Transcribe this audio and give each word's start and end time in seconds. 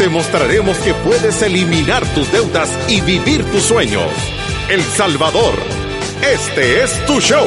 Te 0.00 0.08
mostraremos 0.08 0.78
que 0.78 0.94
puedes 0.94 1.42
eliminar 1.42 2.06
tus 2.14 2.32
deudas 2.32 2.70
y 2.88 3.02
vivir 3.02 3.44
tus 3.50 3.64
sueños. 3.64 4.10
El 4.70 4.80
Salvador, 4.80 5.52
este 6.22 6.82
es 6.82 7.04
tu 7.04 7.20
show. 7.20 7.46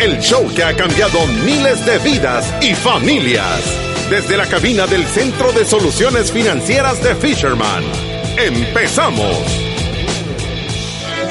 El 0.00 0.20
show 0.20 0.46
que 0.54 0.62
ha 0.62 0.76
cambiado 0.76 1.18
miles 1.44 1.84
de 1.84 1.98
vidas 1.98 2.54
y 2.62 2.76
familias. 2.76 3.60
Desde 4.08 4.36
la 4.36 4.46
cabina 4.46 4.86
del 4.86 5.04
Centro 5.06 5.50
de 5.50 5.64
Soluciones 5.64 6.30
Financieras 6.30 7.02
de 7.02 7.16
Fisherman. 7.16 7.82
¡Empezamos! 8.38 9.36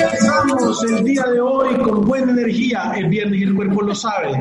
Empezamos 0.02 0.84
el 0.84 1.05
día 1.05 1.23
de 1.31 1.40
hoy 1.40 1.77
con 1.77 2.02
buena 2.02 2.34
energía. 2.34 2.91
El 2.98 3.07
viernes 3.07 3.41
el 3.41 3.55
cuerpo 3.55 3.84
lo 3.84 3.95
sabe. 3.95 4.31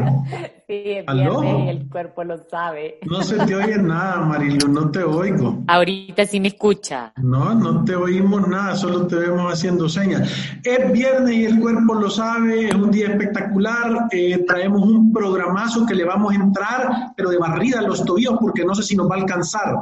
Sí, 0.70 0.84
y 0.84 1.68
el 1.68 1.88
cuerpo 1.88 2.22
lo 2.22 2.38
sabe. 2.48 3.00
No 3.04 3.24
se 3.24 3.44
te 3.44 3.56
oye 3.56 3.76
nada, 3.76 4.20
Marilu, 4.20 4.68
no 4.68 4.88
te 4.88 5.02
oigo. 5.02 5.64
Ahorita 5.66 6.24
sí 6.26 6.38
me 6.38 6.46
escucha. 6.46 7.12
No, 7.16 7.56
no 7.56 7.84
te 7.84 7.96
oímos 7.96 8.46
nada, 8.46 8.76
solo 8.76 9.04
te 9.08 9.16
vemos 9.16 9.52
haciendo 9.52 9.88
señas. 9.88 10.32
Es 10.62 10.92
viernes 10.92 11.34
y 11.34 11.44
el 11.46 11.58
cuerpo 11.58 11.94
lo 11.94 12.08
sabe, 12.08 12.68
es 12.68 12.74
un 12.76 12.92
día 12.92 13.08
espectacular. 13.08 14.06
Eh, 14.12 14.44
traemos 14.46 14.82
un 14.82 15.12
programazo 15.12 15.84
que 15.84 15.96
le 15.96 16.04
vamos 16.04 16.34
a 16.34 16.36
entrar, 16.36 17.14
pero 17.16 17.30
de 17.30 17.38
barrida 17.38 17.80
a 17.80 17.82
los 17.82 18.04
tobillos 18.04 18.36
porque 18.40 18.64
no 18.64 18.72
sé 18.72 18.84
si 18.84 18.94
nos 18.94 19.10
va 19.10 19.16
a 19.16 19.18
alcanzar. 19.18 19.74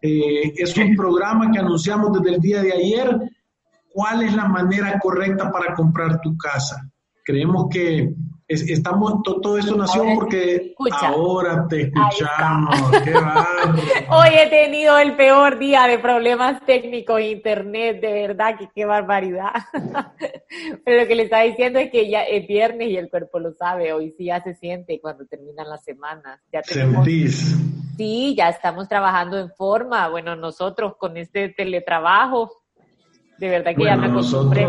Eh, 0.00 0.54
es 0.56 0.76
un 0.76 0.94
programa 0.94 1.50
que 1.50 1.58
anunciamos 1.58 2.12
desde 2.20 2.36
el 2.36 2.40
día 2.40 2.62
de 2.62 2.72
ayer 2.72 3.18
cuál 3.92 4.22
es 4.22 4.32
la 4.32 4.46
manera 4.46 4.96
correcta 5.00 5.50
para 5.50 5.74
comprar 5.74 6.20
tu 6.20 6.36
casa. 6.38 6.88
Creemos 7.24 7.66
que 7.68 8.14
estamos, 8.48 9.22
todo 9.22 9.58
esto 9.58 9.76
nació 9.76 10.04
porque 10.14 10.74
ahora 11.00 11.66
te 11.68 11.82
escuchamos. 11.82 12.90
Qué 13.04 13.14
Hoy 14.10 14.28
he 14.34 14.48
tenido 14.48 14.98
el 14.98 15.16
peor 15.16 15.58
día 15.58 15.86
de 15.86 15.98
problemas 15.98 16.64
técnicos 16.64 17.20
en 17.20 17.26
internet, 17.26 18.00
de 18.00 18.12
verdad 18.12 18.56
que 18.58 18.68
qué 18.74 18.84
barbaridad. 18.84 19.52
Pero 20.84 21.02
lo 21.02 21.08
que 21.08 21.14
le 21.14 21.24
está 21.24 21.40
diciendo 21.40 21.78
es 21.78 21.90
que 21.90 22.08
ya 22.08 22.22
es 22.22 22.46
viernes 22.46 22.88
y 22.88 22.96
el 22.96 23.10
cuerpo 23.10 23.38
lo 23.38 23.52
sabe, 23.52 23.92
hoy 23.92 24.14
sí 24.16 24.26
ya 24.26 24.42
se 24.42 24.54
siente 24.54 25.00
cuando 25.00 25.26
terminan 25.26 25.68
las 25.68 25.84
semanas. 25.84 26.40
Ya 26.52 26.62
¿Sentís? 26.62 27.56
Sí, 27.96 28.34
ya 28.36 28.50
estamos 28.50 28.88
trabajando 28.88 29.38
en 29.38 29.50
forma. 29.50 30.08
Bueno, 30.08 30.36
nosotros 30.36 30.96
con 30.98 31.16
este 31.16 31.48
teletrabajo 31.48 32.50
de 33.38 33.48
verdad 33.50 33.74
que 33.76 33.84
ya 33.84 33.96
me 33.96 34.06
acostumbré. 34.06 34.68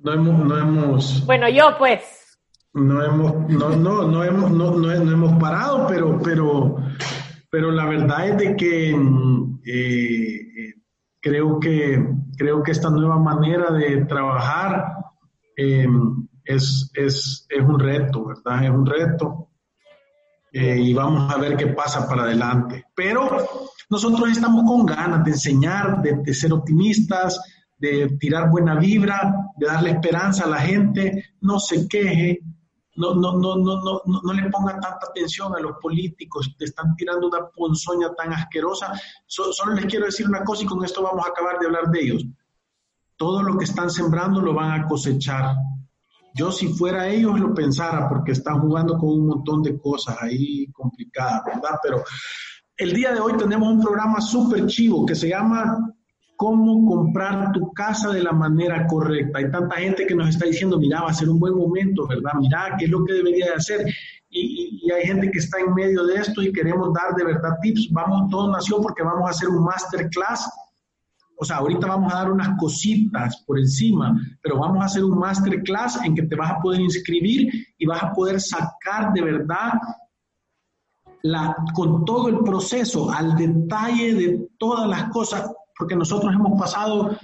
No 0.00 0.12
hemos, 0.12 0.38
no 0.38 0.58
hemos. 0.58 1.26
Bueno, 1.26 1.48
yo 1.48 1.76
pues. 1.78 2.25
No 2.76 3.02
hemos, 3.02 3.48
no, 3.48 3.70
no, 3.70 4.06
no 4.06 4.22
hemos, 4.22 4.50
no, 4.50 4.70
no, 4.72 4.92
hemos 4.92 5.40
parado, 5.40 5.86
pero, 5.86 6.20
pero, 6.22 6.76
pero 7.50 7.70
la 7.70 7.86
verdad 7.86 8.28
es 8.28 8.36
de 8.36 8.54
que 8.54 8.90
eh, 9.64 10.74
creo 11.22 11.58
que 11.58 12.06
creo 12.36 12.62
que 12.62 12.72
esta 12.72 12.90
nueva 12.90 13.18
manera 13.18 13.70
de 13.70 14.04
trabajar 14.04 14.92
em, 15.56 16.28
es, 16.44 16.90
es, 16.92 17.46
es, 17.48 17.60
un 17.64 17.80
reto, 17.80 18.26
¿verdad? 18.26 18.64
Es 18.64 18.70
un 18.70 18.84
reto. 18.84 19.48
Eh, 20.52 20.78
y 20.78 20.92
vamos 20.92 21.34
a 21.34 21.38
ver 21.38 21.56
qué 21.56 21.68
pasa 21.68 22.06
para 22.06 22.24
adelante. 22.24 22.84
Pero 22.94 23.38
nosotros 23.88 24.30
estamos 24.30 24.64
con 24.64 24.84
ganas 24.84 25.24
de 25.24 25.30
enseñar, 25.30 26.02
de 26.02 26.34
ser 26.34 26.52
optimistas, 26.52 27.40
de 27.78 28.18
tirar 28.20 28.50
buena 28.50 28.74
vibra, 28.74 29.34
de 29.56 29.66
darle 29.66 29.92
esperanza 29.92 30.44
a 30.44 30.48
la 30.48 30.58
gente, 30.58 31.24
no 31.40 31.58
se 31.58 31.88
queje, 31.88 32.40
no, 32.96 33.14
no, 33.14 33.38
no, 33.38 33.56
no, 33.56 33.82
no, 33.82 34.20
no, 34.22 34.32
le 34.32 34.50
ponga 34.50 34.72
tanta 34.72 35.06
atención 35.08 35.54
a 35.54 35.60
los 35.60 35.76
políticos, 35.80 36.54
te 36.58 36.64
están 36.64 36.94
tirando 36.96 37.28
una 37.28 37.48
ponzoña 37.48 38.14
tan 38.14 38.32
asquerosa. 38.32 38.92
solo 39.26 39.74
les 39.74 39.86
quiero 39.86 40.06
decir 40.06 40.26
una 40.26 40.42
cosa 40.42 40.64
y 40.64 40.66
con 40.66 40.84
esto 40.84 41.02
vamos 41.02 41.24
a 41.26 41.30
acabar 41.30 41.58
de 41.58 41.66
hablar 41.66 41.90
de 41.90 42.00
ellos. 42.00 42.24
Todo 43.16 43.42
lo 43.42 43.56
que 43.56 43.64
están 43.64 43.90
sembrando 43.90 44.40
lo 44.40 44.54
van 44.54 44.80
a 44.80 44.86
cosechar. 44.86 45.56
Yo 46.34 46.52
si 46.52 46.68
fuera 46.68 47.08
ellos 47.08 47.38
lo 47.40 47.54
pensara 47.54 48.08
porque 48.08 48.32
están 48.32 48.60
jugando 48.60 48.98
con 48.98 49.08
un 49.08 49.26
montón 49.26 49.62
de 49.62 49.78
cosas 49.78 50.18
ahí 50.20 50.70
complicadas, 50.72 51.44
¿verdad? 51.46 51.78
Pero 51.82 52.04
el 52.76 52.92
día 52.92 53.12
de 53.12 53.20
hoy 53.20 53.34
tenemos 53.38 53.68
un 53.68 53.80
programa 53.80 54.20
súper 54.20 54.66
chivo 54.66 55.06
que 55.06 55.14
se 55.14 55.30
llama 55.30 55.95
cómo 56.36 56.86
comprar 56.86 57.52
tu 57.52 57.72
casa 57.72 58.12
de 58.12 58.22
la 58.22 58.32
manera 58.32 58.86
correcta. 58.86 59.38
Hay 59.38 59.50
tanta 59.50 59.76
gente 59.76 60.06
que 60.06 60.14
nos 60.14 60.28
está 60.28 60.46
diciendo, 60.46 60.78
mira, 60.78 61.02
va 61.02 61.10
a 61.10 61.14
ser 61.14 61.28
un 61.28 61.40
buen 61.40 61.54
momento, 61.54 62.06
¿verdad? 62.06 62.32
Mira, 62.38 62.76
¿qué 62.78 62.84
es 62.84 62.90
lo 62.90 63.04
que 63.04 63.14
debería 63.14 63.46
de 63.46 63.54
hacer? 63.54 63.86
Y, 64.28 64.90
hay 64.92 65.02
gente 65.02 65.30
que 65.30 65.38
está 65.38 65.58
en 65.58 65.74
medio 65.74 66.04
de 66.04 66.16
esto 66.16 66.42
y 66.42 66.52
queremos 66.52 66.92
dar 66.92 67.14
de 67.16 67.24
verdad 67.24 67.56
tips. 67.60 67.88
Vamos, 67.90 68.30
todo 68.30 68.52
nació 68.52 68.80
porque 68.80 69.02
vamos 69.02 69.26
a 69.26 69.30
hacer 69.30 69.48
un 69.48 69.64
masterclass. 69.64 70.48
O 71.38 71.44
sea, 71.44 71.56
ahorita 71.56 71.86
vamos 71.86 72.12
a 72.12 72.18
dar 72.18 72.30
unas 72.30 72.56
cositas 72.58 73.42
por 73.46 73.58
encima, 73.58 74.18
pero 74.42 74.58
vamos 74.58 74.82
a 74.82 74.86
hacer 74.86 75.04
un 75.04 75.18
masterclass 75.18 76.02
en 76.04 76.14
que 76.14 76.22
te 76.22 76.36
vas 76.36 76.52
a 76.52 76.60
poder 76.60 76.80
inscribir 76.80 77.52
y 77.76 77.86
vas 77.86 78.02
a 78.02 78.12
poder 78.12 78.40
sacar 78.40 79.12
de 79.12 79.22
verdad 79.22 79.72
la, 81.22 81.54
con 81.74 82.04
todo 82.04 82.28
el 82.28 82.38
proceso, 82.38 83.10
al 83.10 83.36
detalle 83.36 84.14
de 84.14 84.48
todas 84.58 84.88
las 84.88 85.10
cosas, 85.10 85.50
porque 85.78 85.96
nosotros 85.96 86.34
hemos 86.34 86.58
pasado, 86.58 87.16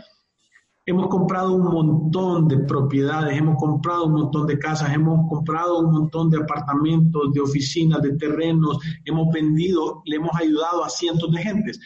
hemos 0.84 1.08
comprado 1.08 1.54
un 1.54 1.64
montón 1.64 2.48
de 2.48 2.58
propiedades, 2.58 3.38
hemos 3.38 3.56
comprado 3.56 4.06
un 4.06 4.12
montón 4.12 4.46
de 4.46 4.58
casas, 4.58 4.92
hemos 4.92 5.28
comprado 5.28 5.80
un 5.80 5.92
montón 5.92 6.30
de 6.30 6.38
apartamentos, 6.38 7.32
de 7.32 7.40
oficinas, 7.40 8.02
de 8.02 8.16
terrenos, 8.16 8.78
hemos 9.04 9.32
vendido, 9.32 10.02
le 10.04 10.16
hemos 10.16 10.34
ayudado 10.34 10.84
a 10.84 10.88
cientos 10.88 11.30
de 11.30 11.42
gentes. 11.42 11.80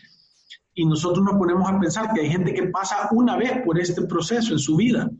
Y 0.75 0.84
nosotros 0.84 1.25
nos 1.25 1.37
ponemos 1.37 1.69
a 1.69 1.78
pensar 1.78 2.12
que 2.12 2.21
hay 2.22 2.28
gente 2.28 2.53
que 2.53 2.65
pasa 2.65 3.09
una 3.12 3.37
vez 3.37 3.62
por 3.65 3.78
este 3.78 4.03
proceso 4.03 4.53
en 4.53 4.59
su 4.59 4.76
vida. 4.76 5.10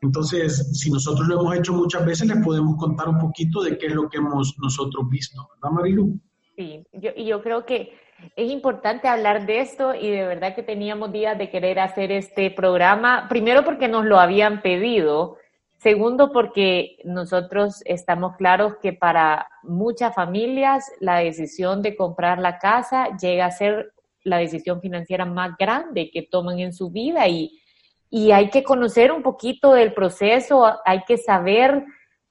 Entonces, 0.00 0.78
si 0.78 0.90
nosotros 0.90 1.26
lo 1.28 1.40
hemos 1.40 1.56
hecho 1.56 1.72
muchas 1.72 2.04
veces, 2.06 2.28
les 2.28 2.44
podemos 2.44 2.76
contar 2.76 3.08
un 3.08 3.18
poquito 3.18 3.62
de 3.62 3.76
qué 3.78 3.86
es 3.86 3.94
lo 3.94 4.08
que 4.08 4.18
hemos 4.18 4.56
nosotros 4.58 5.08
visto, 5.08 5.48
¿verdad, 5.54 5.74
Marilu? 5.74 6.20
Sí, 6.56 6.84
yo, 6.92 7.10
yo 7.14 7.42
creo 7.42 7.64
que 7.66 7.92
es 8.36 8.50
importante 8.50 9.08
hablar 9.08 9.46
de 9.46 9.60
esto 9.60 9.94
y 9.94 10.10
de 10.10 10.26
verdad 10.26 10.54
que 10.54 10.62
teníamos 10.62 11.12
días 11.12 11.38
de 11.38 11.50
querer 11.50 11.78
hacer 11.78 12.10
este 12.12 12.50
programa, 12.50 13.26
primero 13.28 13.64
porque 13.64 13.88
nos 13.88 14.04
lo 14.04 14.18
habían 14.18 14.60
pedido, 14.62 15.36
segundo 15.78 16.32
porque 16.32 16.96
nosotros 17.04 17.82
estamos 17.84 18.36
claros 18.36 18.76
que 18.82 18.92
para 18.92 19.48
muchas 19.62 20.14
familias 20.14 20.90
la 21.00 21.18
decisión 21.18 21.82
de 21.82 21.96
comprar 21.96 22.38
la 22.38 22.58
casa 22.58 23.16
llega 23.20 23.46
a 23.46 23.50
ser 23.50 23.92
la 24.24 24.38
decisión 24.38 24.80
financiera 24.80 25.24
más 25.24 25.56
grande 25.56 26.10
que 26.10 26.22
toman 26.22 26.58
en 26.58 26.72
su 26.72 26.90
vida 26.90 27.28
y, 27.28 27.60
y 28.10 28.32
hay 28.32 28.50
que 28.50 28.64
conocer 28.64 29.12
un 29.12 29.22
poquito 29.22 29.72
del 29.72 29.94
proceso, 29.94 30.66
hay 30.84 31.04
que 31.04 31.16
saber 31.18 31.84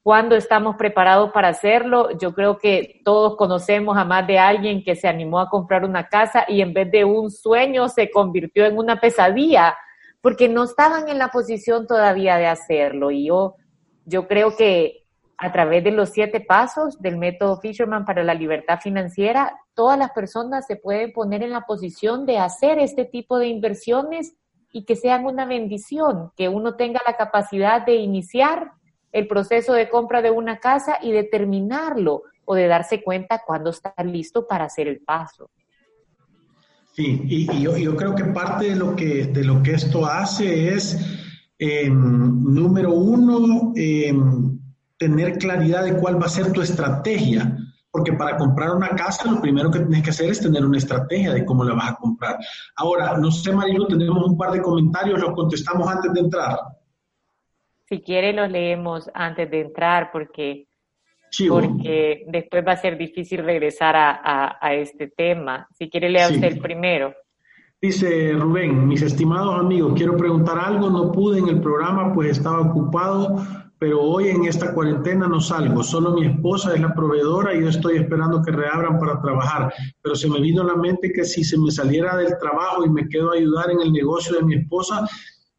cuándo 0.08 0.38
estamos 0.38 0.78
preparados 0.78 1.34
para 1.34 1.50
hacerlo. 1.50 2.18
Yo 2.18 2.34
creo 2.34 2.58
que 2.60 3.02
todos 3.04 3.36
conocemos 3.36 3.98
a 3.98 4.06
más 4.06 4.26
de 4.26 4.40
alguien 4.40 4.82
que 4.82 4.96
se 4.96 5.06
animó 5.06 5.38
a 5.38 5.50
comprar 5.50 5.84
una 5.84 6.08
casa 6.08 6.46
y 6.48 6.62
en 6.62 6.72
vez 6.74 6.90
de 6.90 7.04
un 7.04 7.30
sueño 7.30 7.90
se 7.90 8.10
convirtió 8.10 8.66
en 8.66 8.78
una 8.78 9.02
pesadilla 9.02 9.76
porque 10.22 10.48
no 10.48 10.64
estaban 10.64 11.10
en 11.10 11.18
la 11.18 11.28
posición 11.28 11.88
todavía 11.88 12.38
de 12.38 12.48
hacerlo. 12.48 13.12
Y 13.12 13.26
yo, 13.26 13.56
yo 14.06 14.30
creo 14.30 14.56
que 14.56 15.04
a 15.38 15.52
través 15.52 15.84
de 15.84 15.92
los 15.92 16.12
siete 16.12 16.40
pasos 16.40 17.02
del 17.02 17.18
método 17.18 17.60
Fisherman 17.60 18.06
para 18.06 18.24
la 18.24 18.34
libertad 18.34 18.80
financiera, 18.80 19.60
todas 19.74 20.00
las 20.00 20.12
personas 20.12 20.66
se 20.68 20.78
pueden 20.78 21.12
poner 21.12 21.44
en 21.44 21.52
la 21.52 21.66
posición 21.66 22.26
de 22.26 22.38
hacer 22.38 22.80
este 22.80 23.04
tipo 23.04 23.40
de 23.40 23.48
inversiones 23.48 24.38
y 24.72 24.86
que 24.86 24.96
sean 24.96 25.26
una 25.26 25.44
bendición, 25.44 26.32
que 26.38 26.48
uno 26.48 26.76
tenga 26.76 27.02
la 27.06 27.18
capacidad 27.18 27.86
de 27.86 27.96
iniciar 27.96 28.72
el 29.18 29.28
proceso 29.28 29.74
de 29.74 29.90
compra 29.90 30.22
de 30.22 30.30
una 30.30 30.60
casa 30.60 31.00
y 31.02 31.12
determinarlo 31.12 32.22
o 32.46 32.54
de 32.54 32.68
darse 32.68 33.02
cuenta 33.02 33.42
cuándo 33.44 33.72
está 33.72 33.92
listo 34.04 34.46
para 34.46 34.66
hacer 34.66 34.88
el 34.88 35.00
paso. 35.00 35.50
Sí, 36.94 37.22
y, 37.26 37.64
yo, 37.64 37.96
creo 37.96 38.14
que 38.14 38.26
parte 38.26 38.70
de 38.70 38.76
lo 38.76 38.96
que, 38.96 39.26
de 39.26 39.44
lo 39.44 39.64
que 39.64 39.72
esto 39.72 40.06
hace 40.06 40.72
es, 40.72 41.00
em, 41.58 42.44
número 42.44 42.94
uno, 42.94 43.74
em, 43.76 44.60
tener 44.98 45.40
claridad 45.40 45.84
de 45.84 45.98
cuál 45.98 46.22
va 46.22 46.28
a 46.28 46.30
ser 46.30 46.52
tu 46.52 46.62
estrategia. 46.62 47.58
porque 47.90 48.14
para 48.14 48.38
comprar 48.38 48.76
una 48.76 48.90
casa 48.90 49.32
lo 49.32 49.42
primero 49.42 49.72
que 49.72 49.80
tienes 49.80 50.04
que 50.04 50.12
hacer 50.12 50.30
es 50.30 50.40
tener 50.40 50.64
una 50.64 50.78
estrategia 50.78 51.34
de 51.34 51.44
cómo 51.44 51.64
la 51.64 51.74
vas 51.74 51.94
a 51.94 51.96
comprar. 51.96 52.38
Ahora, 52.76 53.18
no 53.18 53.32
sé, 53.32 53.52
Marilu, 53.52 53.88
tenemos 53.88 54.24
un 54.24 54.38
par 54.38 54.52
de 54.52 54.62
comentarios, 54.62 55.20
los 55.20 55.34
contestamos 55.34 55.88
antes 55.88 56.14
de 56.14 56.20
entrar. 56.20 56.60
Si 57.90 58.02
quiere, 58.02 58.34
los 58.34 58.52
leemos 58.52 59.10
antes 59.14 59.50
de 59.50 59.62
entrar 59.62 60.10
porque, 60.12 60.68
porque 61.48 62.26
después 62.28 62.66
va 62.68 62.74
a 62.74 62.78
ser 62.78 62.98
difícil 62.98 63.44
regresar 63.44 63.96
a, 63.96 64.58
a, 64.60 64.74
este 64.74 65.08
tema. 65.08 65.68
Si 65.72 65.90
quiere, 65.90 66.10
lea 66.10 66.28
usted 66.28 66.44
el 66.44 66.60
primero. 66.60 67.14
Dice 67.82 68.34
Rubén, 68.34 68.88
mis 68.88 69.04
estimados 69.04 69.58
amigos, 69.58 69.94
quiero 69.96 70.18
preguntar 70.18 70.58
algo, 70.58 70.90
no 70.90 71.12
pude 71.12 71.38
en 71.40 71.48
el 71.48 71.62
programa 71.62 72.12
pues 72.12 72.32
estaba 72.32 72.62
ocupado, 72.62 73.38
pero 73.78 74.02
hoy 74.02 74.30
en 74.30 74.46
esta 74.46 74.74
cuarentena 74.74 75.28
no 75.28 75.40
salgo, 75.40 75.84
solo 75.84 76.12
mi 76.12 76.26
esposa 76.26 76.74
es 76.74 76.82
la 76.82 76.96
proveedora 76.96 77.54
y 77.54 77.62
yo 77.62 77.70
estoy 77.70 77.98
esperando 77.98 78.42
que 78.42 78.52
reabran 78.52 79.00
para 79.00 79.22
trabajar, 79.22 79.72
pero 80.02 80.16
se 80.16 80.28
me 80.28 80.42
vino 80.42 80.64
a 80.64 80.66
la 80.66 80.76
mente 80.76 81.14
que 81.14 81.24
si 81.24 81.44
se 81.44 81.58
me 81.60 81.70
saliera 81.70 82.18
del 82.18 82.36
trabajo 82.40 82.84
y 82.84 82.90
me 82.90 83.08
quedo 83.08 83.32
a 83.32 83.36
ayudar 83.36 83.70
en 83.70 83.82
el 83.82 83.94
negocio 83.94 84.36
de 84.36 84.44
mi 84.44 84.56
esposa, 84.56 85.08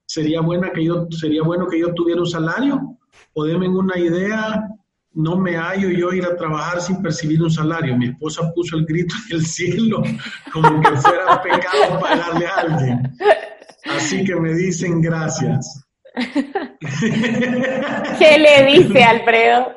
sería, 0.08 0.40
buena 0.40 0.72
que 0.72 0.84
yo, 0.84 1.06
sería 1.10 1.42
bueno 1.42 1.66
que 1.68 1.78
yo 1.78 1.92
tuviera 1.94 2.20
un 2.20 2.26
salario, 2.26 2.98
o 3.34 3.44
denme 3.44 3.68
una 3.68 3.98
idea 3.98 4.68
no 5.14 5.36
me 5.36 5.56
hallo 5.56 5.90
yo 5.90 6.12
ir 6.12 6.24
a 6.24 6.36
trabajar 6.36 6.80
sin 6.80 7.02
percibir 7.02 7.42
un 7.42 7.50
salario. 7.50 7.96
Mi 7.96 8.06
esposa 8.06 8.52
puso 8.54 8.76
el 8.76 8.86
grito 8.86 9.14
en 9.30 9.38
el 9.38 9.46
cielo 9.46 10.02
como 10.52 10.80
que 10.80 10.96
fuera 10.96 11.42
pecado 11.42 11.98
pagarle 12.00 12.46
a 12.46 12.54
alguien. 12.54 13.16
Así 13.96 14.24
que 14.24 14.36
me 14.36 14.54
dicen 14.54 15.00
gracias. 15.00 15.84
¿Qué 18.18 18.38
le 18.38 18.64
dice 18.66 19.02
Alfredo? 19.02 19.76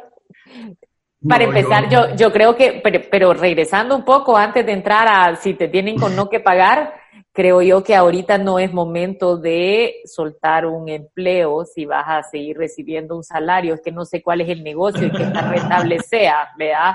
Para 1.27 1.43
empezar, 1.43 1.89
yo, 1.89 2.15
yo 2.15 2.31
creo 2.31 2.55
que, 2.55 2.81
pero, 2.83 3.01
pero 3.11 3.33
regresando 3.33 3.95
un 3.95 4.03
poco 4.03 4.37
antes 4.37 4.65
de 4.65 4.71
entrar 4.73 5.07
a 5.07 5.35
si 5.35 5.53
te 5.53 5.67
tienen 5.67 5.97
con 5.97 6.15
no 6.15 6.29
que 6.29 6.39
pagar, 6.39 7.00
creo 7.33 7.61
yo 7.61 7.83
que 7.83 7.95
ahorita 7.95 8.37
no 8.37 8.59
es 8.59 8.73
momento 8.73 9.37
de 9.37 9.95
soltar 10.05 10.65
un 10.65 10.89
empleo 10.89 11.65
si 11.65 11.85
vas 11.85 12.05
a 12.07 12.23
seguir 12.23 12.57
recibiendo 12.57 13.15
un 13.15 13.23
salario. 13.23 13.73
Es 13.73 13.81
que 13.81 13.91
no 13.91 14.05
sé 14.05 14.21
cuál 14.21 14.41
es 14.41 14.49
el 14.49 14.63
negocio 14.63 15.07
y 15.07 15.11
qué 15.11 15.25
tan 15.25 15.49
rentable 15.51 15.99
sea, 15.99 16.49
¿verdad? 16.57 16.93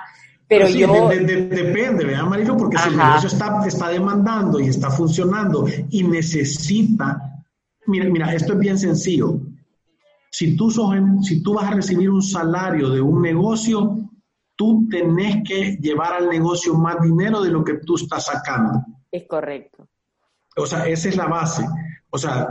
Pero 0.49 0.69
yo... 0.69 1.09
depende, 1.09 2.05
¿verdad, 2.05 2.25
Marilo? 2.25 2.57
Porque 2.57 2.79
si 2.79 2.89
el 2.91 2.97
negocio 2.97 3.29
está, 3.29 3.67
está 3.67 3.89
demandando 3.89 4.61
y 4.61 4.69
está 4.69 4.91
funcionando 4.91 5.67
y 5.91 6.05
necesita... 6.05 7.21
Mira, 7.87 8.09
mira, 8.09 8.35
esto 8.35 8.53
es 8.53 8.59
bien 8.59 8.79
sencillo. 8.79 9.39
Si 10.31 10.57
tú, 10.57 10.71
sos, 10.71 10.95
si 11.23 11.43
tú 11.43 11.55
vas 11.55 11.71
a 11.71 11.75
recibir 11.75 12.11
un 12.11 12.23
salario 12.23 12.91
de 12.91 13.01
un 13.01 13.23
negocio, 13.23 13.97
tú 14.55 14.87
tenés 14.89 15.43
que 15.47 15.77
llevar 15.81 16.15
al 16.15 16.29
negocio 16.29 16.75
más 16.75 17.01
dinero 17.01 17.43
de 17.43 17.51
lo 17.51 17.65
que 17.65 17.75
tú 17.79 17.95
estás 17.95 18.27
sacando. 18.27 18.85
Es 19.11 19.27
correcto. 19.27 19.89
O 20.57 20.67
sea, 20.67 20.87
esa 20.87 21.09
es 21.09 21.17
la 21.17 21.27
base. 21.27 21.65
O 22.11 22.19
sea, 22.19 22.49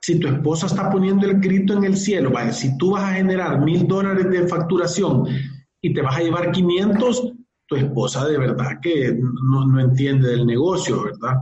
si 0.00 0.18
tu 0.18 0.28
esposa 0.28 0.66
está 0.66 0.90
poniendo 0.90 1.26
el 1.26 1.40
grito 1.40 1.74
en 1.74 1.84
el 1.84 1.96
cielo, 1.96 2.30
¿vale? 2.30 2.52
si 2.52 2.76
tú 2.78 2.92
vas 2.92 3.04
a 3.04 3.14
generar 3.14 3.60
mil 3.60 3.86
dólares 3.86 4.28
de 4.30 4.48
facturación 4.48 5.26
y 5.80 5.94
te 5.94 6.02
vas 6.02 6.16
a 6.16 6.20
llevar 6.20 6.50
500, 6.52 7.32
tu 7.66 7.76
esposa 7.76 8.26
de 8.26 8.38
verdad 8.38 8.80
que 8.82 9.16
no, 9.16 9.80
entiende 9.80 10.30
del 10.30 10.46
negocio, 10.46 11.04
¿verdad? 11.04 11.36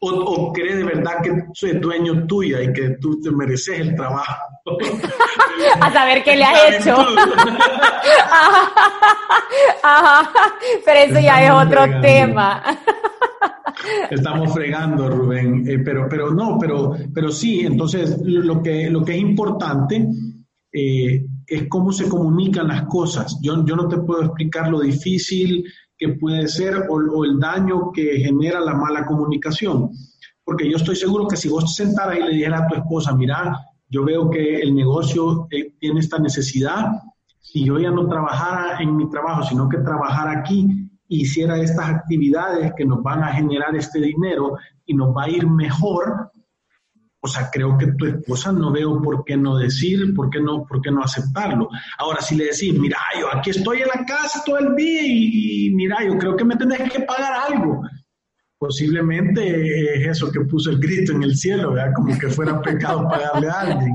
O, 0.00 0.52
cree 0.52 0.74
de 0.76 0.84
verdad 0.84 1.22
que 1.22 1.44
soy 1.52 1.72
dueño 1.78 2.26
tuya 2.26 2.60
y 2.62 2.72
que 2.72 2.96
tú 3.00 3.20
te 3.20 3.30
mereces 3.30 3.78
el 3.78 3.94
trabajo. 3.94 4.34
a 5.80 5.92
saber 5.92 6.24
qué 6.24 6.36
le 6.36 6.44
ha 6.44 6.76
hecho. 6.76 6.96
Pero 10.84 10.98
eso 10.98 11.20
ya 11.20 11.44
es 11.44 11.50
otro 11.52 12.00
tema. 12.00 12.62
Estamos 14.10 14.52
fregando, 14.52 15.08
Rubén, 15.08 15.64
eh, 15.68 15.78
pero, 15.78 16.06
pero 16.08 16.32
no, 16.32 16.58
pero, 16.58 16.94
pero 17.12 17.30
sí, 17.30 17.60
entonces 17.60 18.20
lo 18.22 18.62
que, 18.62 18.90
lo 18.90 19.04
que 19.04 19.14
es 19.14 19.20
importante 19.20 20.06
eh, 20.72 21.24
es 21.46 21.68
cómo 21.68 21.92
se 21.92 22.08
comunican 22.08 22.68
las 22.68 22.82
cosas. 22.84 23.38
Yo, 23.42 23.64
yo 23.64 23.76
no 23.76 23.88
te 23.88 23.98
puedo 23.98 24.22
explicar 24.22 24.68
lo 24.70 24.80
difícil 24.80 25.64
que 25.96 26.10
puede 26.10 26.48
ser 26.48 26.86
o, 26.88 27.24
el 27.24 27.38
daño 27.38 27.92
que 27.92 28.18
genera 28.18 28.60
la 28.60 28.74
mala 28.74 29.06
comunicación, 29.06 29.90
porque 30.44 30.68
yo 30.68 30.76
estoy 30.76 30.96
seguro 30.96 31.28
que 31.28 31.36
si 31.36 31.48
vos 31.48 31.64
te 31.64 31.84
sentaras 31.84 32.18
y 32.18 32.22
le 32.22 32.34
dijeras 32.34 32.62
a 32.62 32.66
tu 32.66 32.74
esposa, 32.76 33.14
mira, 33.14 33.56
yo 33.88 34.04
veo 34.04 34.30
que 34.30 34.60
el 34.60 34.74
negocio 34.74 35.46
eh, 35.50 35.74
tiene 35.78 36.00
esta 36.00 36.18
necesidad, 36.18 36.86
si 37.38 37.64
yo 37.64 37.78
ya 37.78 37.90
no 37.90 38.08
trabajara 38.08 38.78
en 38.80 38.96
mi 38.96 39.08
trabajo, 39.10 39.44
sino 39.44 39.68
que 39.68 39.78
trabajara 39.78 40.40
aquí, 40.40 40.81
hiciera 41.20 41.58
estas 41.58 41.88
actividades 41.88 42.72
que 42.76 42.84
nos 42.84 43.02
van 43.02 43.22
a 43.22 43.32
generar 43.32 43.74
este 43.76 44.00
dinero 44.00 44.56
y 44.86 44.94
nos 44.94 45.14
va 45.14 45.24
a 45.24 45.28
ir 45.28 45.46
mejor, 45.46 46.30
o 47.20 47.28
sea, 47.28 47.50
creo 47.52 47.78
que 47.78 47.92
tu 47.92 48.06
esposa 48.06 48.50
no 48.50 48.72
veo 48.72 49.00
por 49.00 49.24
qué 49.24 49.36
no 49.36 49.56
decir, 49.56 50.12
por 50.14 50.30
qué 50.30 50.40
no, 50.40 50.64
por 50.64 50.80
qué 50.80 50.90
no 50.90 51.04
aceptarlo. 51.04 51.68
Ahora, 51.98 52.20
si 52.20 52.34
le 52.34 52.46
decís, 52.46 52.76
mira, 52.78 52.98
yo 53.18 53.32
aquí 53.32 53.50
estoy 53.50 53.82
en 53.82 53.88
la 53.88 54.04
casa 54.04 54.42
todo 54.44 54.58
el 54.58 54.74
día 54.74 55.02
y, 55.04 55.70
mira, 55.72 55.98
yo 56.04 56.18
creo 56.18 56.36
que 56.36 56.44
me 56.44 56.56
tenés 56.56 56.90
que 56.90 57.00
pagar 57.00 57.52
algo. 57.52 57.82
Posiblemente 58.58 59.98
es 59.98 60.08
eso 60.08 60.32
que 60.32 60.40
puso 60.40 60.70
el 60.70 60.80
grito 60.80 61.12
en 61.12 61.22
el 61.22 61.36
cielo, 61.36 61.72
¿verdad? 61.72 61.92
como 61.94 62.18
que 62.18 62.28
fuera 62.28 62.60
pecado 62.60 63.08
pagarle 63.08 63.48
a 63.48 63.60
alguien. 63.60 63.94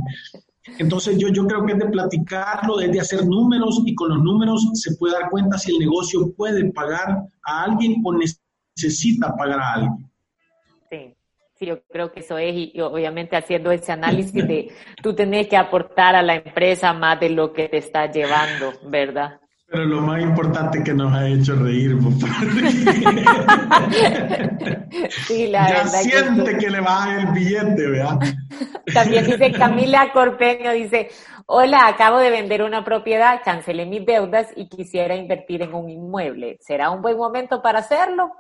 Entonces 0.77 1.17
yo, 1.17 1.29
yo 1.29 1.45
creo 1.47 1.65
que 1.65 1.73
es 1.73 1.79
de 1.79 1.87
platicarlo, 1.87 2.79
es 2.79 2.91
de 2.91 2.99
hacer 2.99 3.25
números 3.25 3.81
y 3.85 3.95
con 3.95 4.09
los 4.09 4.23
números 4.23 4.69
se 4.73 4.95
puede 4.95 5.13
dar 5.13 5.29
cuenta 5.29 5.57
si 5.57 5.71
el 5.71 5.79
negocio 5.79 6.31
puede 6.35 6.71
pagar 6.71 7.23
a 7.43 7.63
alguien 7.63 8.01
o 8.03 8.13
necesita 8.13 9.35
pagar 9.35 9.59
a 9.59 9.73
alguien. 9.73 10.11
Sí, 10.89 11.15
sí, 11.55 11.65
yo 11.65 11.81
creo 11.83 12.11
que 12.11 12.19
eso 12.19 12.37
es 12.37 12.55
y, 12.55 12.81
obviamente 12.81 13.35
haciendo 13.35 13.71
ese 13.71 13.91
análisis 13.91 14.33
de 14.33 14.71
tú 15.01 15.13
tenés 15.13 15.47
que 15.47 15.57
aportar 15.57 16.15
a 16.15 16.21
la 16.21 16.35
empresa 16.35 16.93
más 16.93 17.19
de 17.19 17.29
lo 17.29 17.53
que 17.53 17.69
te 17.69 17.77
está 17.77 18.11
llevando, 18.11 18.73
¿verdad? 18.89 19.39
Pero 19.69 19.83
lo 19.83 20.01
más 20.01 20.21
importante 20.21 20.81
que 20.81 20.93
nos 20.93 21.13
ha 21.13 21.27
hecho 21.27 21.53
reír, 21.55 21.97
papá. 21.97 22.29
sí, 25.27 25.47
la 25.47 25.69
ya 25.69 25.85
siente 25.87 26.57
que, 26.57 26.69
le 26.69 26.79
baja 26.79 27.19
el 27.19 27.27
billete, 27.33 27.87
¿verdad? 27.87 28.17
También 28.93 29.25
dice 29.25 29.51
Camila 29.51 30.13
Corpeño, 30.13 30.71
dice, 30.71 31.09
hola, 31.47 31.87
acabo 31.87 32.19
de 32.19 32.29
vender 32.29 32.63
una 32.63 32.85
propiedad, 32.85 33.41
cancelé 33.43 33.85
mis 33.85 34.05
deudas 34.05 34.47
y 34.55 34.69
quisiera 34.69 35.17
invertir 35.17 35.61
en 35.61 35.73
un 35.73 35.89
inmueble. 35.89 36.57
¿Será 36.61 36.89
un 36.89 37.01
buen 37.01 37.17
momento 37.17 37.61
para 37.61 37.79
hacerlo? 37.79 38.31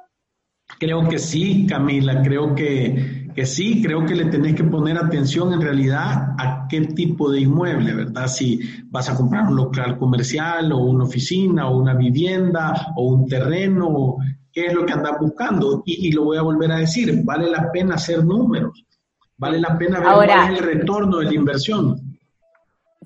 Creo 0.79 1.07
que 1.07 1.17
sí, 1.17 1.65
Camila, 1.67 2.21
creo 2.21 2.53
que, 2.53 3.31
que, 3.33 3.45
sí, 3.45 3.81
creo 3.81 4.05
que 4.05 4.13
le 4.13 4.25
tenés 4.25 4.53
que 4.53 4.63
poner 4.63 4.97
atención 4.97 5.51
en 5.53 5.61
realidad 5.61 6.35
a 6.37 6.67
qué 6.69 6.81
tipo 6.81 7.31
de 7.31 7.41
inmueble, 7.41 7.93
¿verdad? 7.93 8.27
Si 8.27 8.59
vas 8.89 9.09
a 9.09 9.15
comprar 9.15 9.47
un 9.47 9.55
local 9.55 9.97
comercial 9.97 10.71
o 10.71 10.77
una 10.77 11.05
oficina 11.05 11.67
o 11.67 11.77
una 11.77 11.95
vivienda 11.95 12.93
o 12.95 13.07
un 13.07 13.27
terreno, 13.27 14.17
qué 14.51 14.67
es 14.67 14.73
lo 14.73 14.85
que 14.85 14.93
andas 14.93 15.13
buscando. 15.19 15.81
Y, 15.85 16.11
lo 16.11 16.25
voy 16.25 16.37
a 16.37 16.43
volver 16.43 16.71
a 16.71 16.77
decir, 16.77 17.21
vale 17.23 17.49
la 17.49 17.71
pena 17.71 17.95
hacer 17.95 18.23
números, 18.23 18.85
vale 19.37 19.59
la 19.59 19.77
pena 19.77 19.99
ver 19.99 20.13
cuál 20.13 20.29
es 20.29 20.59
el 20.59 20.65
retorno 20.65 21.17
de 21.17 21.25
la 21.25 21.33
inversión. 21.33 22.19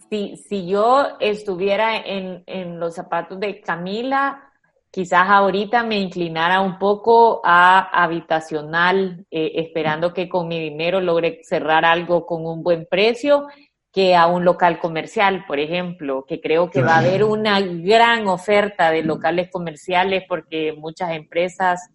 Si, 0.09 0.35
si 0.35 0.67
yo 0.67 1.05
estuviera 1.21 1.95
en, 1.97 2.43
en 2.47 2.79
los 2.81 2.95
zapatos 2.95 3.39
de 3.39 3.61
Camila, 3.61 4.50
quizás 4.91 5.29
ahorita 5.29 5.83
me 5.83 5.97
inclinara 5.97 6.59
un 6.59 6.77
poco 6.77 7.41
a 7.43 7.79
habitacional, 8.03 9.25
eh, 9.31 9.53
esperando 9.55 10.13
que 10.13 10.27
con 10.27 10.47
mi 10.47 10.59
dinero 10.59 10.99
logre 10.99 11.39
cerrar 11.43 11.85
algo 11.85 12.25
con 12.25 12.45
un 12.45 12.61
buen 12.61 12.85
precio, 12.85 13.47
que 13.91 14.15
a 14.15 14.27
un 14.27 14.45
local 14.45 14.79
comercial, 14.79 15.45
por 15.47 15.59
ejemplo, 15.59 16.25
que 16.27 16.39
creo 16.39 16.69
que 16.69 16.81
va 16.81 16.95
a 16.95 16.99
haber 16.99 17.23
una 17.23 17.59
gran 17.59 18.27
oferta 18.27 18.89
de 18.89 19.03
locales 19.03 19.49
comerciales 19.49 20.23
porque 20.27 20.73
muchas 20.77 21.11
empresas 21.11 21.89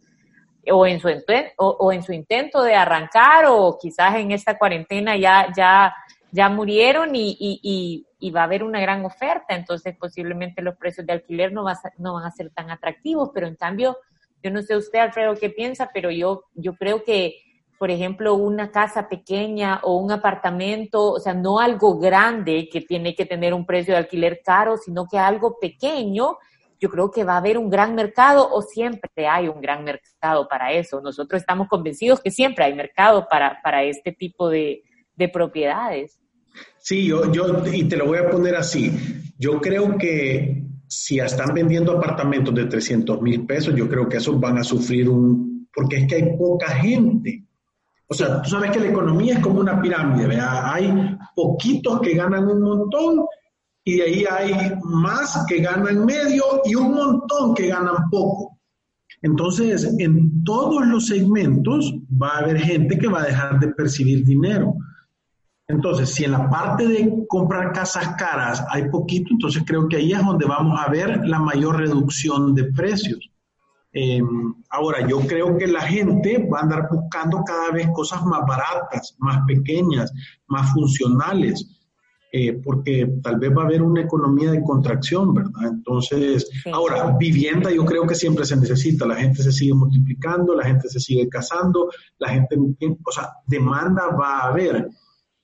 o 0.70 0.86
en 0.86 1.00
su, 1.00 1.08
o, 1.56 1.92
en 1.92 2.02
su 2.02 2.12
intento 2.12 2.62
de 2.62 2.74
arrancar 2.74 3.46
o 3.48 3.78
quizás 3.80 4.16
en 4.16 4.32
esta 4.32 4.58
cuarentena 4.58 5.16
ya, 5.16 5.46
ya, 5.56 5.94
ya 6.36 6.50
murieron 6.50 7.10
y 7.14 8.04
va 8.34 8.42
a 8.42 8.44
haber 8.44 8.62
una 8.62 8.78
gran 8.78 9.04
oferta, 9.06 9.54
entonces 9.54 9.96
posiblemente 9.98 10.60
los 10.60 10.76
precios 10.76 11.06
de 11.06 11.14
alquiler 11.14 11.50
no, 11.50 11.64
no 11.96 12.14
van 12.14 12.24
a 12.24 12.30
ser 12.30 12.50
tan 12.50 12.70
atractivos, 12.70 13.30
pero 13.32 13.46
en 13.46 13.56
cambio, 13.56 13.96
yo 14.42 14.50
no 14.50 14.60
sé 14.60 14.76
usted, 14.76 14.98
Alfredo, 14.98 15.34
qué 15.34 15.48
piensa, 15.48 15.90
pero 15.94 16.10
yo, 16.10 16.44
yo 16.52 16.74
creo 16.74 17.02
que, 17.04 17.36
por 17.78 17.90
ejemplo, 17.90 18.34
una 18.34 18.70
casa 18.70 19.08
pequeña 19.08 19.80
o 19.82 19.96
un 19.96 20.12
apartamento, 20.12 21.12
o 21.12 21.20
sea, 21.20 21.32
no 21.32 21.58
algo 21.58 21.98
grande 21.98 22.68
que 22.70 22.82
tiene 22.82 23.14
que 23.14 23.24
tener 23.24 23.54
un 23.54 23.64
precio 23.64 23.94
de 23.94 23.98
alquiler 23.98 24.42
caro, 24.44 24.76
sino 24.76 25.06
que 25.06 25.18
algo 25.18 25.56
pequeño, 25.58 26.36
yo 26.78 26.90
creo 26.90 27.10
que 27.10 27.24
va 27.24 27.34
a 27.34 27.38
haber 27.38 27.56
un 27.56 27.70
gran 27.70 27.94
mercado 27.94 28.46
o 28.52 28.60
siempre 28.60 29.26
hay 29.26 29.48
un 29.48 29.62
gran 29.62 29.84
mercado 29.84 30.46
para 30.46 30.72
eso. 30.72 31.00
Nosotros 31.00 31.40
estamos 31.40 31.68
convencidos 31.68 32.20
que 32.20 32.30
siempre 32.30 32.66
hay 32.66 32.74
mercado 32.74 33.26
para, 33.30 33.62
para 33.62 33.82
este 33.84 34.12
tipo 34.12 34.50
de 34.50 34.82
propiedades. 35.32 36.20
Sí, 36.78 37.06
yo, 37.06 37.32
yo, 37.32 37.62
y 37.72 37.84
te 37.84 37.96
lo 37.96 38.06
voy 38.06 38.18
a 38.18 38.30
poner 38.30 38.56
así. 38.56 38.92
Yo 39.38 39.60
creo 39.60 39.98
que 39.98 40.66
si 40.88 41.18
están 41.18 41.52
vendiendo 41.54 41.92
apartamentos 41.92 42.54
de 42.54 42.66
300 42.66 43.20
mil 43.20 43.44
pesos, 43.46 43.74
yo 43.74 43.88
creo 43.88 44.08
que 44.08 44.18
esos 44.18 44.38
van 44.40 44.58
a 44.58 44.64
sufrir 44.64 45.08
un, 45.08 45.68
porque 45.74 45.96
es 45.96 46.06
que 46.06 46.14
hay 46.16 46.36
poca 46.36 46.68
gente. 46.70 47.44
O 48.08 48.14
sea, 48.14 48.40
tú 48.40 48.50
sabes 48.50 48.70
que 48.70 48.80
la 48.80 48.88
economía 48.88 49.34
es 49.34 49.40
como 49.40 49.60
una 49.60 49.80
pirámide. 49.80 50.38
Hay 50.40 51.16
poquitos 51.34 52.00
que 52.00 52.14
ganan 52.14 52.46
un 52.46 52.62
montón 52.62 53.26
y 53.84 53.96
de 53.96 54.02
ahí 54.02 54.24
hay 54.28 54.72
más 54.84 55.44
que 55.48 55.60
ganan 55.60 56.04
medio 56.04 56.44
y 56.64 56.74
un 56.74 56.92
montón 56.92 57.54
que 57.54 57.68
ganan 57.68 58.08
poco. 58.10 58.58
Entonces, 59.22 59.92
en 59.98 60.44
todos 60.44 60.86
los 60.86 61.06
segmentos 61.06 61.94
va 62.20 62.30
a 62.30 62.38
haber 62.38 62.58
gente 62.58 62.98
que 62.98 63.08
va 63.08 63.22
a 63.22 63.26
dejar 63.26 63.58
de 63.58 63.68
percibir 63.68 64.24
dinero. 64.24 64.74
Entonces, 65.68 66.10
si 66.10 66.24
en 66.24 66.32
la 66.32 66.48
parte 66.48 66.86
de 66.86 67.26
comprar 67.28 67.72
casas 67.72 68.14
caras 68.16 68.64
hay 68.70 68.88
poquito, 68.88 69.28
entonces 69.32 69.64
creo 69.66 69.88
que 69.88 69.96
ahí 69.96 70.12
es 70.12 70.24
donde 70.24 70.46
vamos 70.46 70.78
a 70.80 70.88
ver 70.88 71.26
la 71.26 71.40
mayor 71.40 71.76
reducción 71.76 72.54
de 72.54 72.64
precios. 72.72 73.30
Em, 73.92 74.54
ahora, 74.70 75.06
yo 75.08 75.20
creo 75.20 75.56
que 75.56 75.66
la 75.66 75.80
gente 75.80 76.46
va 76.52 76.60
a 76.60 76.62
andar 76.62 76.88
buscando 76.90 77.42
cada 77.44 77.70
vez 77.72 77.88
cosas 77.92 78.22
más 78.24 78.42
baratas, 78.46 79.16
más 79.18 79.44
pequeñas, 79.46 80.12
más 80.46 80.72
funcionales. 80.72 81.76
Eh, 82.32 82.52
porque 82.62 83.20
tal 83.22 83.38
vez 83.38 83.50
va 83.56 83.62
a 83.62 83.64
haber 83.64 83.80
una 83.80 84.02
economía 84.02 84.50
de 84.50 84.62
contracción, 84.62 85.32
¿verdad? 85.32 85.68
Entonces, 85.70 86.50
ahora, 86.70 87.16
vivienda 87.18 87.70
yo 87.70 87.84
creo 87.86 88.06
que 88.06 88.14
siempre 88.14 88.44
se 88.44 88.56
necesita, 88.56 89.06
la 89.06 89.14
gente 89.14 89.42
se 89.42 89.52
sigue 89.52 89.72
multiplicando, 89.72 90.54
la 90.54 90.64
gente 90.64 90.88
se 90.90 91.00
sigue 91.00 91.28
casando, 91.30 91.88
la 92.18 92.28
gente, 92.28 92.56
o 92.58 93.10
sea, 93.10 93.30
demanda 93.46 94.08
va 94.08 94.40
a 94.40 94.48
haber, 94.48 94.90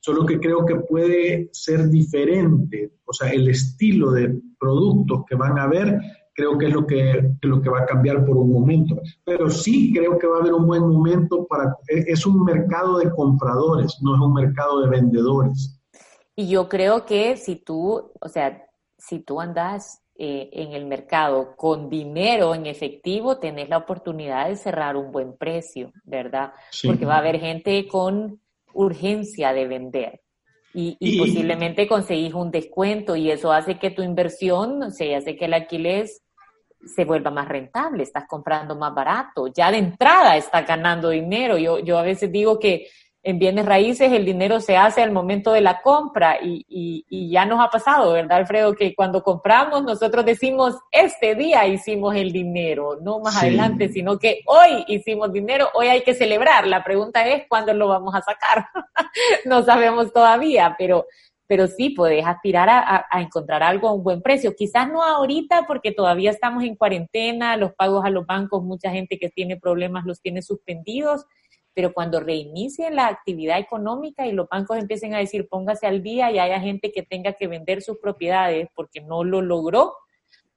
solo 0.02 0.26
que 0.26 0.40
creo 0.40 0.66
que 0.66 0.76
puede 0.76 1.48
ser 1.52 1.88
diferente, 1.88 2.92
o 3.04 3.12
sea, 3.12 3.30
el 3.30 3.48
estilo 3.48 4.10
de 4.10 4.36
productos 4.58 5.24
que 5.28 5.36
van 5.36 5.58
a 5.58 5.62
haber, 5.62 5.96
creo 6.34 6.58
que 6.58 6.66
es 6.66 6.72
lo 6.72 6.84
que, 6.84 7.36
lo 7.42 7.62
que 7.62 7.70
va 7.70 7.82
a 7.82 7.86
cambiar 7.86 8.26
por 8.26 8.36
un 8.36 8.52
momento. 8.52 9.00
Pero 9.24 9.48
sí 9.48 9.92
creo 9.94 10.18
que 10.18 10.26
va 10.26 10.38
a 10.38 10.40
haber 10.40 10.54
un 10.54 10.66
buen 10.66 10.82
momento 10.82 11.46
para, 11.46 11.76
es 11.86 12.26
un 12.26 12.42
mercado 12.42 12.98
de 12.98 13.10
compradores, 13.12 13.96
no 14.02 14.16
es 14.16 14.20
un 14.20 14.34
mercado 14.34 14.80
de 14.80 14.88
vendedores. 14.88 15.80
Y 16.34 16.48
yo 16.48 16.68
creo 16.68 17.06
que 17.06 17.36
si 17.36 17.56
tú, 17.56 18.10
o 18.20 18.28
sea, 18.28 18.66
si 18.98 19.20
tú 19.20 19.40
andas 19.40 20.02
eh, 20.16 20.50
en 20.52 20.72
el 20.72 20.86
mercado 20.86 21.54
con 21.54 21.88
dinero 21.88 22.56
en 22.56 22.66
efectivo, 22.66 23.38
tenés 23.38 23.68
la 23.68 23.78
oportunidad 23.78 24.48
de 24.48 24.56
cerrar 24.56 24.96
un 24.96 25.12
buen 25.12 25.36
precio, 25.36 25.92
¿verdad? 26.02 26.54
Porque 26.84 27.06
va 27.06 27.14
a 27.14 27.18
haber 27.18 27.38
gente 27.38 27.86
con 27.86 28.40
urgencia 28.74 29.52
de 29.52 29.66
vender. 29.66 30.20
Y, 30.74 31.18
posiblemente 31.18 31.86
conseguís 31.86 32.32
un 32.32 32.50
descuento 32.50 33.14
y 33.14 33.30
eso 33.30 33.52
hace 33.52 33.78
que 33.78 33.90
tu 33.90 34.02
inversión, 34.02 34.82
o 34.82 34.90
sea, 34.90 35.18
hace 35.18 35.36
que 35.36 35.44
el 35.44 35.52
alquiler 35.52 36.08
se 36.86 37.04
vuelva 37.04 37.30
más 37.30 37.46
rentable, 37.46 38.02
estás 38.02 38.24
comprando 38.26 38.74
más 38.74 38.94
barato, 38.94 39.48
ya 39.48 39.70
de 39.70 39.78
entrada 39.78 40.36
estás 40.36 40.66
ganando 40.66 41.10
dinero. 41.10 41.58
Yo, 41.58 41.78
yo 41.78 41.98
a 41.98 42.02
veces 42.02 42.32
digo 42.32 42.58
que 42.58 42.88
en 43.24 43.38
bienes 43.38 43.66
raíces 43.66 44.10
el 44.12 44.24
dinero 44.24 44.58
se 44.58 44.76
hace 44.76 45.00
al 45.00 45.12
momento 45.12 45.52
de 45.52 45.60
la 45.60 45.80
compra 45.80 46.38
y, 46.42 46.64
y, 46.68 47.30
ya 47.30 47.46
nos 47.46 47.60
ha 47.60 47.70
pasado, 47.70 48.12
¿verdad, 48.12 48.38
Alfredo? 48.38 48.74
Que 48.74 48.94
cuando 48.94 49.22
compramos 49.22 49.84
nosotros 49.84 50.24
decimos, 50.24 50.76
este 50.90 51.36
día 51.36 51.66
hicimos 51.66 52.16
el 52.16 52.32
dinero, 52.32 52.98
no 53.00 53.20
más 53.20 53.40
adelante, 53.40 53.88
sino 53.88 54.18
que 54.18 54.40
hoy 54.46 54.84
hicimos 54.88 55.32
dinero, 55.32 55.68
hoy 55.74 55.86
hay 55.86 56.02
que 56.02 56.14
celebrar. 56.14 56.66
La 56.66 56.82
pregunta 56.82 57.26
es, 57.26 57.44
¿cuándo 57.48 57.72
lo 57.72 57.88
vamos 57.88 58.14
a 58.14 58.22
sacar? 58.22 58.66
no 59.44 59.62
sabemos 59.62 60.12
todavía, 60.12 60.74
pero, 60.76 61.06
pero 61.46 61.68
sí 61.68 61.90
puedes 61.90 62.26
aspirar 62.26 62.68
a, 62.68 63.06
a, 63.08 63.20
encontrar 63.20 63.62
algo 63.62 63.88
a 63.88 63.92
un 63.92 64.02
buen 64.02 64.20
precio. 64.20 64.52
Quizás 64.56 64.88
no 64.90 65.02
ahorita 65.04 65.64
porque 65.68 65.92
todavía 65.92 66.30
estamos 66.32 66.64
en 66.64 66.74
cuarentena, 66.74 67.56
los 67.56 67.72
pagos 67.72 68.04
a 68.04 68.10
los 68.10 68.26
bancos, 68.26 68.64
mucha 68.64 68.90
gente 68.90 69.16
que 69.18 69.28
tiene 69.28 69.56
problemas 69.56 70.04
los 70.04 70.20
tiene 70.20 70.42
suspendidos 70.42 71.24
pero 71.74 71.92
cuando 71.92 72.20
reinicie 72.20 72.90
la 72.90 73.06
actividad 73.06 73.58
económica 73.58 74.26
y 74.26 74.32
los 74.32 74.48
bancos 74.48 74.78
empiecen 74.78 75.14
a 75.14 75.18
decir 75.18 75.48
póngase 75.48 75.86
al 75.86 76.02
día 76.02 76.30
y 76.30 76.38
haya 76.38 76.60
gente 76.60 76.92
que 76.92 77.02
tenga 77.02 77.32
que 77.34 77.48
vender 77.48 77.82
sus 77.82 77.98
propiedades 77.98 78.68
porque 78.74 79.00
no 79.00 79.24
lo 79.24 79.40
logró, 79.40 79.94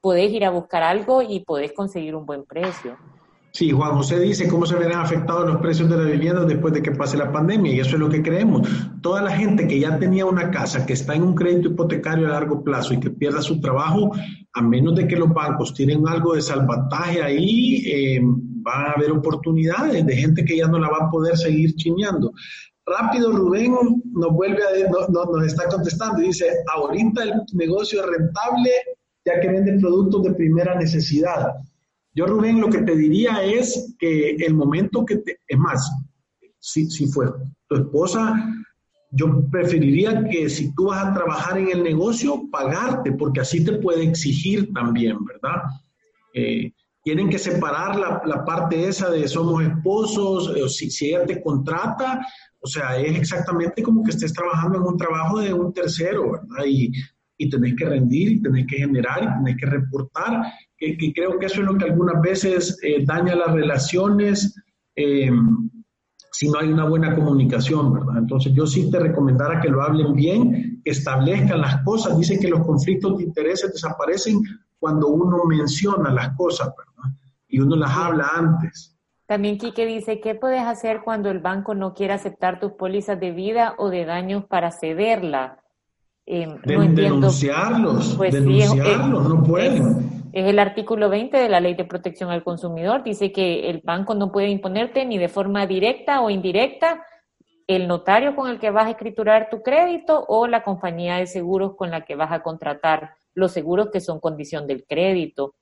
podés 0.02 0.32
ir 0.32 0.46
a 0.46 0.52
buscar 0.52 0.84
algo 0.84 1.22
y 1.22 1.40
podés 1.40 1.74
conseguir 1.74 2.16
un 2.16 2.26
buen 2.26 2.46
precio. 2.46 2.98
Sí, 3.56 3.72
Juan 3.72 3.96
José 3.96 4.20
dice 4.20 4.50
cómo 4.50 4.66
se 4.66 4.76
verán 4.76 5.00
afectados 5.00 5.48
los 5.48 5.62
precios 5.62 5.90
de 5.90 5.96
la 5.96 6.04
vivienda 6.04 6.44
después 6.44 6.74
de 6.74 6.82
que 6.82 6.92
pase 6.92 7.16
la 7.16 7.32
pandemia 7.32 7.72
y 7.72 7.80
eso 7.80 7.96
es 7.96 8.02
lo 8.02 8.10
que 8.10 8.22
creemos. 8.22 8.68
Toda 9.02 9.22
la 9.22 9.32
gente 9.32 9.66
que 9.66 9.80
ya 9.80 9.98
tenía 9.98 10.26
una 10.26 10.52
casa, 10.52 10.86
que 10.86 10.92
está 10.92 11.16
en 11.16 11.24
un 11.24 11.34
crédito 11.34 11.70
hipotecario 11.70 12.28
a 12.28 12.32
largo 12.32 12.66
plazo 12.66 12.94
y 12.94 13.00
que 13.00 13.12
pierda 13.12 13.42
su 13.42 13.62
trabajo, 13.62 14.12
a 14.52 14.62
menos 14.62 14.94
de 14.96 15.08
que 15.08 15.16
los 15.16 15.34
bancos 15.34 15.74
tienen 15.74 16.06
algo 16.06 16.36
de 16.36 16.42
salvataje 16.42 17.24
ahí, 17.24 17.82
eh, 17.86 18.22
van 18.66 18.88
a 18.88 18.92
haber 18.92 19.12
oportunidades 19.12 20.06
de 20.06 20.16
gente 20.16 20.44
que 20.44 20.58
ya 20.58 20.68
no 20.68 20.80
la 20.80 20.90
va 20.90 21.06
a 21.06 21.12
poder 21.12 21.38
seguir 21.38 21.76
chineando. 21.76 22.34
Rápido, 22.86 23.32
Rubén 23.32 23.74
nos 24.12 24.32
vuelve 24.32 24.62
a, 24.64 24.90
nos 24.90 25.46
está 25.46 25.68
contestando 25.70 26.22
y 26.22 26.28
dice, 26.28 26.48
ahorita 26.74 27.24
el 27.24 27.34
negocio 27.54 28.02
es 28.02 28.10
rentable 28.18 28.72
ya 29.24 29.40
que 29.40 29.48
vende 29.48 29.80
productos 29.80 30.24
de 30.24 30.34
primera 30.34 30.76
necesidad. 30.76 31.54
Yo, 32.14 32.28
Rubén, 32.28 32.62
lo 32.62 32.70
que 32.70 32.82
te 32.84 32.96
diría 32.96 33.44
es 33.44 33.96
que 34.00 34.36
el 34.36 34.54
momento 34.54 35.06
que 35.06 35.18
te, 35.18 35.40
es 35.48 35.58
más, 35.58 35.92
si, 36.60 36.90
si 36.90 37.08
fue 37.08 37.28
tu 37.68 37.76
esposa, 37.76 38.36
yo 39.12 39.50
preferiría 39.50 40.28
que 40.30 40.50
si 40.50 40.74
tú 40.76 40.86
vas 40.86 41.06
a 41.06 41.14
trabajar 41.14 41.58
en 41.58 41.70
el 41.70 41.84
negocio, 41.84 42.44
pagarte, 42.52 43.12
porque 43.14 43.42
así 43.42 43.64
te 43.64 43.74
puede 43.74 44.04
exigir 44.04 44.72
también, 44.74 45.18
¿verdad? 45.26 45.64
Eh, 46.34 46.72
tienen 47.06 47.30
que 47.30 47.38
separar 47.38 48.00
la, 48.00 48.24
la, 48.26 48.44
parte 48.44 48.88
esa 48.88 49.12
de 49.12 49.28
somos 49.28 49.64
esposos, 49.64 50.48
o 50.48 50.68
si, 50.68 50.90
ella 51.08 51.24
te 51.24 51.40
contrata, 51.40 52.26
o 52.60 52.66
sea, 52.66 52.98
es 52.98 53.16
exactamente 53.16 53.84
como 53.84 54.04
que 54.04 54.10
estés 54.10 54.34
trabajando 54.34 54.80
en 54.80 54.86
un 54.86 54.98
trabajo 54.98 55.40
de 55.40 55.54
un 55.54 55.72
tercero, 55.72 56.32
¿verdad? 56.32 56.66
Y, 56.68 56.92
y 57.38 57.48
tenés 57.48 57.76
que 57.76 57.86
rendir, 57.86 58.32
y 58.32 58.42
tenés 58.42 58.66
que 58.66 58.78
generar, 58.78 59.22
y 59.22 59.44
tenés 59.44 59.56
que 59.56 59.68
reportar, 59.68 60.52
que, 60.76 60.98
creo 61.14 61.38
que 61.38 61.46
eso 61.46 61.62
es 61.62 61.68
lo 61.68 61.78
que 61.78 61.86
algunas 61.86 62.20
veces 62.24 62.80
eh, 62.82 63.06
daña 63.06 63.36
las 63.36 63.54
relaciones 63.54 64.56
eh, 64.96 65.30
si 66.32 66.50
no 66.50 66.60
hay 66.60 66.74
una 66.74 66.86
buena 66.86 67.14
comunicación, 67.14 67.94
¿verdad? 67.94 68.18
Entonces 68.18 68.52
yo 68.54 68.66
sí 68.66 68.90
te 68.90 69.00
recomendara 69.00 69.62
que 69.62 69.70
lo 69.70 69.84
hablen 69.84 70.16
bien, 70.16 70.82
que 70.84 70.92
establezcan 70.92 71.62
las 71.62 71.84
cosas, 71.84 72.18
dicen 72.18 72.40
que 72.40 72.50
los 72.50 72.66
conflictos 72.66 73.18
de 73.18 73.26
intereses 73.26 73.72
desaparecen 73.72 74.42
cuando 74.80 75.08
uno 75.08 75.46
menciona 75.46 76.12
las 76.12 76.36
cosas, 76.36 76.74
¿verdad? 76.76 76.95
Y 77.56 77.60
uno 77.60 77.78
las 77.78 77.96
habla 77.96 78.28
antes. 78.36 78.98
También 79.28 79.58
Quique 79.58 79.86
dice, 79.86 80.20
¿qué 80.20 80.36
puedes 80.36 80.64
hacer 80.64 81.04
cuando 81.06 81.32
el 81.32 81.40
banco 81.40 81.74
no 81.74 81.94
quiere 81.94 82.12
aceptar 82.12 82.60
tus 82.60 82.74
pólizas 82.74 83.18
de 83.18 83.32
vida 83.32 83.76
o 83.78 83.90
de 83.90 84.04
daños 84.04 84.44
para 84.44 84.72
cederla? 84.72 85.64
Eh, 86.26 86.48
no 86.48 86.82
denunciarlos, 86.90 88.16
pues 88.18 88.34
denunciarlos, 88.34 89.30
no 89.30 89.42
pueden. 89.42 90.30
Es, 90.34 90.46
el 90.48 90.60
artículo 90.60 91.08
20 91.08 91.38
de 91.38 91.48
la 91.48 91.62
Ley 91.62 91.76
de 91.76 91.86
Protección 91.86 92.30
al 92.30 92.44
Consumidor. 92.44 93.04
Dice 93.06 93.32
que 93.32 93.70
el 93.70 93.80
banco 93.86 94.16
no 94.16 94.34
puede 94.34 94.50
imponerte 94.50 95.06
ni 95.06 95.18
de 95.18 95.30
forma 95.30 95.66
directa 95.66 96.20
o 96.20 96.30
indirecta 96.30 97.06
el 97.68 97.88
notario 97.88 98.36
con 98.36 98.50
el 98.50 98.60
que 98.60 98.70
vas 98.70 98.88
a 98.88 98.92
escriturar 98.92 99.48
tu 99.50 99.64
crédito 99.64 100.26
o 100.28 100.46
la 100.46 100.62
compañía 100.62 101.16
de 101.16 101.28
seguros 101.28 101.78
con 101.78 101.90
la 101.90 102.02
que 102.02 102.16
vas 102.16 102.34
a 102.34 102.44
contratar 102.44 103.12
los 103.34 103.54
seguros 103.54 103.92
que 103.94 104.02
son 104.02 104.20
condición 104.20 104.68
del 104.68 104.84
crédito. 104.86 105.56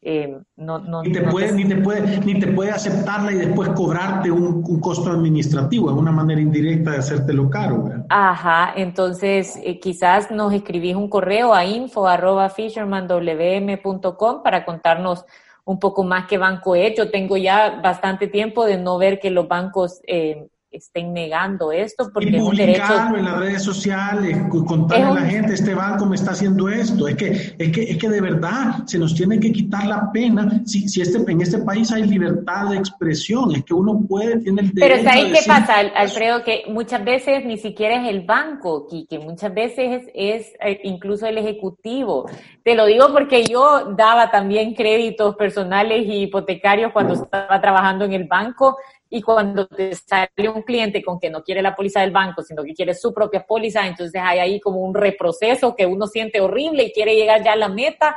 Eh, 0.00 0.38
no, 0.56 0.78
no, 0.78 1.02
ni, 1.02 1.10
te 1.12 1.22
puede, 1.22 1.52
ni, 1.52 1.64
te 1.64 1.74
puede, 1.76 2.20
ni 2.20 2.38
te 2.38 2.46
puede 2.46 2.70
aceptarla 2.70 3.32
y 3.32 3.36
después 3.36 3.70
cobrarte 3.70 4.30
un, 4.30 4.62
costo 4.80 5.10
administrativo, 5.10 5.90
es 5.90 5.96
una 5.96 6.12
manera 6.12 6.40
indirecta 6.40 6.92
de 6.92 6.98
hacértelo 6.98 7.50
caro. 7.50 7.90
Ajá, 8.08 8.72
entonces 8.76 9.58
eh, 9.64 9.80
quizás 9.80 10.30
nos 10.30 10.52
escribís 10.52 10.94
un 10.94 11.08
correo 11.08 11.52
a 11.52 11.64
info 11.64 12.06
arroba 12.06 12.48
fishermanwm.com 12.48 14.42
para 14.44 14.64
contarnos 14.64 15.24
un 15.64 15.80
poco 15.80 16.04
más 16.04 16.26
qué 16.26 16.38
banco 16.38 16.76
es. 16.76 16.96
Yo 16.96 17.10
tengo 17.10 17.36
ya 17.36 17.80
bastante 17.82 18.28
tiempo 18.28 18.64
de 18.64 18.78
no 18.78 18.98
ver 18.98 19.18
que 19.18 19.30
los 19.30 19.48
bancos 19.48 20.00
eh, 20.06 20.46
estén 20.70 21.12
negando 21.12 21.72
esto 21.72 22.10
porque 22.12 22.28
y 22.28 22.38
publicarlo 22.38 23.18
en 23.18 23.24
las 23.24 23.38
redes 23.38 23.62
sociales, 23.62 24.36
contarle 24.66 25.04
a 25.04 25.14
la 25.14 25.20
gente, 25.22 25.54
este 25.54 25.74
banco 25.74 26.06
me 26.06 26.16
está 26.16 26.32
haciendo 26.32 26.68
esto, 26.68 27.08
es 27.08 27.16
que, 27.16 27.30
es 27.58 27.72
que, 27.72 27.82
es 27.82 27.98
que 27.98 28.08
de 28.08 28.20
verdad 28.20 28.84
se 28.86 28.98
nos 28.98 29.14
tiene 29.14 29.40
que 29.40 29.52
quitar 29.52 29.86
la 29.86 30.10
pena 30.12 30.62
si, 30.64 30.88
si 30.88 31.00
este, 31.00 31.18
en 31.30 31.40
este 31.40 31.58
país 31.58 31.90
hay 31.92 32.04
libertad 32.04 32.70
de 32.70 32.76
expresión, 32.76 33.54
es 33.54 33.64
que 33.64 33.74
uno 33.74 34.00
puede, 34.06 34.38
tiene 34.40 34.62
el 34.62 34.72
derecho 34.72 35.02
Pero 35.02 35.10
¿sabes 35.10 35.38
qué 35.38 35.46
pasa, 35.46 35.78
Alfredo? 35.94 36.44
Que 36.44 36.64
muchas 36.68 37.04
veces 37.04 37.44
ni 37.44 37.56
siquiera 37.56 38.02
es 38.02 38.08
el 38.08 38.24
banco, 38.24 38.86
que 39.08 39.18
muchas 39.18 39.52
veces 39.54 40.02
es, 40.02 40.10
es 40.14 40.52
eh, 40.60 40.80
incluso 40.84 41.26
el 41.26 41.38
ejecutivo. 41.38 42.28
Te 42.62 42.74
lo 42.74 42.86
digo 42.86 43.12
porque 43.12 43.44
yo 43.44 43.94
daba 43.96 44.30
también 44.30 44.74
créditos 44.74 45.36
personales 45.36 46.06
y 46.06 46.22
hipotecarios 46.24 46.92
cuando 46.92 47.14
estaba 47.14 47.60
trabajando 47.60 48.04
en 48.04 48.12
el 48.12 48.24
banco 48.24 48.76
y 49.10 49.22
cuando 49.22 49.66
te 49.66 49.94
sale 49.94 50.48
un 50.54 50.62
cliente 50.62 51.02
con 51.02 51.18
que 51.18 51.30
no 51.30 51.42
quiere 51.42 51.62
la 51.62 51.74
póliza 51.74 52.00
del 52.00 52.10
banco, 52.10 52.42
sino 52.42 52.62
que 52.62 52.74
quiere 52.74 52.94
su 52.94 53.12
propia 53.14 53.44
póliza, 53.46 53.86
entonces 53.86 54.20
hay 54.22 54.38
ahí 54.38 54.60
como 54.60 54.80
un 54.80 54.94
reproceso 54.94 55.74
que 55.74 55.86
uno 55.86 56.06
siente 56.06 56.40
horrible 56.40 56.84
y 56.84 56.92
quiere 56.92 57.14
llegar 57.14 57.42
ya 57.42 57.52
a 57.52 57.56
la 57.56 57.68
meta. 57.68 58.16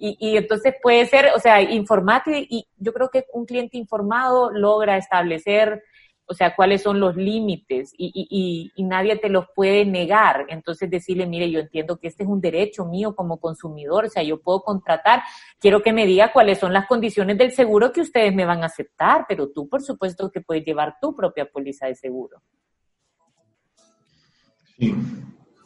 Y, 0.00 0.16
y, 0.20 0.36
entonces 0.36 0.74
puede 0.80 1.06
ser, 1.06 1.30
o 1.34 1.40
sea, 1.40 1.60
informate 1.60 2.46
y 2.48 2.68
yo 2.76 2.92
creo 2.92 3.10
que 3.10 3.26
un 3.32 3.46
cliente 3.46 3.76
informado 3.76 4.50
logra 4.52 4.96
establecer 4.96 5.82
o 6.28 6.34
sea, 6.34 6.54
cuáles 6.54 6.82
son 6.82 7.00
los 7.00 7.16
límites 7.16 7.92
y, 7.96 8.70
nadie 8.78 9.16
te 9.16 9.28
los 9.28 9.46
puede 9.54 9.84
negar. 9.84 10.46
Entonces 10.48 10.90
decirle, 10.90 11.26
mire, 11.26 11.50
yo 11.50 11.60
entiendo 11.60 11.98
que 11.98 12.08
este 12.08 12.22
es 12.22 12.28
un 12.28 12.40
derecho 12.40 12.84
mío 12.84 13.14
como 13.14 13.38
consumidor, 13.38 14.04
o 14.04 14.08
sea, 14.08 14.22
yo 14.22 14.40
puedo 14.40 14.60
contratar, 14.60 15.22
quiero 15.58 15.82
que 15.82 15.92
me 15.92 16.06
diga 16.06 16.32
cuáles 16.32 16.58
son 16.58 16.72
las 16.72 16.86
condiciones 16.86 17.36
del 17.38 17.52
seguro 17.52 17.92
que 17.92 18.02
ustedes 18.02 18.34
me 18.34 18.44
van 18.44 18.62
a 18.62 18.66
aceptar, 18.66 19.24
pero 19.28 19.48
tú, 19.48 19.68
por 19.68 19.82
supuesto, 19.82 20.30
que 20.30 20.40
puedes 20.40 20.64
llevar 20.64 20.96
tu 21.00 21.16
propia 21.16 21.46
póliza 21.46 21.86
de 21.86 21.94
seguro. 21.94 22.42
Sí, 24.78 24.94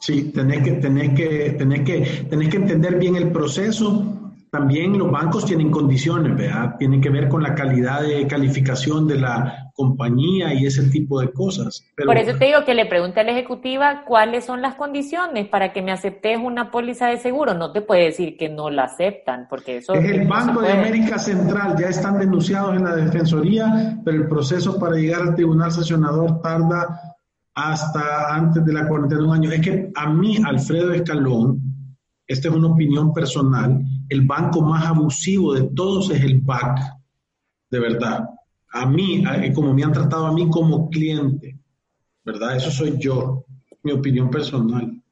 sí, 0.01 0.33
tenés 0.33 0.63
que, 0.63 0.73
tenés 0.73 1.15
que, 1.15 1.51
tenés 1.59 1.81
que, 1.83 2.27
tenés 2.31 2.49
que 2.49 2.57
entender 2.57 2.99
bien 2.99 3.17
el 3.17 3.31
proceso 3.31 4.23
también 4.53 4.99
los 4.99 5.11
bancos 5.11 5.47
tienen 5.47 5.71
condiciones, 5.71 6.37
¿verdad? 6.37 6.77
Tienen 6.79 7.01
que 7.01 7.09
ver 7.09 7.27
con 7.27 7.43
la 7.43 7.55
calidad 7.55 8.03
de 8.03 8.27
calificación 8.27 9.09
de 9.09 9.19
la 9.19 9.62
compañía 9.83 10.55
y 10.55 10.67
ese 10.67 10.85
tipo 10.91 11.21
de 11.21 11.33
cosas. 11.33 11.85
Por 11.97 12.17
eso 12.17 12.39
te 12.39 12.47
digo 12.47 12.65
que 12.65 12.75
le 12.75 12.87
pregunte 12.87 13.21
a 13.21 13.25
la 13.25 13.33
ejecutiva 13.33 14.05
cuáles 14.07 14.45
son 14.45 14.63
las 14.63 14.77
condiciones 14.77 15.49
para 15.49 15.73
que 15.73 15.83
me 15.83 15.91
aceptes 15.91 16.39
una 16.43 16.71
póliza 16.71 17.09
de 17.09 17.19
seguro. 17.19 17.55
No 17.55 17.73
te 17.73 17.83
puede 17.83 18.05
decir 18.05 18.37
que 18.37 18.49
no 18.49 18.71
la 18.71 18.85
aceptan, 18.85 19.47
porque 19.51 19.79
eso... 19.79 19.95
Es 19.95 20.05
el 20.05 20.29
Banco 20.29 20.63
de 20.63 20.73
América 20.73 21.19
Central, 21.19 21.77
ya 21.79 21.89
están 21.89 22.19
denunciados 22.19 22.77
en 22.77 22.85
la 22.85 22.95
Defensoría, 22.95 23.99
pero 24.05 24.17
el 24.19 24.29
proceso 24.29 24.79
para 24.79 24.97
llegar 24.97 25.23
al 25.23 25.35
Tribunal 25.35 25.73
Sancionador 25.73 26.41
tarda 26.41 27.01
hasta 27.55 28.35
antes 28.35 28.65
de 28.65 28.73
la 28.73 28.87
cuarentena 28.87 29.21
de 29.21 29.27
un 29.27 29.35
año. 29.35 29.51
Es 29.51 29.61
que 29.61 29.91
a 29.95 30.09
mí, 30.09 30.39
Alfredo 30.45 30.93
Escalón, 30.93 31.61
esta 32.27 32.49
es 32.49 32.55
una 32.55 32.69
opinión 32.69 33.13
personal, 33.13 33.83
el 34.09 34.23
banco 34.23 34.63
más 34.63 34.87
abusivo 34.87 35.55
de 35.55 35.69
todos 35.75 36.11
es 36.11 36.23
el 36.23 36.41
BAC, 36.41 36.79
de 37.71 37.81
verdad. 37.81 38.29
A 38.73 38.87
mí, 38.87 39.23
como 39.55 39.75
me 39.75 39.85
han 39.85 39.93
tratado 39.93 40.27
a 40.27 40.33
mí 40.33 40.49
como 40.49 40.89
cliente, 40.89 41.59
¿verdad? 42.25 42.57
Eso 42.57 42.71
soy 42.71 42.99
yo, 42.99 43.45
mi 43.83 43.93
opinión 43.93 44.31
personal. 44.31 45.03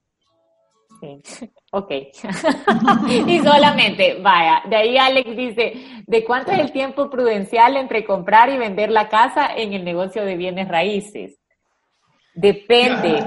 Sí. 1.00 1.49
Ok. 1.73 1.93
y 3.29 3.38
solamente, 3.38 4.21
vaya, 4.21 4.62
de 4.69 4.75
ahí 4.75 4.97
Alex 4.97 5.37
dice, 5.37 6.02
¿de 6.05 6.25
cuánto 6.25 6.50
es 6.50 6.59
el 6.59 6.73
tiempo 6.73 7.09
prudencial 7.09 7.76
entre 7.76 8.05
comprar 8.05 8.50
y 8.50 8.59
vender 8.59 8.90
la 8.90 9.09
casa 9.09 9.55
en 9.55 9.73
el 9.73 9.85
negocio 9.85 10.25
de 10.25 10.37
bienes 10.37 10.67
raíces? 10.67 11.38
Depende. 12.35 13.25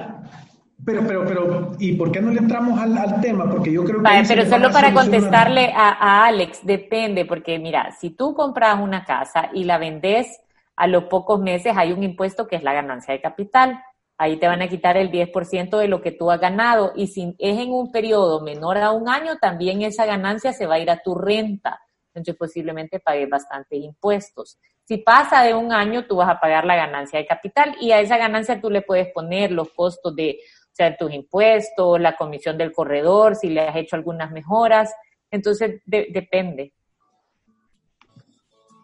Pero, 0.85 1.01
pero, 1.07 1.25
pero, 1.25 1.71
¿y 1.79 1.93
por 1.93 2.11
qué 2.11 2.21
no 2.21 2.31
le 2.31 2.39
entramos 2.39 2.79
al, 2.79 3.21
tema? 3.21 3.49
Porque 3.49 3.71
yo 3.71 3.83
creo 3.83 3.97
que... 3.97 4.03
Vale, 4.03 4.25
pero 4.27 4.45
solo 4.45 4.71
para 4.71 4.93
contestarle 4.93 5.71
a, 5.73 6.25
Alex, 6.25 6.65
depende, 6.65 7.25
porque 7.25 7.57
mira, 7.59 7.91
si 7.99 8.09
tú 8.09 8.33
compras 8.33 8.79
una 8.81 9.05
casa 9.05 9.49
y 9.53 9.63
la 9.63 9.77
vendes 9.77 10.41
a 10.75 10.87
los 10.87 11.05
pocos 11.05 11.39
meses, 11.39 11.73
hay 11.77 11.93
un 11.93 12.03
impuesto 12.03 12.47
que 12.47 12.57
es 12.57 12.63
la 12.63 12.73
ganancia 12.73 13.13
de 13.13 13.21
capital. 13.21 13.81
Ahí 14.17 14.37
te 14.37 14.47
van 14.47 14.61
a 14.61 14.67
quitar 14.67 14.97
el 14.97 15.11
10% 15.11 15.77
de 15.77 15.87
lo 15.87 16.01
que 16.01 16.11
tú 16.11 16.29
has 16.31 16.39
ganado. 16.39 16.91
Y 16.95 17.07
si 17.07 17.35
es 17.39 17.59
en 17.59 17.71
un 17.71 17.91
periodo 17.91 18.41
menor 18.41 18.77
a 18.77 18.91
un 18.91 19.07
año, 19.07 19.37
también 19.37 19.81
esa 19.83 20.05
ganancia 20.05 20.53
se 20.53 20.65
va 20.65 20.75
a 20.75 20.79
ir 20.79 20.89
a 20.89 21.01
tu 21.01 21.15
renta. 21.15 21.79
Entonces 22.07 22.35
posiblemente 22.35 22.99
pagues 22.99 23.29
bastantes 23.29 23.79
impuestos. 23.79 24.59
Si 24.83 24.97
pasa 24.97 25.43
de 25.43 25.53
un 25.53 25.71
año, 25.71 26.05
tú 26.05 26.17
vas 26.17 26.29
a 26.29 26.39
pagar 26.39 26.65
la 26.65 26.75
ganancia 26.75 27.17
de 27.17 27.25
capital 27.25 27.75
y 27.79 27.91
a 27.91 28.01
esa 28.01 28.17
ganancia 28.17 28.59
tú 28.59 28.69
le 28.69 28.81
puedes 28.81 29.11
poner 29.13 29.51
los 29.51 29.69
costos 29.71 30.15
de 30.15 30.39
o 30.73 30.75
sea, 30.75 30.97
tus 30.97 31.13
impuestos, 31.13 32.01
la 32.01 32.15
comisión 32.15 32.57
del 32.57 32.71
corredor, 32.71 33.35
si 33.35 33.49
le 33.49 33.61
has 33.61 33.75
hecho 33.75 33.95
algunas 33.95 34.31
mejoras. 34.31 34.91
Entonces, 35.29 35.81
depende. 35.85 36.73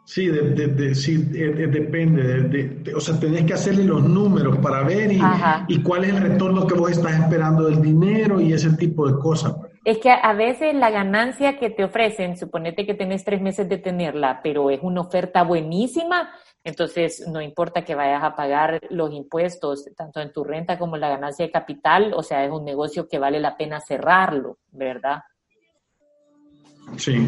Sí, 0.05 0.27
de, 0.27 0.95
sí 0.95 1.17
depende. 1.17 2.83
o 2.95 2.99
sea, 2.99 3.19
tenés 3.19 3.45
que 3.45 3.53
hacerle 3.53 3.83
los 3.83 4.03
números 4.03 4.57
para 4.57 4.83
ver 4.83 5.11
y, 5.11 5.21
y, 5.67 5.81
cuál 5.83 6.03
es 6.03 6.15
el 6.15 6.21
retorno 6.21 6.65
que 6.65 6.75
vos 6.75 6.91
estás 6.91 7.13
esperando 7.19 7.65
del 7.65 7.81
dinero 7.81 8.39
y 8.39 8.53
ese 8.53 8.71
tipo 8.73 9.07
de 9.07 9.19
cosas. 9.19 9.55
Es 9.85 9.97
que 9.99 10.11
a 10.11 10.33
veces 10.33 10.75
la 10.75 10.89
ganancia 10.91 11.57
que 11.57 11.69
te 11.69 11.83
ofrecen, 11.83 12.37
suponete 12.37 12.85
que 12.85 12.93
tenés 12.93 13.23
tres 13.23 13.41
meses 13.41 13.69
de 13.69 13.77
tenerla, 13.77 14.41
pero 14.43 14.69
es 14.69 14.79
una 14.81 15.01
oferta 15.01 15.43
buenísima, 15.43 16.29
entonces, 16.63 17.25
no 17.27 17.41
importa 17.41 17.85
que 17.85 17.95
vayas 17.95 18.23
a 18.23 18.35
pagar 18.35 18.81
los 18.89 19.13
impuestos, 19.13 19.85
tanto 19.95 20.19
en 20.19 20.33
tu 20.33 20.43
renta 20.43 20.77
como 20.77 20.95
en 20.95 21.01
la 21.01 21.09
ganancia 21.09 21.45
de 21.45 21.51
capital, 21.51 22.13
o 22.13 22.21
sea, 22.21 22.43
es 22.43 22.51
un 22.51 22.65
negocio 22.65 23.07
que 23.07 23.17
vale 23.17 23.39
la 23.39 23.55
pena 23.55 23.79
cerrarlo, 23.79 24.57
¿verdad? 24.71 25.19
Sí, 26.97 27.27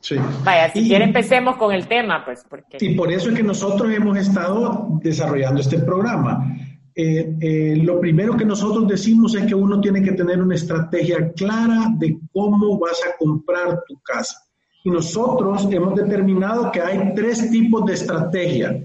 sí. 0.00 0.16
Vaya, 0.44 0.70
si 0.70 0.86
quiere 0.86 1.04
empecemos 1.04 1.56
con 1.56 1.72
el 1.72 1.88
tema, 1.88 2.24
pues, 2.24 2.44
porque... 2.48 2.78
Y 2.80 2.94
por 2.94 3.10
eso 3.10 3.30
es 3.30 3.36
que 3.36 3.42
nosotros 3.42 3.92
hemos 3.92 4.16
estado 4.16 4.86
desarrollando 5.02 5.60
este 5.60 5.78
programa. 5.80 6.46
Eh, 6.94 7.36
eh, 7.40 7.76
lo 7.82 7.98
primero 7.98 8.36
que 8.36 8.44
nosotros 8.44 8.86
decimos 8.86 9.34
es 9.34 9.46
que 9.46 9.54
uno 9.54 9.80
tiene 9.80 10.02
que 10.02 10.12
tener 10.12 10.40
una 10.40 10.54
estrategia 10.54 11.32
clara 11.32 11.88
de 11.98 12.18
cómo 12.32 12.78
vas 12.78 13.00
a 13.08 13.16
comprar 13.18 13.82
tu 13.88 13.98
casa. 14.02 14.38
Y 14.84 14.90
nosotros 14.90 15.68
hemos 15.70 15.94
determinado 15.94 16.72
que 16.72 16.80
hay 16.80 17.14
tres 17.14 17.50
tipos 17.50 17.84
de 17.86 17.94
estrategia. 17.94 18.82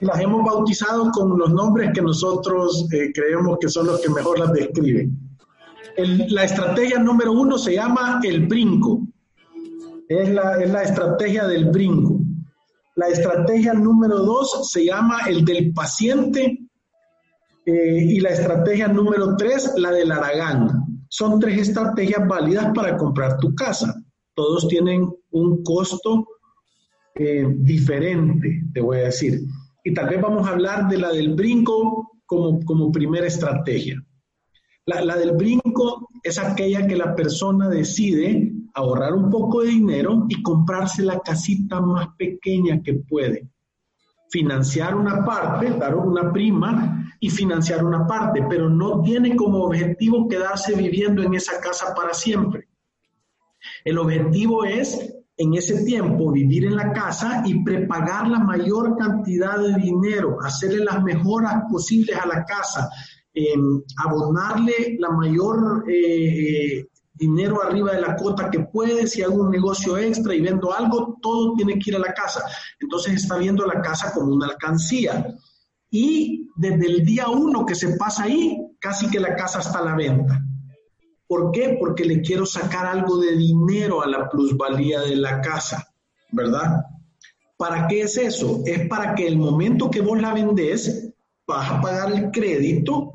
Las 0.00 0.20
hemos 0.20 0.44
bautizado 0.44 1.10
con 1.10 1.38
los 1.38 1.50
nombres 1.50 1.92
que 1.94 2.02
nosotros 2.02 2.86
eh, 2.92 3.10
creemos 3.12 3.58
que 3.60 3.68
son 3.68 3.86
los 3.86 4.00
que 4.00 4.10
mejor 4.10 4.38
las 4.38 4.52
describen. 4.52 5.18
la 5.96 6.44
estrategia 6.44 6.98
número 6.98 7.32
uno 7.32 7.58
se 7.58 7.74
llama 7.74 8.20
el 8.22 8.46
brinco. 8.46 9.00
Es 10.08 10.28
la, 10.30 10.60
es 10.62 10.70
la 10.70 10.82
estrategia 10.82 11.46
del 11.46 11.66
brinco. 11.66 12.18
La 12.96 13.08
estrategia 13.08 13.72
número 13.72 14.18
dos 14.18 14.70
se 14.70 14.84
llama 14.84 15.20
el 15.26 15.44
del 15.44 15.72
paciente. 15.72 16.58
Eh, 17.64 18.04
y 18.08 18.20
la 18.20 18.30
estrategia 18.30 18.88
número 18.88 19.36
tres, 19.36 19.72
la 19.76 19.90
del 19.90 20.12
aragán. 20.12 21.04
Son 21.08 21.38
tres 21.38 21.68
estrategias 21.68 22.26
válidas 22.26 22.72
para 22.74 22.96
comprar 22.96 23.38
tu 23.38 23.54
casa 23.54 23.94
todos 24.40 24.68
tienen 24.68 25.06
un 25.30 25.62
costo 25.62 26.26
eh, 27.14 27.46
diferente, 27.58 28.62
te 28.72 28.80
voy 28.80 28.98
a 28.98 29.04
decir. 29.04 29.40
Y 29.84 29.94
tal 29.94 30.08
vez 30.08 30.20
vamos 30.20 30.46
a 30.46 30.52
hablar 30.52 30.88
de 30.88 30.98
la 30.98 31.12
del 31.12 31.34
brinco 31.34 32.12
como, 32.26 32.64
como 32.64 32.92
primera 32.92 33.26
estrategia. 33.26 34.02
La, 34.86 35.02
la, 35.02 35.16
del 35.16 35.32
brinco 35.32 36.08
es 36.22 36.38
aquella 36.38 36.86
que 36.86 36.96
la 36.96 37.14
persona 37.14 37.68
decide 37.68 38.52
ahorrar 38.74 39.14
un 39.14 39.30
poco 39.30 39.62
de 39.62 39.68
dinero 39.68 40.26
y 40.28 40.42
comprarse 40.42 41.02
la 41.02 41.20
casita 41.20 41.80
más 41.80 42.08
pequeña 42.16 42.82
que 42.82 42.94
puede. 42.94 43.48
Financiar 44.30 44.94
una 44.94 45.24
parte, 45.24 45.70
dar 45.70 45.96
una 45.96 46.32
prima 46.32 47.12
y 47.18 47.30
financiar 47.30 47.84
una 47.84 48.06
parte, 48.06 48.44
pero 48.48 48.70
no 48.70 49.02
tiene 49.02 49.34
como 49.34 49.64
objetivo 49.64 50.28
quedarse 50.28 50.74
viviendo 50.76 51.22
en 51.22 51.34
esa 51.34 51.60
casa 51.60 51.94
para 51.94 52.14
siempre. 52.14 52.68
El 53.84 53.98
objetivo 53.98 54.64
es 54.64 55.19
en 55.40 55.54
ese 55.54 55.84
tiempo 55.84 56.30
vivir 56.30 56.66
en 56.66 56.76
la 56.76 56.92
casa 56.92 57.42
y 57.46 57.64
prepagar 57.64 58.28
la 58.28 58.40
mayor 58.40 58.94
cantidad 58.98 59.58
de 59.58 59.74
dinero, 59.76 60.36
hacerle 60.42 60.84
las 60.84 61.02
mejoras 61.02 61.62
posibles 61.70 62.14
a 62.14 62.26
la 62.26 62.44
casa, 62.44 62.90
em, 63.32 63.80
abonarle 63.96 64.98
la 64.98 65.08
mayor 65.08 65.86
eh, 65.88 66.84
dinero 67.14 67.62
arriba 67.62 67.92
de 67.92 68.02
la 68.02 68.16
cuota 68.16 68.50
que 68.50 68.60
puede, 68.60 69.06
si 69.06 69.22
hago 69.22 69.36
un 69.36 69.50
negocio 69.50 69.96
extra 69.96 70.34
y 70.34 70.42
vendo 70.42 70.74
algo, 70.74 71.16
todo 71.22 71.54
tiene 71.54 71.78
que 71.78 71.88
ir 71.88 71.96
a 71.96 72.00
la 72.00 72.12
casa. 72.12 72.44
Entonces 72.78 73.14
está 73.14 73.38
viendo 73.38 73.64
la 73.66 73.80
casa 73.80 74.12
como 74.12 74.34
una 74.34 74.46
alcancía. 74.46 75.26
Y 75.90 76.50
desde 76.54 76.86
el 76.86 77.02
día 77.02 77.28
uno 77.28 77.64
que 77.64 77.74
se 77.74 77.96
pasa 77.96 78.24
ahí, 78.24 78.58
casi 78.78 79.08
que 79.08 79.18
la 79.18 79.34
casa 79.36 79.60
está 79.60 79.78
a 79.78 79.84
la 79.84 79.96
venta. 79.96 80.38
¿Por 81.30 81.52
qué? 81.52 81.76
Porque 81.78 82.04
le 82.04 82.22
quiero 82.22 82.44
sacar 82.44 82.86
algo 82.86 83.18
de 83.18 83.36
dinero 83.36 84.02
a 84.02 84.08
la 84.08 84.28
plusvalía 84.28 85.02
de 85.02 85.14
la 85.14 85.40
casa, 85.40 85.86
¿verdad? 86.32 86.84
¿Para 87.56 87.86
qué 87.86 88.00
es 88.00 88.16
eso? 88.16 88.62
Es 88.66 88.88
para 88.88 89.14
que 89.14 89.28
el 89.28 89.38
momento 89.38 89.92
que 89.92 90.00
vos 90.00 90.20
la 90.20 90.34
vendés, 90.34 91.14
vas 91.46 91.70
a 91.70 91.80
pagar 91.80 92.10
el 92.10 92.32
crédito 92.32 93.12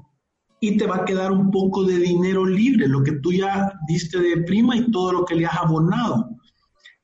y 0.62 0.78
te 0.78 0.88
va 0.88 0.96
a 0.96 1.04
quedar 1.04 1.34
un 1.34 1.52
poco 1.52 1.84
de 1.84 1.98
dinero 1.98 2.46
libre, 2.46 2.88
lo 2.88 3.04
que 3.04 3.20
tú 3.20 3.34
ya 3.34 3.74
diste 3.86 4.18
de 4.18 4.44
prima 4.44 4.78
y 4.78 4.90
todo 4.92 5.12
lo 5.12 5.26
que 5.26 5.36
le 5.36 5.48
has 5.48 5.58
abonado. 5.58 6.30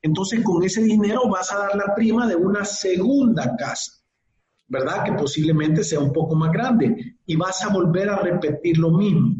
Entonces, 0.01 0.41
con 0.45 0.63
ese 0.63 0.81
dinero 0.81 1.27
vas 1.27 1.51
a 1.51 1.57
dar 1.57 1.75
la 1.75 1.93
prima 1.93 2.25
de 2.25 2.37
una 2.37 2.63
segunda 2.63 3.53
casa, 3.57 3.91
¿verdad? 4.69 5.03
Que 5.03 5.11
posiblemente 5.11 5.83
sea 5.83 5.99
un 5.99 6.13
poco 6.13 6.37
más 6.37 6.53
grande 6.53 7.17
y 7.25 7.35
vas 7.35 7.61
a 7.65 7.73
volver 7.73 8.09
a 8.09 8.19
repetir 8.19 8.77
lo 8.77 8.91
mismo. 8.91 9.35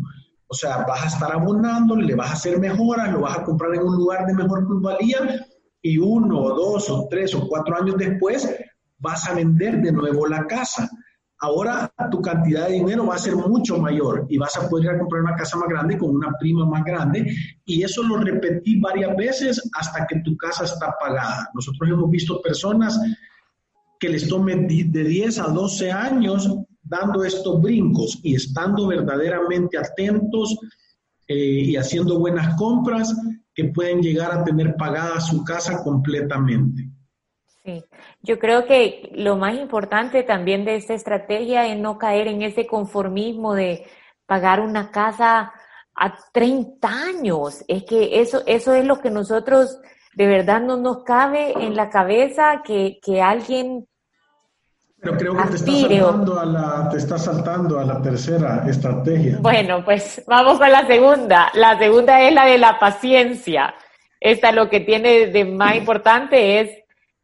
O 0.52 0.54
sea, 0.54 0.84
vas 0.86 1.04
a 1.04 1.08
estar 1.08 1.32
abonando, 1.32 1.96
le 1.96 2.14
vas 2.14 2.32
a 2.32 2.34
hacer 2.34 2.60
mejoras, 2.60 3.10
lo 3.10 3.22
vas 3.22 3.38
a 3.38 3.44
comprar 3.46 3.74
en 3.74 3.84
un 3.84 3.96
lugar 3.96 4.26
de 4.26 4.34
mejor 4.34 4.68
plusvalía 4.68 5.48
y 5.82 5.98
uno 5.98 6.40
o 6.42 6.54
dos 6.54 6.90
o 6.90 7.08
tres 7.10 7.34
o 7.34 7.48
cuatro 7.48 7.82
años 7.82 7.96
después 7.98 8.54
vas 8.98 9.30
a 9.30 9.34
vender 9.34 9.82
de 9.82 9.94
nuevo 9.94 10.28
la 10.28 10.46
casa. 10.48 10.90
ahora 11.40 11.90
tu 12.12 12.22
cantidad 12.22 12.68
de 12.68 12.74
dinero 12.74 13.06
va 13.06 13.16
a 13.16 13.18
ser 13.18 13.38
mucho 13.38 13.78
mayor 13.78 14.26
y 14.28 14.38
vas 14.38 14.58
a 14.58 14.68
poder 14.68 15.00
comprar 15.00 15.24
una 15.24 15.36
casa 15.36 15.58
más 15.58 15.70
grande 15.70 15.98
con 15.98 16.10
una 16.10 16.34
prima 16.38 16.66
más 16.66 16.84
grande 16.84 17.34
y 17.64 17.82
eso 17.84 18.04
lo 18.04 18.18
repetí 18.18 18.78
varias 18.82 19.16
veces 19.16 19.72
hasta 19.80 20.06
que 20.06 20.20
tu 20.20 20.36
casa 20.36 20.66
está 20.66 20.94
pagada. 21.00 21.50
Nosotros 21.54 21.90
hemos 21.90 22.12
visto 22.12 22.42
personas 22.42 23.00
que 24.02 24.10
les 24.10 24.28
tomen 24.28 24.68
de 24.68 25.04
10 25.04 25.40
a 25.40 25.48
12 25.48 25.92
años 25.92 26.50
dando 26.84 27.24
estos 27.24 27.62
brincos 27.62 28.20
y 28.24 28.36
estando 28.36 28.88
verdaderamente 28.88 29.78
atentos 29.78 30.58
eh, 31.28 31.36
y 31.36 31.76
haciendo 31.78 32.20
buenas 32.20 32.56
compras 32.56 33.16
que 33.54 33.66
pueden 33.66 34.02
llegar 34.02 34.32
a 34.32 34.44
tener 34.44 34.76
pagada 34.76 35.20
su 35.20 35.44
casa 35.44 35.84
completamente. 35.84 36.90
Sí, 37.64 37.84
yo 38.22 38.40
creo 38.40 38.66
que 38.66 39.12
lo 39.14 39.38
más 39.38 39.56
importante 39.56 40.24
también 40.24 40.66
de 40.66 40.76
esta 40.76 40.94
estrategia 40.94 41.68
es 41.68 41.78
no 41.78 41.98
caer 41.98 42.28
en 42.28 42.42
ese 42.42 42.66
conformismo 42.66 43.54
de 43.54 43.86
pagar 44.26 44.62
una 44.62 44.90
casa 44.90 45.54
a 45.94 46.18
30 46.34 46.88
años. 46.88 47.64
Es 47.68 47.84
que 47.84 48.20
eso, 48.20 48.42
eso 48.48 48.74
es 48.74 48.86
lo 48.86 49.00
que 49.00 49.12
nosotros 49.12 49.80
de 50.16 50.28
verdad 50.28 50.62
no 50.62 50.78
nos 50.78 51.04
cabe 51.04 51.54
en 51.64 51.76
la 51.76 51.90
cabeza 51.90 52.62
que, 52.66 53.00
que 53.02 53.22
alguien 53.22 53.88
pero 55.02 55.18
creo 55.18 55.36
que 55.36 55.50
te 55.50 55.56
está, 55.56 55.68
saltando 55.74 56.40
a 56.40 56.46
la, 56.46 56.90
te 56.90 56.98
está 56.98 57.18
saltando 57.18 57.80
a 57.80 57.84
la 57.86 58.02
tercera 58.02 58.64
estrategia. 58.68 59.38
Bueno, 59.42 59.84
pues 59.84 60.24
vamos 60.28 60.60
con 60.60 60.72
la 60.72 60.86
segunda. 60.86 61.50
La 61.56 61.78
segunda 61.80 62.22
es 62.22 62.34
la 62.34 62.46
de 62.46 62.60
la 62.60 62.78
paciencia. 62.78 63.74
Esta 64.20 64.52
lo 64.52 64.70
que 64.70 64.80
tiene 64.82 65.28
de 65.28 65.44
más 65.44 65.76
importante 65.76 66.60
es 66.60 66.70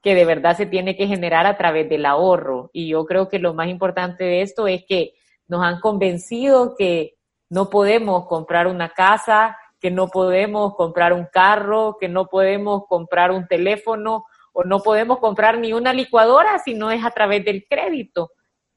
que 0.02 0.16
de 0.16 0.26
verdad 0.26 0.58
se 0.58 0.66
tiene 0.66 0.96
que 0.96 1.06
generar 1.06 1.46
a 1.46 1.56
través 1.56 1.88
del 1.88 2.08
ahorro. 2.08 2.72
Y 2.74 2.88
yo 2.88 3.06
creo 3.06 3.30
que 3.30 3.38
lo 3.38 3.54
más 3.54 3.68
importante 3.68 4.24
de 4.24 4.42
esto 4.42 4.68
es 4.68 4.84
que 4.88 5.14
nos 5.48 5.64
han 5.64 5.80
convencido 5.80 6.76
que 6.76 7.18
no 7.50 7.70
podemos 7.70 8.26
comprar 8.26 8.66
una 8.66 8.90
casa, 8.90 9.56
que 9.80 9.92
no 9.92 10.08
podemos 10.08 10.76
comprar 10.76 11.14
un 11.14 11.28
carro, 11.32 11.98
que 12.00 12.10
no 12.10 12.26
podemos 12.26 12.88
comprar 12.88 13.30
un 13.30 13.48
teléfono 13.48 14.26
o 14.58 14.64
no 14.64 14.80
podemos 14.80 15.20
comprar 15.20 15.60
ni 15.60 15.72
una 15.72 15.94
licuadora 15.94 16.58
si 16.58 16.74
no 16.74 16.90
es 16.90 17.06
a 17.06 17.12
través 17.12 17.46
del 17.46 17.68
crédito. 17.70 18.32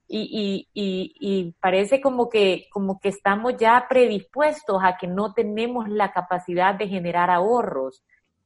Y, 0.06 0.68
y, 0.74 1.14
y, 1.18 1.52
parece 1.58 2.02
como 2.02 2.28
que, 2.28 2.66
como 2.70 3.00
que 3.00 3.08
estamos 3.08 3.56
ya 3.56 3.86
predispuestos 3.88 4.78
a 4.82 4.98
que 4.98 5.06
no 5.06 5.32
tenemos 5.32 5.88
la 5.88 6.12
capacidad 6.12 6.74
de 6.74 6.86
generar 6.86 7.30
ahorros. 7.30 8.04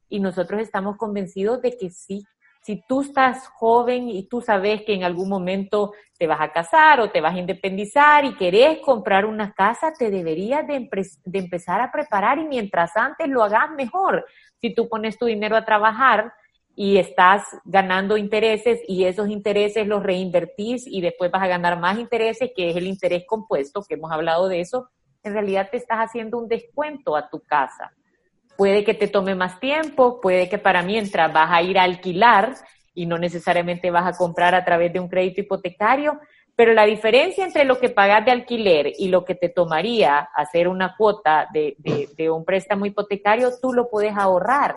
Y 0.08 0.20
nosotros 0.20 0.60
estamos 0.60 0.96
convencidos 0.96 1.60
de 1.60 1.76
que 1.76 1.90
sí. 1.90 2.24
Si 2.62 2.84
tú 2.86 3.00
estás 3.00 3.48
joven 3.48 4.10
y 4.10 4.28
tú 4.28 4.40
sabes 4.40 4.82
que 4.82 4.94
en 4.94 5.02
algún 5.02 5.28
momento 5.28 5.92
te 6.16 6.28
vas 6.28 6.40
a 6.40 6.52
casar 6.52 7.00
o 7.00 7.10
te 7.10 7.20
vas 7.20 7.34
a 7.34 7.38
independizar 7.38 8.24
y 8.24 8.36
querés 8.36 8.78
comprar 8.78 9.26
una 9.26 9.52
casa, 9.54 9.92
te 9.92 10.08
deberías 10.08 10.64
de, 10.68 10.88
de 11.24 11.38
empezar 11.40 11.80
a 11.80 11.90
preparar 11.90 12.38
y 12.38 12.44
mientras 12.44 12.96
antes 12.96 13.26
lo 13.26 13.42
hagas 13.42 13.72
mejor. 13.72 14.24
Si 14.60 14.72
tú 14.72 14.88
pones 14.88 15.18
tu 15.18 15.26
dinero 15.26 15.56
a 15.56 15.64
trabajar, 15.64 16.32
y 16.76 16.96
estás 16.98 17.44
ganando 17.64 18.16
intereses 18.16 18.80
y 18.88 19.04
esos 19.04 19.28
intereses 19.28 19.86
los 19.86 20.02
reinvertís 20.02 20.86
y 20.86 21.00
después 21.00 21.30
vas 21.30 21.42
a 21.42 21.48
ganar 21.48 21.78
más 21.78 21.98
intereses, 21.98 22.50
que 22.54 22.70
es 22.70 22.76
el 22.76 22.86
interés 22.86 23.24
compuesto, 23.26 23.82
que 23.82 23.94
hemos 23.94 24.10
hablado 24.10 24.48
de 24.48 24.60
eso, 24.60 24.88
en 25.22 25.32
realidad 25.32 25.68
te 25.70 25.76
estás 25.76 25.98
haciendo 25.98 26.38
un 26.38 26.48
descuento 26.48 27.16
a 27.16 27.28
tu 27.28 27.40
casa. 27.40 27.92
Puede 28.56 28.84
que 28.84 28.94
te 28.94 29.08
tome 29.08 29.34
más 29.34 29.58
tiempo, 29.60 30.20
puede 30.20 30.48
que 30.48 30.58
para 30.58 30.82
mientras 30.82 31.32
vas 31.32 31.50
a 31.50 31.62
ir 31.62 31.78
a 31.78 31.84
alquilar 31.84 32.54
y 32.92 33.06
no 33.06 33.18
necesariamente 33.18 33.90
vas 33.90 34.14
a 34.14 34.16
comprar 34.16 34.54
a 34.54 34.64
través 34.64 34.92
de 34.92 35.00
un 35.00 35.08
crédito 35.08 35.40
hipotecario, 35.40 36.20
pero 36.56 36.72
la 36.72 36.84
diferencia 36.84 37.44
entre 37.44 37.64
lo 37.64 37.80
que 37.80 37.88
pagas 37.88 38.24
de 38.24 38.30
alquiler 38.30 38.92
y 38.96 39.08
lo 39.08 39.24
que 39.24 39.34
te 39.34 39.48
tomaría 39.48 40.28
hacer 40.34 40.68
una 40.68 40.94
cuota 40.96 41.48
de, 41.52 41.76
un 42.30 42.44
préstamo 42.44 42.86
hipotecario, 42.86 43.50
tú 43.60 43.72
lo 43.72 43.90
puedes 43.90 44.16
ahorrar. 44.16 44.76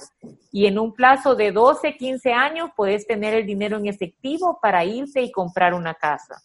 Y 0.51 0.65
en 0.65 0.79
un 0.79 0.93
plazo 0.93 1.35
de 1.35 1.51
12, 1.51 1.95
15 1.95 2.33
años 2.33 2.71
puedes 2.75 3.05
tener 3.05 3.35
el 3.35 3.45
dinero 3.45 3.77
en 3.77 3.87
efectivo 3.87 4.57
para 4.61 4.83
irte 4.85 5.21
y 5.21 5.31
comprar 5.31 5.73
una 5.73 5.93
casa. 5.93 6.41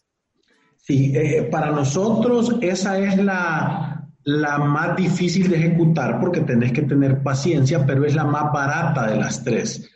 Sí, 0.77 1.13
eh, 1.17 1.49
para 1.51 1.71
nosotros 1.71 2.57
esa 2.61 2.99
es 2.99 3.17
la, 3.17 4.05
la 4.25 4.59
más 4.59 4.97
difícil 4.97 5.49
de 5.49 5.57
ejecutar 5.57 6.21
porque 6.21 6.41
tenés 6.41 6.73
que 6.73 6.83
tener 6.83 7.23
paciencia, 7.23 7.87
pero 7.87 8.05
es 8.05 8.15
la 8.15 8.25
más 8.25 8.53
barata 8.53 9.07
de 9.07 9.17
las 9.17 9.43
tres. 9.43 9.92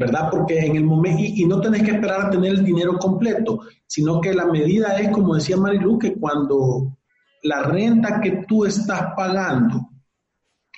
¿Verdad? 0.00 0.30
Porque 0.30 0.58
en 0.58 0.76
el 0.76 0.84
momento, 0.84 1.20
y, 1.22 1.44
no 1.44 1.60
tenés 1.60 1.82
que 1.82 1.90
esperar 1.90 2.22
a 2.22 2.30
tener 2.30 2.52
el 2.52 2.64
dinero 2.64 2.96
completo, 2.98 3.60
sino 3.86 4.18
que 4.18 4.32
la 4.32 4.46
medida 4.46 4.98
es, 4.98 5.10
como 5.10 5.34
decía 5.34 5.58
Marilu, 5.58 5.98
que 5.98 6.14
cuando 6.14 6.96
la 7.42 7.64
renta 7.64 8.18
que 8.18 8.46
tú 8.48 8.64
estás 8.64 9.12
pagando, 9.14 9.90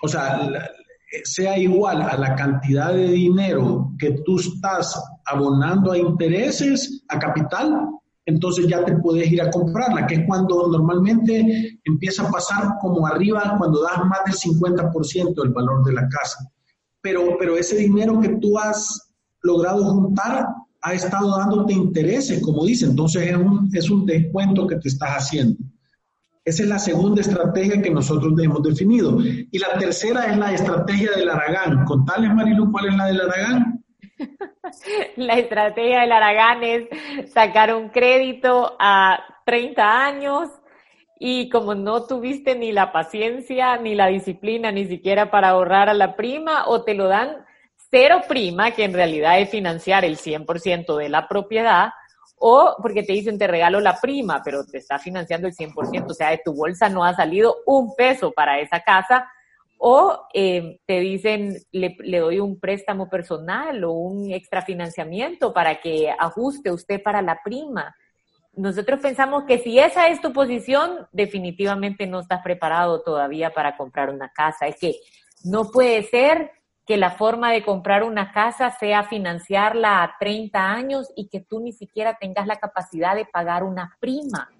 o 0.02 0.08
sea, 0.08 0.50
sea 1.22 1.56
igual 1.56 2.02
a 2.02 2.16
la 2.16 2.34
cantidad 2.34 2.92
de 2.92 3.12
dinero 3.12 3.92
que 3.96 4.10
tú 4.24 4.40
estás 4.40 5.00
abonando 5.24 5.92
a 5.92 5.98
intereses, 5.98 7.04
a 7.08 7.16
capital, 7.20 7.90
entonces 8.26 8.66
ya 8.66 8.84
te 8.84 8.96
puedes 8.96 9.30
ir 9.30 9.40
a 9.40 9.52
comprarla, 9.52 10.04
que 10.04 10.16
es 10.16 10.26
cuando 10.26 10.66
normalmente 10.66 11.78
empieza 11.84 12.26
a 12.26 12.30
pasar 12.30 12.72
como 12.80 13.06
arriba 13.06 13.54
cuando 13.56 13.82
das 13.82 14.04
más 14.04 14.24
del 14.24 14.34
50% 14.34 15.42
del 15.42 15.52
valor 15.52 15.84
de 15.84 15.92
la 15.92 16.08
casa. 16.08 16.50
Pero, 17.00 17.36
pero 17.38 17.56
ese 17.56 17.76
dinero 17.76 18.20
que 18.20 18.30
tú 18.40 18.58
has 18.58 19.11
logrado 19.42 19.84
juntar 19.84 20.46
ha 20.82 20.94
estado 20.94 21.36
dándote 21.38 21.72
intereses, 21.72 22.42
como 22.42 22.64
dice, 22.64 22.86
entonces 22.86 23.28
es 23.28 23.36
un, 23.36 23.70
es 23.72 23.90
un 23.90 24.04
descuento 24.04 24.66
que 24.66 24.76
te 24.76 24.88
estás 24.88 25.10
haciendo. 25.10 25.56
Esa 26.44 26.64
es 26.64 26.68
la 26.68 26.78
segunda 26.78 27.20
estrategia 27.20 27.80
que 27.80 27.90
nosotros 27.90 28.32
hemos 28.42 28.62
definido. 28.64 29.16
Y 29.20 29.58
la 29.58 29.78
tercera 29.78 30.26
es 30.26 30.36
la 30.36 30.52
estrategia 30.52 31.12
del 31.12 31.30
Aragán. 31.30 31.84
Contales, 31.84 32.34
Marilu, 32.34 32.72
cuál 32.72 32.86
es 32.86 32.96
la 32.96 33.06
del 33.06 33.20
Aragán. 33.20 33.84
La 35.16 35.34
estrategia 35.34 36.00
del 36.00 36.12
Aragán 36.12 36.62
es 36.62 36.88
sacar 37.32 37.74
un 37.74 37.90
crédito 37.90 38.74
a 38.78 39.18
30 39.44 40.06
años 40.06 40.48
y 41.18 41.48
como 41.50 41.74
no 41.74 42.06
tuviste 42.06 42.54
ni 42.54 42.72
la 42.72 42.90
paciencia, 42.90 43.76
ni 43.76 43.94
la 43.94 44.06
disciplina, 44.06 44.72
ni 44.72 44.86
siquiera 44.86 45.30
para 45.30 45.50
ahorrar 45.50 45.88
a 45.88 45.94
la 45.94 46.16
prima, 46.16 46.66
o 46.66 46.84
te 46.84 46.94
lo 46.94 47.08
dan 47.08 47.44
cero 47.92 48.22
prima, 48.26 48.70
que 48.70 48.84
en 48.84 48.94
realidad 48.94 49.38
es 49.38 49.50
financiar 49.50 50.02
el 50.04 50.16
100% 50.16 50.96
de 50.96 51.10
la 51.10 51.28
propiedad, 51.28 51.90
o 52.38 52.74
porque 52.80 53.02
te 53.02 53.12
dicen 53.12 53.38
te 53.38 53.46
regalo 53.46 53.80
la 53.80 54.00
prima, 54.00 54.40
pero 54.42 54.64
te 54.64 54.78
está 54.78 54.98
financiando 54.98 55.46
el 55.46 55.54
100%, 55.54 56.06
o 56.10 56.14
sea, 56.14 56.30
de 56.30 56.40
tu 56.42 56.54
bolsa 56.54 56.88
no 56.88 57.04
ha 57.04 57.14
salido 57.14 57.58
un 57.66 57.94
peso 57.94 58.32
para 58.32 58.58
esa 58.60 58.80
casa, 58.80 59.30
o 59.76 60.26
eh, 60.32 60.80
te 60.86 61.00
dicen 61.00 61.58
le, 61.70 61.96
doy 62.18 62.40
un 62.40 62.58
préstamo 62.58 63.10
personal 63.10 63.84
o 63.84 63.92
un 63.92 64.32
extrafinanciamiento 64.32 65.52
para 65.52 65.78
que 65.80 66.10
ajuste 66.18 66.72
usted 66.72 67.02
para 67.02 67.20
la 67.20 67.42
prima. 67.44 67.94
Nosotros 68.54 69.00
pensamos 69.00 69.44
que 69.44 69.58
si 69.58 69.78
esa 69.78 70.06
es 70.06 70.20
tu 70.20 70.32
posición, 70.32 71.08
definitivamente 71.12 72.06
no 72.06 72.20
estás 72.20 72.42
preparado 72.42 73.02
todavía 73.02 73.50
para 73.50 73.76
comprar 73.76 74.08
una 74.08 74.30
casa. 74.30 74.66
Es 74.66 74.78
que 74.78 74.94
no 75.44 75.70
puede 75.70 76.04
ser 76.04 76.52
que 76.86 76.96
la 76.96 77.10
forma 77.10 77.52
de 77.52 77.62
comprar 77.62 78.02
una 78.02 78.32
casa 78.32 78.70
sea 78.70 79.04
financiarla 79.04 80.02
a 80.02 80.14
30 80.18 80.58
años 80.58 81.08
y 81.16 81.28
que 81.28 81.40
tú 81.40 81.60
ni 81.60 81.72
siquiera 81.72 82.16
tengas 82.20 82.46
la 82.46 82.56
capacidad 82.56 83.14
de 83.14 83.24
pagar 83.24 83.62
una 83.62 83.96
prima. 84.00 84.50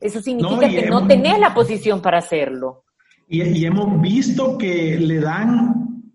Eso 0.00 0.20
significa 0.20 0.68
que 0.68 0.88
no 0.88 1.06
tenés 1.06 1.38
la 1.38 1.54
posición 1.54 2.00
para 2.00 2.18
hacerlo. 2.18 2.84
Y, 3.28 3.64
hemos 3.64 4.00
visto 4.00 4.58
que 4.58 4.98
le 4.98 5.20
dan... 5.20 6.12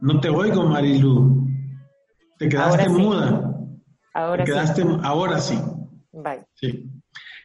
No 0.00 0.20
te 0.20 0.28
oigo, 0.28 0.64
Marilu. 0.64 1.46
Te 2.38 2.48
quedaste 2.48 2.88
muda. 2.88 3.52
Ahora 4.14 4.44
te 4.44 4.50
quedaste, 4.50 4.84
Ahora 5.02 5.38
sí. 5.38 5.58
Bye. 6.12 6.44
Sí. 6.54 6.91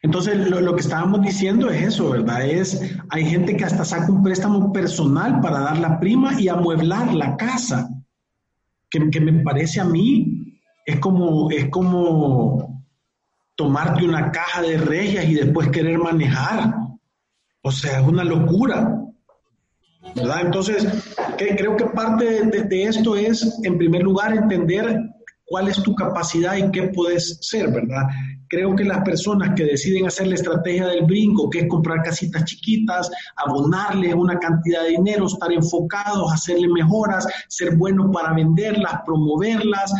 Entonces, 0.04 0.50
lo, 0.50 0.76
que 0.76 0.82
estábamos 0.82 1.22
diciendo 1.22 1.70
es 1.70 1.82
eso, 1.82 2.12
¿verdad? 2.12 2.46
Es, 2.46 2.96
hay 3.10 3.26
gente 3.26 3.58
que 3.58 3.66
hasta 3.66 3.84
saca 3.84 4.12
un 4.12 4.24
préstamo 4.24 4.72
personal 4.72 5.42
para 5.42 5.60
dar 5.60 5.80
la 5.80 6.00
prima 6.00 6.40
y 6.40 6.50
amueblar 6.50 7.14
la 7.14 7.36
casa, 7.36 7.90
que, 8.90 9.10
que 9.10 9.20
me 9.20 9.42
parece 9.44 9.82
a 9.82 9.86
mí, 9.86 10.62
es 10.86 11.00
como, 11.00 11.50
es 11.52 11.70
como 11.70 12.84
tomarte 13.56 14.06
una 14.06 14.32
caja 14.32 14.62
de 14.62 14.78
regias 14.78 15.26
y 15.26 15.34
después 15.34 15.70
querer 15.70 15.98
manejar. 15.98 16.74
O 17.62 17.72
sea, 17.72 18.00
es 18.00 18.08
una 18.08 18.24
locura. 18.24 19.04
¿verdad? 20.16 20.42
Entonces, 20.46 20.88
creo 21.38 21.76
que 21.76 21.86
parte 21.86 22.46
de, 22.46 22.84
esto 22.84 23.16
es, 23.16 23.60
en 23.64 23.78
primer 23.78 24.04
lugar, 24.04 24.34
entender 24.34 25.02
cuál 25.48 25.70
es 25.70 25.82
tu 25.82 25.96
capacidad 25.96 26.58
y 26.58 26.70
qué 26.72 26.92
puedes 26.94 27.40
ser, 27.42 27.72
¿verdad? 27.72 28.04
Creo 28.50 28.76
que 28.76 28.84
las 28.84 29.02
personas 29.04 29.56
que 29.56 29.64
deciden 29.64 30.06
hacer 30.06 30.28
la 30.28 30.36
estrategia 30.36 30.88
del 30.88 31.06
brinco, 31.06 31.50
que 31.50 31.60
es 31.60 31.68
comprar 31.68 32.04
casitas 32.04 32.44
chiquitas, 32.44 33.10
abonarle 33.38 34.14
una 34.14 34.38
cantidad 34.38 34.84
de 34.84 34.90
dinero, 34.90 35.26
estar 35.26 35.52
enfocados, 35.52 36.32
hacerle 36.34 36.68
mejoras, 36.68 37.26
ser 37.48 37.76
buenos 37.78 38.12
para 38.14 38.34
venderlas, 38.34 39.02
promoverlas, 39.06 39.94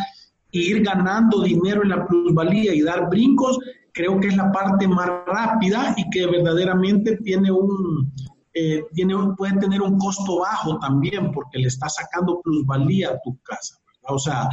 e 0.52 0.58
ir 0.58 0.82
ganando 0.82 1.42
dinero 1.42 1.82
en 1.82 1.90
la 1.90 2.06
plusvalía 2.06 2.74
y 2.74 2.82
dar 2.82 3.08
brincos, 3.08 3.58
creo 3.92 4.20
que 4.20 4.28
es 4.28 4.36
la 4.36 4.52
parte 4.52 4.86
más 4.86 5.08
rápida 5.26 5.94
y 5.96 6.08
que 6.10 6.26
verdaderamente 6.26 7.16
tiene 7.16 7.50
un, 7.50 8.12
eh, 8.54 8.84
tiene 8.94 9.14
puede 9.36 9.58
tener 9.58 9.82
un 9.82 9.98
costo 9.98 10.40
bajo 10.40 10.78
también 10.78 11.32
porque 11.32 11.58
le 11.58 11.68
está 11.68 11.88
sacando 11.88 12.40
plusvalía 12.40 13.10
a 13.10 13.20
tu 13.22 13.38
casa. 13.42 13.76
O 14.02 14.18
sea, 14.18 14.48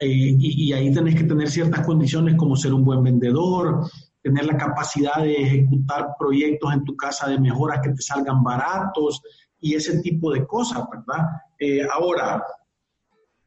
eh, 0.00 0.36
y, 0.38 0.72
ahí 0.72 0.92
tenés 0.92 1.16
que 1.16 1.24
tener 1.24 1.50
ciertas 1.50 1.84
condiciones 1.84 2.36
como 2.36 2.56
ser 2.56 2.72
un 2.72 2.84
buen 2.84 3.02
vendedor, 3.02 3.90
tener 4.22 4.46
la 4.46 4.56
capacidad 4.56 5.22
de 5.22 5.34
ejecutar 5.34 6.10
proyectos 6.18 6.72
en 6.72 6.84
tu 6.84 6.96
casa 6.96 7.28
de 7.28 7.40
mejoras 7.40 7.80
que 7.82 7.90
te 7.90 8.02
salgan 8.02 8.42
baratos 8.42 9.20
y 9.60 9.74
ese 9.74 10.00
tipo 10.00 10.32
de 10.32 10.46
cosas, 10.46 10.84
¿verdad? 10.90 11.26
Eh, 11.58 11.82
ahora, 11.92 12.44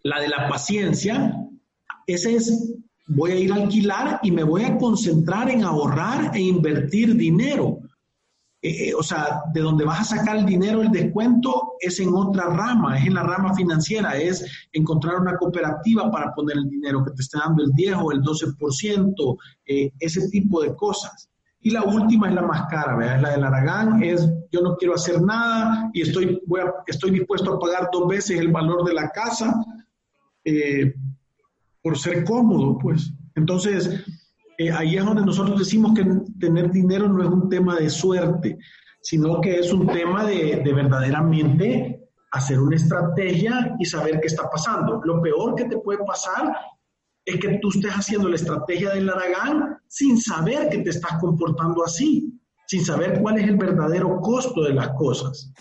la 0.04 0.20
de 0.20 0.28
la 0.28 0.50
paciencia, 0.50 1.38
ese 2.06 2.36
es 2.36 2.76
voy 3.08 3.32
a 3.32 3.36
ir 3.36 3.52
a 3.52 3.56
alquilar 3.56 4.20
y 4.24 4.32
me 4.32 4.44
voy 4.44 4.64
a 4.64 4.78
concentrar 4.78 5.50
en 5.50 5.64
ahorrar 5.64 6.36
e 6.36 6.42
invertir 6.42 7.16
dinero. 7.16 7.80
Eh, 8.64 8.90
eh, 8.90 8.94
o 8.94 9.02
sea, 9.02 9.42
de 9.52 9.62
donde 9.62 9.84
vas 9.84 10.02
a 10.02 10.18
sacar 10.18 10.38
el 10.38 10.46
dinero, 10.46 10.82
el 10.82 10.92
descuento, 10.92 11.74
es 11.80 12.00
en 12.00 12.14
otra 12.14 12.46
rama, 12.46 13.00
es 13.00 13.08
en 13.08 13.16
la 13.16 13.24
rama 13.24 13.56
financiera, 13.56 14.16
es 14.18 14.46
encontrar 14.72 15.20
una 15.20 15.36
cooperativa 15.36 16.12
para 16.12 16.32
poner 16.34 16.58
el 16.58 16.70
dinero 16.70 17.04
que 17.04 17.12
te 17.12 17.24
esté 17.24 17.40
dando 17.40 17.64
el 17.64 17.72
10 17.72 17.96
o 17.96 18.12
el 18.12 18.22
12%, 18.22 19.38
eh, 19.66 19.92
ese 20.00 20.30
tipo 20.30 20.62
de 20.62 20.76
cosas. 20.76 21.28
Y 21.60 21.72
la 21.72 21.82
última 21.84 22.30
es 22.30 22.36
la 22.36 22.44
más 22.44 22.68
cara, 22.70 22.96
¿verdad? 22.96 23.16
Es 23.16 23.22
la 23.24 23.30
del 23.32 23.44
Aragán, 23.44 24.04
es 24.04 24.30
yo 24.52 24.62
no 24.62 24.76
quiero 24.76 24.94
hacer 24.94 25.22
nada 25.22 25.90
y 25.94 26.02
estoy, 26.02 26.40
voy 26.46 26.62
estoy 26.86 27.12
dispuesto 27.12 27.54
a 27.54 27.60
pagar 27.60 27.90
dos 27.92 28.08
veces 28.08 28.40
el 28.40 28.52
valor 28.52 28.84
de 28.84 28.94
la 28.94 29.10
casa 29.10 29.56
por 31.82 31.98
ser 31.98 32.24
cómodo, 32.26 32.78
pues. 32.80 33.12
Entonces, 33.36 34.04
eh, 34.58 34.72
ahí 34.72 34.98
es 34.98 35.06
donde 35.06 35.26
nosotros 35.26 35.60
decimos 35.60 35.94
que 35.94 36.06
tener 36.40 36.72
dinero 36.72 37.08
no 37.08 37.24
es 37.24 37.30
un 37.30 37.50
tema 37.50 37.76
de 37.76 37.90
suerte, 37.90 38.58
sino 39.02 39.42
que 39.42 39.60
es 39.60 39.72
un 39.74 39.88
tema 39.88 40.26
de, 40.26 40.62
de 40.64 40.74
verdaderamente 40.74 42.02
hacer 42.32 42.60
una 42.60 42.76
estrategia 42.76 43.76
y 43.80 43.86
saber 43.86 44.20
qué 44.22 44.28
está 44.28 44.50
pasando. 44.50 45.02
Lo 45.04 45.22
peor 45.22 45.56
que 45.56 45.66
te 45.66 45.78
puede 45.78 46.04
pasar 46.06 46.56
es 47.26 47.40
que 47.40 47.60
tú 47.62 47.70
estés 47.70 47.92
haciendo 47.92 48.30
la 48.30 48.36
estrategia 48.36 48.92
del 48.92 49.10
Aragán 49.10 49.78
sin 49.88 50.20
saber 50.20 50.70
que 50.70 50.80
te 50.80 50.90
estás 50.90 51.20
comportando 51.20 51.84
así, 51.84 52.40
sin 52.68 52.84
saber 52.84 53.20
cuál 53.22 53.38
es 53.38 53.48
el 53.48 53.58
verdadero 53.58 54.20
costo 54.22 54.64
de 54.64 54.74
las 54.74 54.90
cosas. 54.90 55.52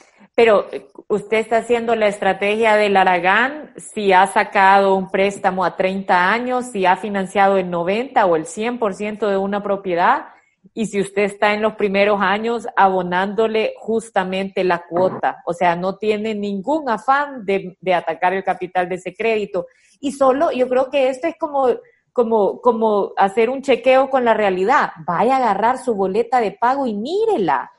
Pero 0.40 0.64
usted 1.08 1.36
está 1.36 1.58
haciendo 1.58 1.94
la 1.94 2.08
estrategia 2.08 2.76
del 2.76 2.96
Aragán, 2.96 3.74
si 3.76 4.14
ha 4.14 4.26
sacado 4.26 4.94
un 4.94 5.10
préstamo 5.10 5.66
a 5.66 5.76
30 5.76 6.32
años, 6.32 6.64
si 6.72 6.86
ha 6.86 6.96
financiado 6.96 7.58
el 7.58 7.68
90 7.68 8.24
o 8.24 8.36
el 8.36 8.46
100% 8.46 9.28
de 9.28 9.36
una 9.36 9.62
propiedad, 9.62 10.28
y 10.72 10.86
si 10.86 10.98
usted 10.98 11.24
está 11.24 11.52
en 11.52 11.60
los 11.60 11.74
primeros 11.74 12.22
años 12.22 12.66
abonándole 12.74 13.74
justamente 13.76 14.64
la 14.64 14.82
cuota, 14.88 15.42
o 15.44 15.52
sea, 15.52 15.76
no 15.76 15.98
tiene 15.98 16.34
ningún 16.34 16.88
afán 16.88 17.44
de, 17.44 17.76
de 17.78 17.92
atacar 17.92 18.32
el 18.32 18.42
capital 18.42 18.88
de 18.88 18.94
ese 18.94 19.14
crédito. 19.14 19.66
Y 20.00 20.12
solo, 20.12 20.52
yo 20.52 20.70
creo 20.70 20.88
que 20.88 21.10
esto 21.10 21.28
es 21.28 21.34
como, 21.38 21.66
como, 22.14 22.62
como 22.62 23.12
hacer 23.18 23.50
un 23.50 23.60
chequeo 23.60 24.08
con 24.08 24.24
la 24.24 24.32
realidad. 24.32 24.92
Vaya 25.06 25.34
a 25.34 25.36
agarrar 25.36 25.76
su 25.76 25.94
boleta 25.94 26.40
de 26.40 26.52
pago 26.52 26.86
y 26.86 26.94
mírela 26.94 27.70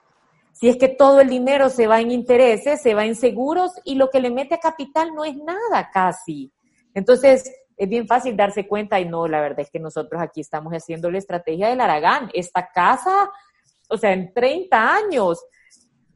si 0.62 0.70
es 0.70 0.78
que 0.78 0.90
todo 0.90 1.22
el 1.22 1.30
dinero 1.30 1.70
se 1.70 1.88
va 1.88 2.02
en 2.02 2.12
intereses, 2.12 2.84
se 2.84 2.94
va 2.94 3.04
en 3.04 3.16
seguros 3.16 3.72
y 3.84 3.96
lo 3.96 4.12
que 4.12 4.20
le 4.20 4.30
mete 4.30 4.54
a 4.54 4.60
capital 4.60 5.12
no 5.16 5.26
es 5.26 5.36
nada 5.36 5.90
casi. 5.92 6.54
Entonces, 6.94 7.52
es 7.76 7.90
bien 7.90 8.06
fácil 8.06 8.38
darse 8.38 8.68
cuenta 8.68 9.00
y 9.00 9.06
no, 9.06 9.28
la 9.28 9.42
verdad 9.42 9.62
es 9.62 9.72
que 9.72 9.80
nosotros 9.80 10.22
aquí 10.22 10.40
estamos 10.40 10.72
haciendo 10.72 11.10
la 11.10 11.18
estrategia 11.18 11.68
del 11.68 11.82
Aragán. 11.82 12.30
Esta 12.36 12.70
casa, 12.72 13.32
o 13.90 13.98
sea, 13.98 14.14
en 14.14 14.32
30 14.36 14.96
años 14.98 15.44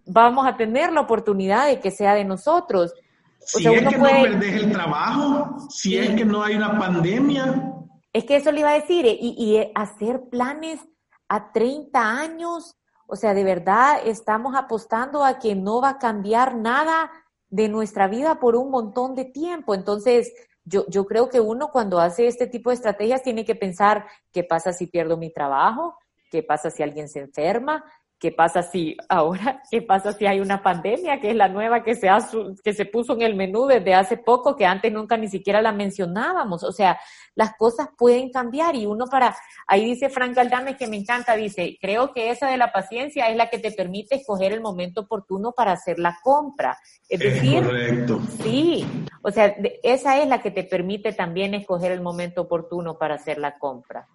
vamos 0.06 0.46
a 0.46 0.56
tener 0.56 0.92
la 0.92 1.02
oportunidad 1.02 1.66
de 1.66 1.80
que 1.80 1.90
sea 1.90 2.14
de 2.14 2.24
nosotros. 2.24 2.94
si 3.40 3.66
es 3.66 3.88
que 3.90 3.98
no 3.98 4.04
perdés 4.04 4.62
el 4.62 4.72
trabajo, 4.72 5.58
si 5.72 5.98
es 5.98 6.12
que 6.12 6.24
no 6.24 6.44
hay 6.44 6.54
una 6.54 6.78
pandemia. 6.78 7.74
Es 8.14 8.26
que 8.26 8.36
eso 8.36 8.52
le 8.52 8.60
iba 8.60 8.70
a 8.70 8.80
decir, 8.80 9.08
y, 9.08 9.34
y 9.40 9.72
hacer 9.74 10.22
planes 10.30 10.82
a 11.30 11.52
30 11.52 12.00
años 12.00 12.76
o 13.08 13.16
sea, 13.16 13.34
de 13.34 13.44
verdad 13.44 14.00
estamos 14.06 14.56
apostando 14.56 15.24
a 15.24 15.40
que 15.40 15.56
no 15.56 15.82
va 15.82 15.90
a 15.90 16.00
cambiar 16.00 16.56
nada 16.56 17.12
de 17.50 17.70
nuestra 17.70 18.08
vida 18.08 18.40
por 18.40 18.56
un 18.56 18.72
montón 18.72 19.16
de 19.16 19.26
tiempo. 19.26 19.76
Entonces, 19.76 20.34
yo, 20.64 20.86
yo 20.88 21.06
creo 21.06 21.30
que 21.30 21.40
uno 21.40 21.70
cuando 21.72 22.00
hace 22.00 22.28
este 22.28 22.48
tipo 22.48 22.70
de 22.70 22.76
estrategias 22.76 23.22
tiene 23.22 23.46
que 23.46 23.56
pensar, 23.56 24.06
¿qué 24.32 24.44
pasa 24.44 24.74
si 24.74 24.88
pierdo 24.88 25.18
mi 25.18 25.32
trabajo? 25.32 25.98
¿Qué 26.32 26.42
pasa 26.42 26.70
si 26.72 26.84
alguien 26.84 27.08
se 27.08 27.20
enferma? 27.20 27.84
¿Qué 28.18 28.32
pasa 28.32 28.64
si 28.64 28.96
ahora, 29.10 29.62
qué 29.70 29.82
pasa 29.82 30.14
si 30.14 30.26
hay 30.26 30.40
una 30.40 30.64
pandemia, 30.64 31.20
que 31.20 31.32
es 31.32 31.36
la 31.36 31.50
nueva 31.50 31.84
que 31.84 31.96
se, 31.96 32.08
ha, 32.08 32.20
que 32.64 32.74
se 32.74 32.86
puso 32.86 33.14
en 33.14 33.24
el 33.24 33.36
menú 33.36 33.66
desde 33.66 33.94
hace 33.94 34.18
poco, 34.18 34.56
que 34.56 34.66
antes 34.66 34.92
nunca 34.92 35.18
ni 35.18 35.28
siquiera 35.28 35.62
la 35.62 35.74
mencionábamos? 35.74 36.64
O 36.64 36.72
sea, 36.72 36.98
las 37.36 37.56
cosas 37.58 37.90
pueden 37.98 38.32
cambiar 38.32 38.76
y 38.76 38.86
uno 38.86 39.06
para, 39.08 39.36
ahí 39.68 39.84
dice 39.84 40.10
Frank 40.10 40.38
Aldame 40.38 40.78
que 40.78 40.88
me 40.88 40.96
encanta, 40.96 41.36
dice, 41.36 41.78
creo 41.82 42.14
que 42.14 42.30
esa 42.30 42.48
de 42.48 42.58
la 42.58 42.72
paciencia 42.72 43.28
es 43.30 43.36
la 43.36 43.50
que 43.50 43.60
te 43.60 43.72
permite 43.72 44.16
escoger 44.16 44.54
el 44.54 44.62
momento 44.62 45.02
oportuno 45.02 45.52
para 45.52 45.74
hacer 45.74 46.00
la 46.00 46.18
compra. 46.24 46.78
Es, 47.10 47.20
decir, 47.20 47.64
correcto. 47.64 48.22
sí, 48.42 48.86
o 49.22 49.30
sea, 49.30 49.56
esa 49.84 50.22
es 50.22 50.28
la 50.28 50.42
que 50.42 50.52
te 50.52 50.64
permite 50.64 51.12
también 51.12 51.54
escoger 51.54 51.92
el 51.92 52.02
momento 52.02 52.44
oportuno 52.44 52.98
para 52.98 53.16
hacer 53.16 53.38
la 53.40 53.58
compra. 53.58 54.08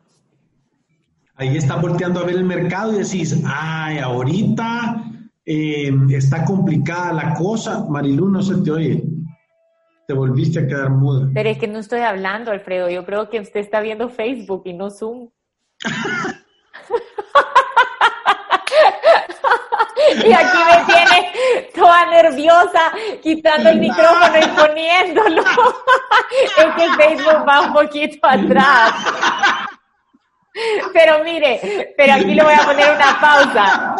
Ahí 1.40 1.56
estás 1.56 1.80
volteando 1.80 2.20
a 2.20 2.24
ver 2.24 2.36
el 2.36 2.44
mercado 2.44 2.92
y 2.92 2.98
decís, 2.98 3.42
ay, 3.46 3.96
ahorita 3.96 5.04
eh, 5.46 5.90
está 6.10 6.44
complicada 6.44 7.14
la 7.14 7.32
cosa. 7.32 7.86
Marilu, 7.88 8.28
no 8.28 8.42
se 8.42 8.56
te 8.56 8.70
oye. 8.70 9.02
Te 10.06 10.12
volviste 10.12 10.58
a 10.60 10.66
quedar 10.66 10.90
muda. 10.90 11.30
Pero 11.32 11.48
es 11.48 11.56
que 11.56 11.66
no 11.66 11.78
estoy 11.78 12.00
hablando, 12.00 12.50
Alfredo. 12.50 12.90
Yo 12.90 13.06
creo 13.06 13.30
que 13.30 13.40
usted 13.40 13.60
está 13.60 13.80
viendo 13.80 14.10
Facebook 14.10 14.64
y 14.66 14.74
no 14.74 14.90
Zoom. 14.90 15.30
y 20.22 20.32
aquí 20.32 20.58
me 20.66 20.84
tiene 20.92 21.32
toda 21.74 22.04
nerviosa, 22.10 22.92
quitando 23.22 23.70
el 23.70 23.80
micrófono 23.80 24.36
y 24.36 24.46
poniéndolo. 24.60 25.42
es 26.58 26.66
que 26.76 26.86
Facebook 27.02 27.48
va 27.48 27.62
un 27.62 27.72
poquito 27.72 28.18
atrás. 28.28 28.92
Pero 30.92 31.24
mire, 31.24 31.94
pero 31.96 32.14
aquí 32.14 32.34
le 32.34 32.42
voy 32.42 32.54
a 32.54 32.64
poner 32.64 32.90
una 32.94 33.20
pausa. 33.20 33.96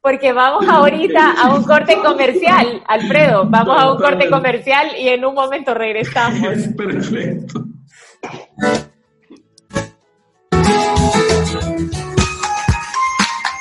Porque 0.00 0.32
vamos 0.32 0.66
ahorita 0.68 1.34
a 1.40 1.54
un 1.54 1.62
corte 1.62 1.96
comercial, 1.96 2.82
Alfredo. 2.88 3.44
Vamos 3.46 3.80
a 3.80 3.92
un 3.92 3.98
corte 3.98 4.28
comercial 4.28 4.88
y 4.98 5.08
en 5.08 5.24
un 5.24 5.34
momento 5.34 5.74
regresamos. 5.74 6.58
Perfecto. 6.76 7.64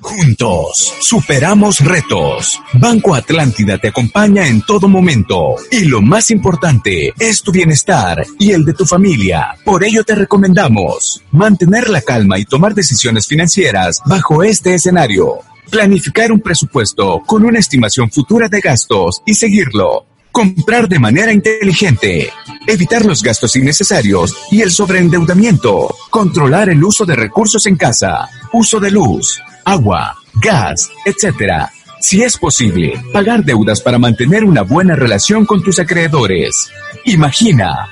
Juntos, 0.00 0.94
superamos 1.00 1.80
retos. 1.80 2.60
Banco 2.74 3.16
Atlántida 3.16 3.78
te 3.78 3.88
acompaña 3.88 4.46
en 4.46 4.62
todo 4.62 4.88
momento. 4.88 5.56
Y 5.72 5.86
lo 5.86 6.00
más 6.00 6.30
importante 6.30 7.12
es 7.18 7.42
tu 7.42 7.50
bienestar 7.50 8.24
y 8.38 8.52
el 8.52 8.64
de 8.64 8.74
tu 8.74 8.86
familia. 8.86 9.56
Por 9.64 9.82
ello 9.82 10.04
te 10.04 10.14
recomendamos 10.14 11.24
mantener 11.32 11.90
la 11.90 12.00
calma 12.00 12.38
y 12.38 12.44
tomar 12.44 12.74
decisiones 12.74 13.26
financieras 13.26 14.00
bajo 14.06 14.44
este 14.44 14.74
escenario. 14.74 15.40
Planificar 15.68 16.30
un 16.30 16.40
presupuesto 16.40 17.20
con 17.26 17.44
una 17.44 17.58
estimación 17.58 18.08
futura 18.10 18.48
de 18.48 18.60
gastos 18.60 19.20
y 19.26 19.34
seguirlo 19.34 20.06
Comprar 20.38 20.88
de 20.88 21.00
manera 21.00 21.32
inteligente. 21.32 22.30
Evitar 22.64 23.04
los 23.04 23.24
gastos 23.24 23.56
innecesarios 23.56 24.36
y 24.52 24.62
el 24.62 24.70
sobreendeudamiento. 24.70 25.92
Controlar 26.10 26.68
el 26.68 26.84
uso 26.84 27.04
de 27.04 27.16
recursos 27.16 27.66
en 27.66 27.74
casa. 27.74 28.28
Uso 28.52 28.78
de 28.78 28.92
luz, 28.92 29.42
agua, 29.64 30.14
gas, 30.40 30.92
etc. 31.04 31.66
Si 31.98 32.22
es 32.22 32.38
posible, 32.38 33.02
pagar 33.12 33.44
deudas 33.44 33.80
para 33.80 33.98
mantener 33.98 34.44
una 34.44 34.62
buena 34.62 34.94
relación 34.94 35.44
con 35.44 35.60
tus 35.60 35.80
acreedores. 35.80 36.70
Imagina, 37.06 37.88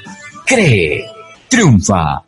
cree, 0.47 1.05
triunfa. 1.49 2.23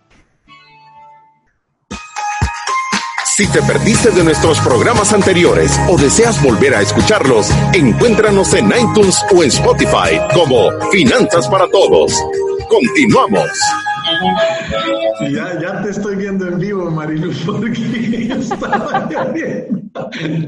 Si 3.38 3.46
te 3.52 3.62
perdiste 3.62 4.10
de 4.10 4.24
nuestros 4.24 4.58
programas 4.58 5.12
anteriores 5.12 5.78
o 5.88 5.96
deseas 5.96 6.42
volver 6.42 6.74
a 6.74 6.82
escucharlos, 6.82 7.48
encuéntranos 7.72 8.52
en 8.54 8.66
iTunes 8.66 9.22
o 9.32 9.44
en 9.44 9.48
Spotify 9.48 10.18
como 10.34 10.72
Finanzas 10.90 11.46
para 11.46 11.70
Todos. 11.70 12.12
Continuamos. 12.68 13.48
Ya, 15.30 15.56
ya 15.60 15.82
te 15.82 15.90
estoy 15.90 16.16
viendo 16.16 16.48
en 16.48 16.58
vivo, 16.58 16.90
Marilu, 16.90 17.30
porque 17.46 18.28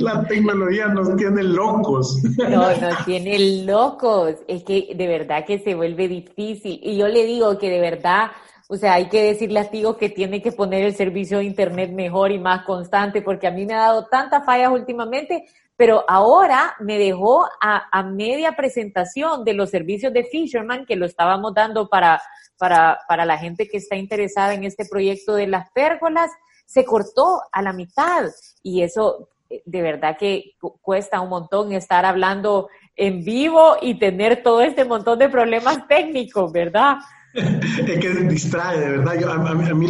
la 0.00 0.24
tecnología 0.24 0.88
nos 0.88 1.14
tiene 1.14 1.44
locos. 1.44 2.20
No, 2.38 2.76
nos 2.76 3.04
tiene 3.04 3.62
locos. 3.66 4.34
Es 4.48 4.64
que 4.64 4.96
de 4.96 5.06
verdad 5.06 5.44
que 5.46 5.60
se 5.60 5.76
vuelve 5.76 6.08
difícil. 6.08 6.80
Y 6.82 6.96
yo 6.96 7.06
le 7.06 7.24
digo 7.24 7.56
que 7.56 7.70
de 7.70 7.78
verdad 7.78 8.32
o 8.72 8.76
sea, 8.76 8.94
hay 8.94 9.08
que 9.08 9.24
decirle 9.24 9.58
a 9.58 9.68
Tigo 9.68 9.96
que 9.96 10.08
tiene 10.08 10.40
que 10.40 10.52
poner 10.52 10.84
el 10.84 10.94
servicio 10.94 11.38
de 11.38 11.44
Internet 11.44 11.90
mejor 11.90 12.30
y 12.30 12.38
más 12.38 12.64
constante, 12.64 13.20
porque 13.20 13.48
a 13.48 13.50
mí 13.50 13.66
me 13.66 13.74
ha 13.74 13.80
dado 13.80 14.06
tantas 14.06 14.44
fallas 14.44 14.70
últimamente, 14.70 15.44
pero 15.74 16.04
ahora 16.06 16.76
me 16.78 16.96
dejó 16.96 17.48
a, 17.60 18.02
media 18.04 18.52
presentación 18.52 19.42
de 19.42 19.54
los 19.54 19.70
servicios 19.70 20.12
de 20.12 20.22
Fisherman, 20.22 20.86
que 20.86 20.94
lo 20.94 21.04
estábamos 21.04 21.52
dando 21.52 21.88
para, 21.88 22.22
para, 22.58 23.00
para 23.08 23.24
la 23.24 23.38
gente 23.38 23.66
que 23.66 23.78
está 23.78 23.96
interesada 23.96 24.54
en 24.54 24.62
este 24.62 24.84
proyecto 24.84 25.34
de 25.34 25.48
las 25.48 25.68
pérgolas, 25.72 26.30
se 26.64 26.84
cortó 26.84 27.42
a 27.50 27.62
la 27.62 27.72
mitad. 27.72 28.26
Y 28.62 28.82
eso 28.82 29.30
de 29.64 29.82
verdad 29.82 30.16
que 30.16 30.52
cuesta 30.80 31.20
un 31.20 31.30
montón 31.30 31.72
estar 31.72 32.04
hablando 32.04 32.68
en 32.94 33.24
vivo 33.24 33.78
y 33.82 33.98
tener 33.98 34.44
todo 34.44 34.60
este 34.60 34.84
montón 34.84 35.18
de 35.18 35.28
problemas 35.28 35.88
técnicos, 35.88 36.52
¿verdad? 36.52 36.98
Es 37.34 37.98
que 37.98 38.14
distrae, 38.28 38.80
de 38.80 38.88
verdad. 38.98 39.24
a, 39.30 39.74
mí, 39.74 39.86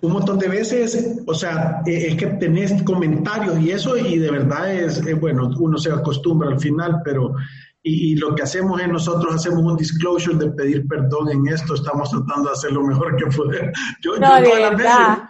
un 0.00 0.12
montón 0.12 0.38
de 0.38 0.48
veces, 0.48 1.20
o 1.26 1.34
sea, 1.34 1.82
e, 1.86 2.08
es 2.08 2.16
que 2.16 2.26
tenés 2.26 2.82
comentarios 2.82 3.58
y 3.60 3.70
eso, 3.70 3.96
y 3.96 4.18
de 4.18 4.30
verdad 4.30 4.72
es, 4.72 5.20
bueno, 5.20 5.50
uno 5.58 5.78
se 5.78 5.90
acostumbra 5.90 6.48
al 6.48 6.60
final, 6.60 7.00
pero. 7.04 7.34
Y, 7.82 8.16
lo 8.16 8.34
que 8.34 8.42
hacemos 8.42 8.80
es 8.82 8.88
nosotros 8.88 9.34
hacemos 9.34 9.60
un 9.60 9.76
disclosure 9.76 10.36
de 10.36 10.50
pedir 10.50 10.86
perdón 10.88 11.30
en 11.30 11.46
esto, 11.46 11.74
estamos 11.74 12.10
tratando 12.10 12.50
de 12.50 12.52
hacer 12.52 12.72
lo 12.72 12.82
mejor 12.82 13.16
que 13.16 13.26
podemos. 13.26 13.72
Yo, 14.02 14.18
no, 14.18 14.34
de 14.40 14.48
verdad. 14.48 15.20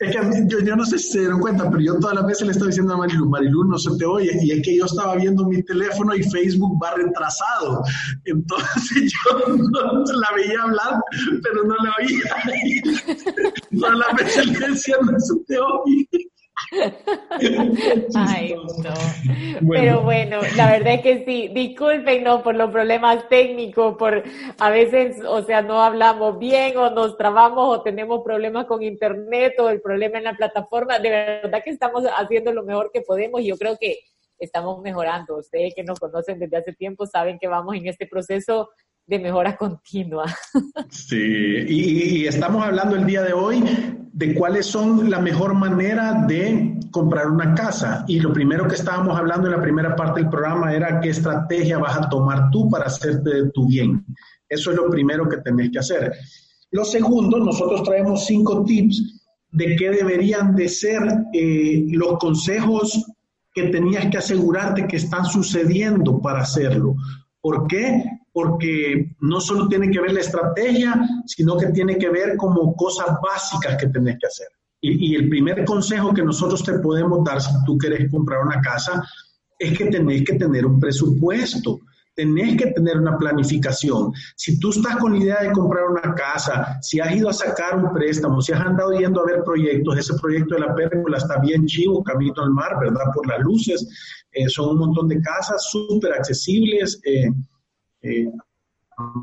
Es 0.00 0.16
que 0.16 0.46
yo, 0.48 0.60
yo, 0.60 0.76
no 0.76 0.86
sé 0.86 0.98
si 0.98 1.12
se 1.12 1.20
dieron 1.20 1.40
cuenta, 1.40 1.68
pero 1.68 1.82
yo 1.82 1.98
todas 1.98 2.16
las 2.16 2.26
veces 2.26 2.46
le 2.46 2.52
estaba 2.52 2.68
diciendo 2.68 2.94
a 2.94 2.96
Marilu, 2.96 3.28
Marilu, 3.28 3.64
no 3.64 3.76
se 3.76 3.94
te 3.98 4.06
oye. 4.06 4.32
Y 4.40 4.50
es 4.50 4.62
que 4.62 4.78
yo 4.78 4.86
estaba 4.86 5.14
viendo 5.16 5.44
mi 5.44 5.62
teléfono 5.62 6.14
y 6.14 6.22
Facebook 6.22 6.82
va 6.82 6.94
retrasado. 6.94 7.82
Entonces 8.24 9.12
yo 9.28 10.04
la 10.14 10.28
veía 10.34 10.62
hablar, 10.62 11.02
pero 11.42 11.64
no 11.64 11.74
la 11.76 11.94
oía. 11.98 12.34
todas 13.78 13.98
las 13.98 14.16
veces 14.16 14.46
le 14.46 14.68
decía, 14.68 14.96
no 15.02 15.20
se 15.20 15.34
te 15.46 15.58
oye. 15.58 16.29
Ay, 18.14 18.54
no. 18.54 18.94
Pero 19.70 20.02
bueno, 20.02 20.40
la 20.56 20.70
verdad 20.70 20.94
es 20.94 21.02
que 21.02 21.24
sí, 21.24 21.48
disculpen 21.48 22.24
no 22.24 22.42
por 22.42 22.54
los 22.54 22.70
problemas 22.70 23.28
técnicos, 23.28 23.96
por 23.96 24.22
a 24.58 24.70
veces, 24.70 25.22
o 25.26 25.42
sea, 25.42 25.62
no 25.62 25.82
hablamos 25.82 26.38
bien 26.38 26.76
o 26.76 26.90
nos 26.90 27.16
trabamos 27.16 27.78
o 27.78 27.82
tenemos 27.82 28.22
problemas 28.24 28.66
con 28.66 28.82
internet 28.82 29.54
o 29.58 29.68
el 29.68 29.80
problema 29.80 30.18
en 30.18 30.24
la 30.24 30.34
plataforma. 30.34 30.98
De 30.98 31.10
verdad 31.10 31.62
que 31.64 31.70
estamos 31.70 32.04
haciendo 32.16 32.52
lo 32.52 32.62
mejor 32.62 32.90
que 32.92 33.00
podemos 33.00 33.40
y 33.40 33.46
yo 33.46 33.56
creo 33.56 33.76
que 33.78 33.98
estamos 34.38 34.80
mejorando. 34.80 35.38
Ustedes 35.38 35.74
que 35.74 35.84
nos 35.84 35.98
conocen 35.98 36.38
desde 36.38 36.56
hace 36.56 36.72
tiempo 36.72 37.06
saben 37.06 37.38
que 37.38 37.48
vamos 37.48 37.76
en 37.76 37.86
este 37.86 38.06
proceso 38.06 38.70
de 39.10 39.18
mejora 39.18 39.56
continua. 39.56 40.26
Sí, 40.88 41.16
y, 41.68 42.26
estamos 42.26 42.64
hablando 42.64 42.94
el 42.94 43.04
día 43.04 43.22
de 43.22 43.32
hoy 43.32 43.62
de 44.12 44.34
cuáles 44.34 44.66
son 44.66 45.10
la 45.10 45.18
mejor 45.18 45.54
manera 45.54 46.24
de 46.28 46.78
comprar 46.92 47.28
una 47.28 47.54
casa. 47.54 48.04
Y 48.06 48.20
lo 48.20 48.32
primero 48.32 48.68
que 48.68 48.76
estábamos 48.76 49.18
hablando 49.18 49.48
en 49.48 49.56
la 49.56 49.62
primera 49.62 49.96
parte 49.96 50.20
del 50.20 50.30
programa 50.30 50.72
era 50.72 51.00
qué 51.00 51.08
estrategia 51.08 51.78
vas 51.78 51.96
a 51.96 52.08
tomar 52.08 52.50
tú 52.52 52.70
para 52.70 52.86
hacerte 52.86 53.30
de 53.30 53.50
tu 53.50 53.66
bien. 53.66 54.04
Eso 54.48 54.70
es 54.70 54.76
lo 54.76 54.88
primero 54.88 55.28
que 55.28 55.38
tenés 55.38 55.70
que 55.72 55.80
hacer. 55.80 56.12
Lo 56.70 56.84
segundo, 56.84 57.38
nosotros 57.38 57.82
traemos 57.82 58.26
cinco 58.26 58.64
tips 58.64 59.26
de 59.50 59.74
qué 59.74 59.90
deberían 59.90 60.54
de 60.54 60.68
ser 60.68 61.02
eh, 61.32 61.84
los 61.88 62.16
consejos 62.18 63.04
que 63.52 63.64
tenías 63.64 64.06
que 64.06 64.18
asegurarte 64.18 64.86
que 64.86 64.98
están 64.98 65.24
sucediendo 65.24 66.20
para 66.20 66.42
hacerlo. 66.42 66.94
¿Por 67.40 67.66
qué? 67.66 68.19
Porque 68.32 69.12
no 69.20 69.40
solo 69.40 69.68
tiene 69.68 69.90
que 69.90 70.00
ver 70.00 70.12
la 70.12 70.20
estrategia, 70.20 71.00
sino 71.26 71.56
que 71.56 71.66
tiene 71.68 71.98
que 71.98 72.10
ver 72.10 72.36
como 72.36 72.74
cosas 72.74 73.16
básicas 73.22 73.76
que 73.76 73.88
tenés 73.88 74.18
que 74.20 74.26
hacer. 74.26 74.48
Y, 74.82 75.14
el 75.14 75.28
primer 75.28 75.64
consejo 75.66 76.14
que 76.14 76.22
nosotros 76.22 76.64
te 76.64 76.78
podemos 76.78 77.22
dar 77.22 77.40
si 77.40 77.52
tú 77.66 77.76
quieres 77.76 78.10
comprar 78.10 78.42
una 78.42 78.62
casa 78.62 79.04
es 79.58 79.76
que 79.76 79.86
tenés 79.86 80.24
que 80.24 80.36
tener 80.36 80.64
un 80.64 80.80
presupuesto, 80.80 81.80
tenés 82.14 82.56
que 82.56 82.68
tener 82.68 82.96
una 82.96 83.18
planificación. 83.18 84.10
Si 84.36 84.58
tú 84.58 84.70
estás 84.70 84.96
con 84.96 85.12
la 85.12 85.18
idea 85.18 85.42
de 85.42 85.52
comprar 85.52 85.84
una 85.84 86.14
casa, 86.14 86.78
si 86.80 86.98
has 86.98 87.14
ido 87.14 87.28
a 87.28 87.34
sacar 87.34 87.76
un 87.76 87.92
préstamo, 87.92 88.40
si 88.40 88.52
has 88.52 88.60
andado 88.60 88.92
yendo 88.92 89.20
a 89.20 89.26
ver 89.26 89.44
proyectos, 89.44 89.98
ese 89.98 90.14
proyecto 90.14 90.54
de 90.54 90.62
la 90.62 90.74
pérgola 90.74 91.18
está 91.18 91.38
bien 91.40 91.66
chivo, 91.66 92.02
camino 92.02 92.42
al 92.42 92.50
mar, 92.50 92.78
¿verdad? 92.80 93.04
Por 93.14 93.28
las 93.28 93.40
luces, 93.40 93.86
eh, 94.32 94.48
son 94.48 94.70
un 94.70 94.78
montón 94.78 95.08
de 95.08 95.20
casas 95.20 95.62
súper 95.70 96.14
accesibles. 96.14 96.98
Eh, 97.04 97.28
eh, 98.02 98.30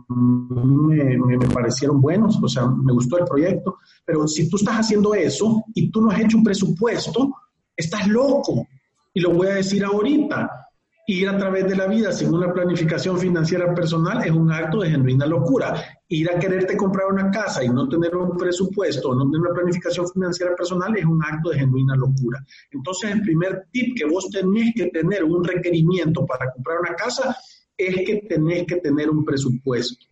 me, 0.10 1.38
me, 1.38 1.48
parecieron 1.50 2.02
buenos, 2.02 2.42
o 2.42 2.48
sea, 2.48 2.68
me 2.68 2.94
gustó 2.94 3.20
el 3.20 3.26
proyecto, 3.26 3.78
pero 4.06 4.28
si 4.28 4.50
tú 4.50 4.58
estás 4.58 4.76
haciendo 4.76 5.14
eso 5.14 5.64
y 5.74 5.90
tú 5.92 6.02
no 6.02 6.12
has 6.12 6.20
hecho 6.20 6.38
un 6.38 6.44
presupuesto, 6.44 7.34
estás 7.76 8.08
loco. 8.08 8.68
Y 9.14 9.20
lo 9.20 9.34
voy 9.34 9.48
a 9.48 9.56
decir 9.56 9.84
ahorita. 9.84 10.64
Ir 11.10 11.30
a 11.30 11.38
través 11.38 11.66
de 11.66 11.76
la 11.76 11.88
vida 11.88 12.12
sin 12.12 12.34
una 12.34 12.52
planificación 12.52 13.18
financiera 13.18 13.74
personal 13.74 14.26
es 14.26 14.32
un 14.32 14.52
acto 14.52 14.82
de 14.82 14.90
genuina 14.90 15.26
locura. 15.26 15.82
Ir 16.10 16.30
a 16.30 16.38
quererte 16.38 16.76
comprar 16.76 17.08
una 17.08 17.32
casa 17.32 17.64
y 17.64 17.70
no 17.70 17.88
tener 17.88 18.14
un 18.14 18.36
presupuesto, 18.36 19.16
no 19.16 19.24
tener 19.32 19.40
una 19.40 19.54
planificación 19.54 20.06
financiera 20.10 20.54
personal 20.54 20.98
es 20.98 21.06
un 21.06 21.24
acto 21.24 21.52
de 21.52 21.60
genuina 21.60 21.96
locura. 21.96 22.46
Entonces, 22.72 23.12
el 23.12 23.22
primer 23.22 23.68
tip 23.72 23.98
que 23.98 24.06
vos 24.06 24.30
tenés 24.30 24.74
que 24.76 24.88
tener 24.88 25.24
un 25.24 25.46
requerimiento 25.46 26.26
para 26.26 26.52
comprar 26.52 26.80
una 26.82 26.94
casa 26.96 27.34
es 27.78 27.96
que 28.06 28.16
tenés 28.28 28.66
que 28.66 28.78
tener 28.78 29.10
un 29.10 29.24
presupuesto. 29.24 30.06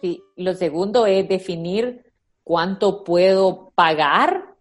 Sí, 0.00 0.22
lo 0.36 0.54
segundo 0.54 1.06
es 1.06 1.28
definir 1.28 2.12
cuánto 2.42 3.04
puedo 3.04 3.72
pagar 3.74 4.52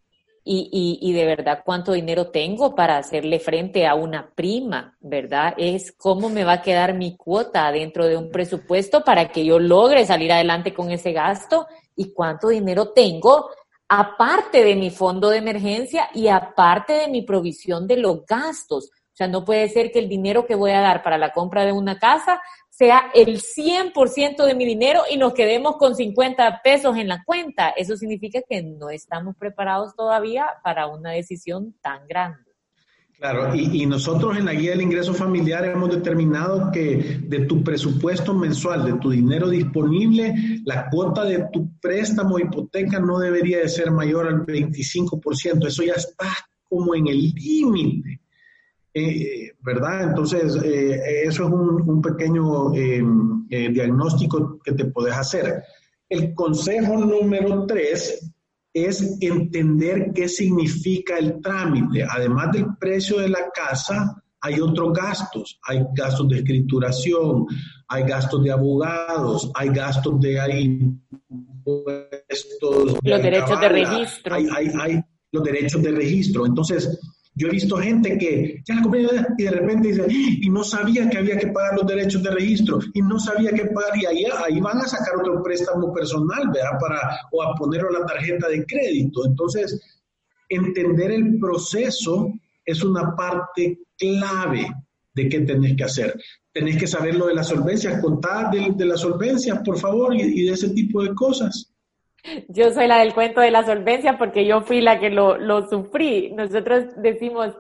y, 0.44 1.00
y, 1.00 1.14
de 1.14 1.26
verdad 1.26 1.62
cuánto 1.64 1.92
dinero 1.92 2.32
tengo 2.32 2.74
para 2.74 2.98
hacerle 2.98 3.40
frente 3.40 3.86
a 3.86 3.94
una 3.94 4.32
prima, 4.34 4.98
¿verdad? 5.00 5.54
Es 5.56 5.92
cómo 5.92 6.30
me 6.30 6.44
va 6.44 6.54
a 6.54 6.62
quedar 6.64 6.96
mi 6.96 7.16
cuota 7.16 7.72
dentro 7.72 8.08
de 8.08 8.18
un 8.18 8.32
presupuesto 8.32 9.04
para 9.04 9.32
que 9.32 9.46
yo 9.46 9.60
logre 9.60 10.04
salir 10.04 10.32
adelante 10.32 10.74
con 10.74 10.90
ese 10.90 11.12
gasto 11.12 11.68
y 11.96 12.12
cuánto 12.12 12.48
dinero 12.48 12.90
tengo 12.90 13.52
aparte 13.94 14.64
de 14.64 14.76
mi 14.78 14.90
fondo 14.90 15.30
de 15.30 15.40
emergencia 15.40 16.10
y 16.14 16.30
aparte 16.30 16.94
de 16.94 17.08
mi 17.10 17.24
provisión 17.24 17.86
de 17.88 17.98
los 17.98 18.26
gastos. 18.26 18.90
O 19.14 19.16
sea, 19.16 19.28
no 19.28 19.44
puede 19.44 19.68
ser 19.68 19.92
que 19.92 20.00
el 20.00 20.08
dinero 20.08 20.46
que 20.46 20.56
voy 20.56 20.72
a 20.72 20.80
dar 20.80 21.04
para 21.04 21.18
la 21.18 21.34
compra 21.34 21.66
de 21.66 21.74
una 21.74 22.00
casa 22.00 22.42
sea 22.70 23.12
el 23.14 23.42
100% 23.42 24.46
de 24.46 24.56
mi 24.56 24.66
dinero 24.66 25.02
y 25.12 25.18
nos 25.18 25.34
quedemos 25.34 25.76
con 25.76 25.96
50 25.96 26.62
pesos 26.64 26.96
en 26.96 27.10
la 27.10 27.24
cuenta. 27.26 27.70
Eso 27.70 27.98
significa 27.98 28.40
que 28.48 28.64
no 28.64 28.90
estamos 28.90 29.36
preparados 29.36 29.96
todavía 29.96 30.46
para 30.64 30.88
una 30.88 31.12
decisión 31.12 31.76
tan 31.82 32.08
grande. 32.08 32.52
Claro, 33.22 33.54
y, 33.54 33.86
nosotros 33.86 34.36
en 34.36 34.46
la 34.46 34.54
guía 34.54 34.72
del 34.72 34.82
ingreso 34.82 35.14
familiar 35.14 35.64
hemos 35.66 35.92
determinado 35.92 36.72
que 36.72 37.20
de 37.22 37.42
tu 37.42 37.64
presupuesto 37.64 38.34
mensual, 38.34 38.84
de 38.84 38.94
tu 38.94 39.12
dinero 39.12 39.48
disponible, 39.48 40.34
la 40.66 40.90
cuota 40.90 41.24
de 41.24 41.46
tu 41.54 41.70
préstamo 41.80 42.40
hipoteca 42.40 43.00
no 43.00 43.20
debería 43.20 43.60
de 43.60 43.70
ser 43.70 43.92
mayor 43.92 44.28
al 44.28 44.44
25%. 44.44 45.68
Eso 45.68 45.84
ya 45.84 45.94
está 45.94 46.30
como 46.68 46.96
en 46.96 47.06
el 47.10 47.32
límite. 47.36 48.21
Eh, 48.94 49.52
¿Verdad? 49.62 50.10
Entonces, 50.10 50.56
eh, 50.64 51.24
eso 51.24 51.46
es 51.46 51.52
un, 51.52 52.02
pequeño 52.02 52.74
eh, 52.76 53.02
diagnóstico 53.50 54.60
que 54.64 54.74
te 54.74 54.86
puedes 54.86 55.16
hacer. 55.16 55.64
El 56.10 56.34
consejo 56.34 56.98
número 56.98 57.66
tres 57.66 58.32
es 58.74 59.18
entender 59.22 60.12
qué 60.14 60.28
significa 60.28 61.18
el 61.18 61.40
trámite. 61.42 62.04
Además 62.04 62.52
del 62.52 62.66
precio 62.80 63.20
de 63.20 63.30
la 63.30 63.50
casa, 63.54 64.22
hay 64.42 64.60
otros 64.60 64.94
gastos. 64.94 65.60
Hay 65.68 65.86
gastos 65.94 66.28
de 66.28 66.38
escrituración, 66.38 67.46
hay 67.88 68.04
gastos 68.04 68.44
de 68.44 68.52
abogados, 68.52 69.52
hay 69.56 69.70
gastos 69.70 70.20
de 70.20 70.40
hay 70.40 70.64
impuestos. 71.30 72.98
los 73.04 73.22
derechos 73.22 73.62
de 73.62 73.70
registro. 73.70 74.36
Hay, 74.36 74.48
hay, 74.54 74.72
hay, 74.80 75.02
los 75.32 75.44
derechos 75.44 75.82
de 75.82 75.92
registro. 75.92 76.46
Entonces, 76.46 77.00
yo 77.42 77.48
he 77.48 77.52
visto 77.52 77.78
gente 77.78 78.20
que 78.20 78.62
ya 78.64 78.76
la 78.76 78.84
compré 78.84 79.08
y 79.38 79.44
de 79.44 79.50
repente 79.50 79.88
dice, 79.88 80.06
y 80.08 80.48
no 80.48 80.64
sabía 80.64 81.10
que 81.10 81.18
había 81.18 81.40
que 81.40 81.48
pagar 81.48 81.76
los 81.76 81.88
derechos 81.88 82.22
de 82.22 82.30
registro, 82.30 82.78
y 82.94 83.02
no 83.02 83.20
sabía 83.20 83.52
que 83.52 83.66
pagar, 83.66 83.98
y 83.98 84.06
ahí, 84.06 84.26
ahí 84.46 84.60
van 84.60 84.78
a 84.78 84.88
sacar 84.88 85.16
otro 85.16 85.42
préstamo 85.42 85.92
personal, 85.92 86.52
¿verdad? 86.54 86.78
Para, 86.80 87.00
o 87.32 87.42
a 87.42 87.56
ponerlo 87.56 87.90
a 87.90 88.02
la 88.02 88.06
tarjeta 88.06 88.48
de 88.48 88.64
crédito. 88.64 89.26
Entonces, 89.26 89.82
entender 90.50 91.12
el 91.12 91.40
proceso 91.40 92.32
es 92.64 92.84
una 92.84 93.16
parte 93.16 93.80
clave 93.98 94.68
de 95.16 95.28
qué 95.28 95.40
tenés 95.40 95.76
que 95.76 95.86
hacer. 95.86 96.22
Tenés 96.54 96.78
que 96.78 96.86
saber 96.86 97.16
lo 97.16 97.26
de 97.26 97.34
la 97.34 97.44
solvencia, 97.44 98.00
contar 98.00 98.52
de, 98.52 98.72
de 98.76 98.86
la 98.86 98.98
solvencia, 98.98 99.64
por 99.64 99.80
favor, 99.80 100.14
y 100.16 100.46
de 100.46 100.52
ese 100.52 100.70
tipo 100.70 101.02
de 101.02 101.16
cosas. 101.16 101.71
Yo 102.48 102.72
soy 102.72 102.88
la 102.88 103.00
del 103.00 103.14
cuento 103.14 103.42
de 103.42 103.52
la 103.52 103.66
solvencia 103.66 104.18
porque 104.18 104.46
yo 104.46 104.62
fui 104.62 104.82
la 104.82 105.00
que 105.00 105.10
lo, 105.10 105.38
lo 105.38 105.68
sufrí. 105.68 106.32
Nosotros 106.32 106.86
decimos, 106.98 107.56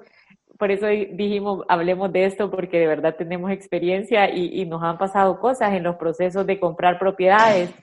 por 0.57 0.71
eso 0.71 0.87
dijimos, 0.87 1.65
hablemos 1.67 2.11
de 2.11 2.25
esto 2.25 2.51
porque 2.51 2.79
de 2.79 2.87
verdad 2.87 3.15
tenemos 3.17 3.51
experiencia 3.51 4.29
y, 4.29 4.61
y 4.61 4.65
nos 4.65 4.83
han 4.83 4.97
pasado 4.97 5.39
cosas 5.39 5.73
en 5.73 5.83
los 5.83 5.95
procesos 5.95 6.45
de 6.45 6.59
comprar 6.59 6.99
propiedades. 6.99 7.73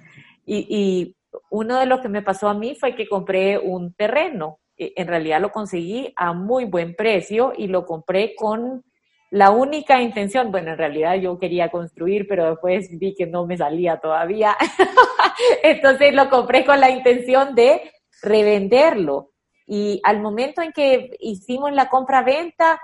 Y, 0.46 0.66
y, 0.68 1.14
uno 1.50 1.78
de 1.78 1.86
los 1.86 2.00
que 2.00 2.08
me 2.08 2.22
pasó 2.22 2.48
a 2.48 2.54
mí 2.54 2.74
fue 2.74 2.94
que 2.94 3.08
compré 3.08 3.58
un 3.58 3.92
terreno. 3.92 4.60
E, 4.76 4.92
en 4.96 5.06
realidad 5.06 5.40
lo 5.40 5.50
conseguí 5.50 6.12
a 6.16 6.32
muy 6.32 6.64
buen 6.64 6.94
precio 6.94 7.52
y 7.56 7.66
lo 7.66 7.84
compré 7.84 8.34
con 8.34 8.82
la 9.30 9.50
única 9.50 10.00
intención, 10.00 10.50
bueno, 10.50 10.72
en 10.72 10.78
realidad 10.78 11.16
yo 11.16 11.38
quería 11.38 11.70
construir, 11.70 12.26
pero 12.26 12.48
después 12.48 12.88
vi 12.98 13.14
que 13.14 13.26
no 13.26 13.46
me 13.46 13.58
salía 13.58 13.98
todavía. 13.98 14.56
Entonces 15.62 16.14
lo 16.14 16.30
compré 16.30 16.64
con 16.64 16.80
la 16.80 16.90
intención 16.90 17.54
de 17.54 17.92
revenderlo. 18.22 19.32
Y 19.66 20.00
al 20.02 20.22
momento 20.22 20.62
en 20.62 20.72
que 20.72 21.10
hicimos 21.20 21.72
la 21.72 21.90
compra-venta, 21.90 22.80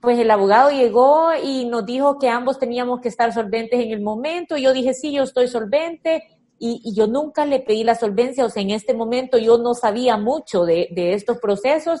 pues 0.00 0.18
el 0.18 0.32
abogado 0.32 0.70
llegó 0.70 1.28
y 1.40 1.64
nos 1.66 1.86
dijo 1.86 2.18
que 2.18 2.28
ambos 2.28 2.58
teníamos 2.58 3.00
que 3.00 3.08
estar 3.08 3.32
solventes 3.32 3.78
en 3.78 3.92
el 3.92 4.00
momento. 4.00 4.56
Yo 4.56 4.72
dije, 4.72 4.94
sí, 4.94 5.12
yo 5.12 5.22
estoy 5.22 5.46
solvente. 5.46 6.24
Y, 6.58 6.92
yo 6.94 7.06
nunca 7.06 7.46
le 7.46 7.60
pedí 7.60 7.84
la 7.84 7.94
solvencia, 7.94 8.44
o 8.44 8.48
sea, 8.48 8.62
en 8.62 8.70
este 8.70 8.94
momento 8.94 9.38
yo 9.38 9.58
no 9.58 9.74
sabía 9.74 10.16
mucho 10.16 10.64
de 10.64 10.88
estos 11.12 11.38
procesos 11.38 12.00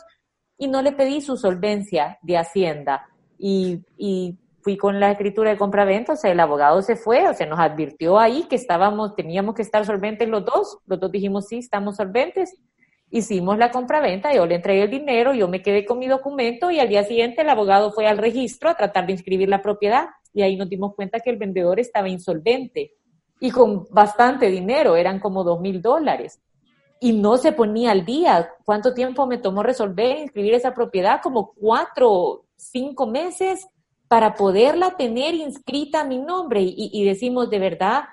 y 0.56 0.68
no 0.68 0.80
le 0.80 0.92
pedí 0.92 1.20
su 1.20 1.36
solvencia 1.36 2.18
de 2.22 2.38
Hacienda 2.38 3.04
y, 3.46 4.38
fui 4.62 4.78
con 4.78 4.98
la 4.98 5.10
escritura 5.10 5.50
de 5.50 5.58
compra-venta, 5.58 6.14
o 6.14 6.16
sea, 6.16 6.32
el 6.32 6.40
abogado 6.40 6.80
se 6.80 6.96
fue, 6.96 7.28
o 7.28 7.34
sea, 7.34 7.46
nos 7.46 7.60
advirtió 7.60 8.18
ahí 8.18 8.44
que 8.48 8.56
estábamos, 8.56 9.14
teníamos 9.14 9.54
que 9.54 9.60
estar 9.60 9.84
solventes 9.84 10.26
los 10.26 10.42
dos, 10.42 10.78
los 10.86 10.98
dos 10.98 11.12
dijimos, 11.12 11.48
sí, 11.48 11.58
estamos 11.58 11.96
solventes, 11.96 12.56
hicimos 13.10 13.58
la 13.58 13.70
compra-venta, 13.70 14.32
yo 14.32 14.46
le 14.46 14.54
entregué 14.54 14.84
el 14.84 14.90
dinero, 14.90 15.34
yo 15.34 15.48
me 15.48 15.60
quedé 15.60 15.84
con 15.84 15.98
mi 15.98 16.06
documento 16.06 16.70
y 16.70 16.80
al 16.80 16.88
día 16.88 17.04
siguiente 17.04 17.42
el 17.42 17.50
abogado 17.50 17.92
fue 17.92 18.06
al 18.06 18.16
registro 18.16 18.70
a 18.70 18.74
tratar 18.74 19.04
de 19.04 19.12
inscribir 19.12 19.50
la 19.50 19.60
propiedad 19.60 20.06
y 20.32 20.40
ahí 20.40 20.56
nos 20.56 20.70
dimos 20.70 20.94
cuenta 20.94 21.20
que 21.20 21.28
el 21.28 21.36
vendedor 21.36 21.78
estaba 21.78 22.08
insolvente 22.08 22.94
y 23.40 23.50
con 23.50 23.84
bastante 23.90 24.46
dinero, 24.46 24.96
eran 24.96 25.20
como 25.20 25.44
dos 25.44 25.60
mil 25.60 25.82
dólares 25.82 26.40
y 27.00 27.12
no 27.12 27.36
se 27.36 27.52
ponía 27.52 27.90
al 27.90 28.06
día. 28.06 28.48
¿Cuánto 28.64 28.94
tiempo 28.94 29.26
me 29.26 29.36
tomó 29.36 29.62
resolver 29.62 30.20
inscribir 30.20 30.54
esa 30.54 30.72
propiedad? 30.72 31.20
Como 31.22 31.52
cuatro, 31.52 32.43
cinco 32.56 33.06
meses 33.06 33.66
para 34.08 34.34
poderla 34.34 34.96
tener 34.96 35.34
inscrita 35.34 36.02
a 36.02 36.04
mi 36.04 36.18
nombre. 36.18 36.62
Y, 36.64 37.04
decimos, 37.04 37.50
de 37.50 37.58
verdad, 37.58 38.04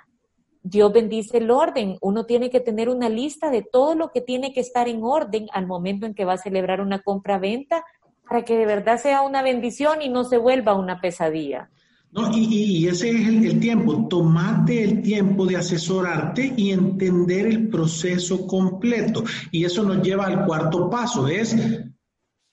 Dios 0.64 0.92
bendice 0.92 1.38
el 1.38 1.52
orden. 1.52 1.98
Uno 2.02 2.26
tiene 2.26 2.50
que 2.50 2.60
tener 2.60 2.90
una 2.90 3.10
lista 3.10 3.50
de 3.50 3.62
todo 3.62 3.96
lo 3.96 4.12
que 4.12 4.22
tiene 4.22 4.54
que 4.54 4.62
estar 4.62 4.88
en 4.88 5.04
orden 5.04 5.48
al 5.54 5.68
momento 5.68 6.06
en 6.06 6.14
que 6.14 6.26
va 6.26 6.34
a 6.34 6.38
celebrar 6.38 6.82
una 6.82 7.02
compra-venta 7.02 7.84
para 8.28 8.46
que 8.46 8.58
de 8.58 8.66
verdad 8.66 8.98
sea 8.98 9.24
una 9.24 9.44
bendición 9.44 10.02
y 10.02 10.10
no 10.10 10.24
se 10.24 10.38
vuelva 10.38 10.74
una 10.74 11.02
pesadilla. 11.02 11.70
No, 12.12 12.30
y, 12.36 12.46
y, 12.46 12.88
ese 12.88 13.10
es 13.10 13.28
el, 13.28 13.46
el, 13.46 13.60
tiempo, 13.60 14.08
tomate 14.10 14.84
el 14.84 15.02
tiempo 15.02 15.46
de 15.46 15.56
asesorarte 15.56 16.54
y 16.58 16.72
entender 16.72 17.48
el 17.48 17.70
proceso 17.70 18.46
completo. 18.48 19.24
Y 19.50 19.64
eso 19.64 19.84
nos 19.84 20.02
lleva 20.02 20.26
al 20.26 20.46
cuarto 20.46 20.90
paso, 20.90 21.28
es 21.28 21.56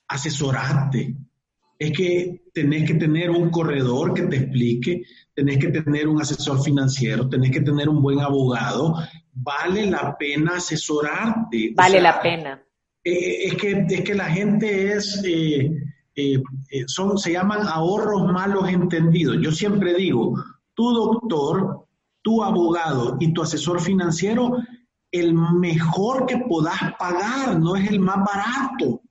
asesorarte, 0.07 1.15
es 1.79 1.93
que 1.93 2.41
tenés 2.53 2.85
que 2.85 2.95
tener 2.95 3.31
un 3.31 3.49
corredor 3.49 4.13
que 4.13 4.23
te 4.23 4.35
explique, 4.35 5.03
tenés 5.33 5.57
que 5.57 5.69
tener 5.69 6.09
un 6.09 6.21
asesor 6.21 6.61
financiero, 6.61 7.29
tenés 7.29 7.51
que 7.51 7.61
tener 7.61 7.87
un 7.87 8.01
buen 8.01 8.19
abogado. 8.19 8.95
Vale 9.31 9.89
la 9.89 10.17
pena 10.17 10.57
asesorarte. 10.57 11.71
Vale 11.73 11.99
o 11.99 12.01
sea, 12.01 12.11
la 12.11 12.21
pena. 12.21 12.63
Eh, 13.01 13.45
es, 13.45 13.55
que, 13.55 13.85
es 13.89 14.01
que 14.01 14.13
la 14.13 14.25
gente 14.25 14.91
es, 14.91 15.23
eh, 15.25 15.71
eh, 16.15 16.43
eh, 16.69 16.83
son, 16.87 17.17
se 17.17 17.31
llaman 17.31 17.65
ahorros 17.65 18.29
malos 18.29 18.67
entendidos. 18.67 19.37
Yo 19.41 19.53
siempre 19.53 19.93
digo, 19.93 20.35
tu 20.73 20.91
doctor, 20.91 21.85
tu 22.21 22.43
abogado 22.43 23.15
y 23.21 23.31
tu 23.31 23.41
asesor 23.41 23.79
financiero, 23.79 24.57
el 25.11 25.33
mejor 25.33 26.25
que 26.25 26.39
puedas 26.39 26.77
pagar, 26.99 27.57
no 27.57 27.77
es 27.77 27.89
el 27.89 28.01
más 28.01 28.17
barato. 28.17 29.01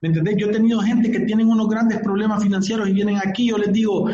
¿Me 0.00 0.08
entendés? 0.08 0.36
Yo 0.36 0.48
he 0.48 0.52
tenido 0.52 0.80
gente 0.80 1.10
que 1.10 1.20
tienen 1.20 1.48
unos 1.48 1.68
grandes 1.68 1.98
problemas 2.00 2.42
financieros 2.42 2.88
y 2.88 2.92
vienen 2.92 3.16
aquí, 3.16 3.48
yo 3.48 3.58
les 3.58 3.72
digo, 3.72 4.08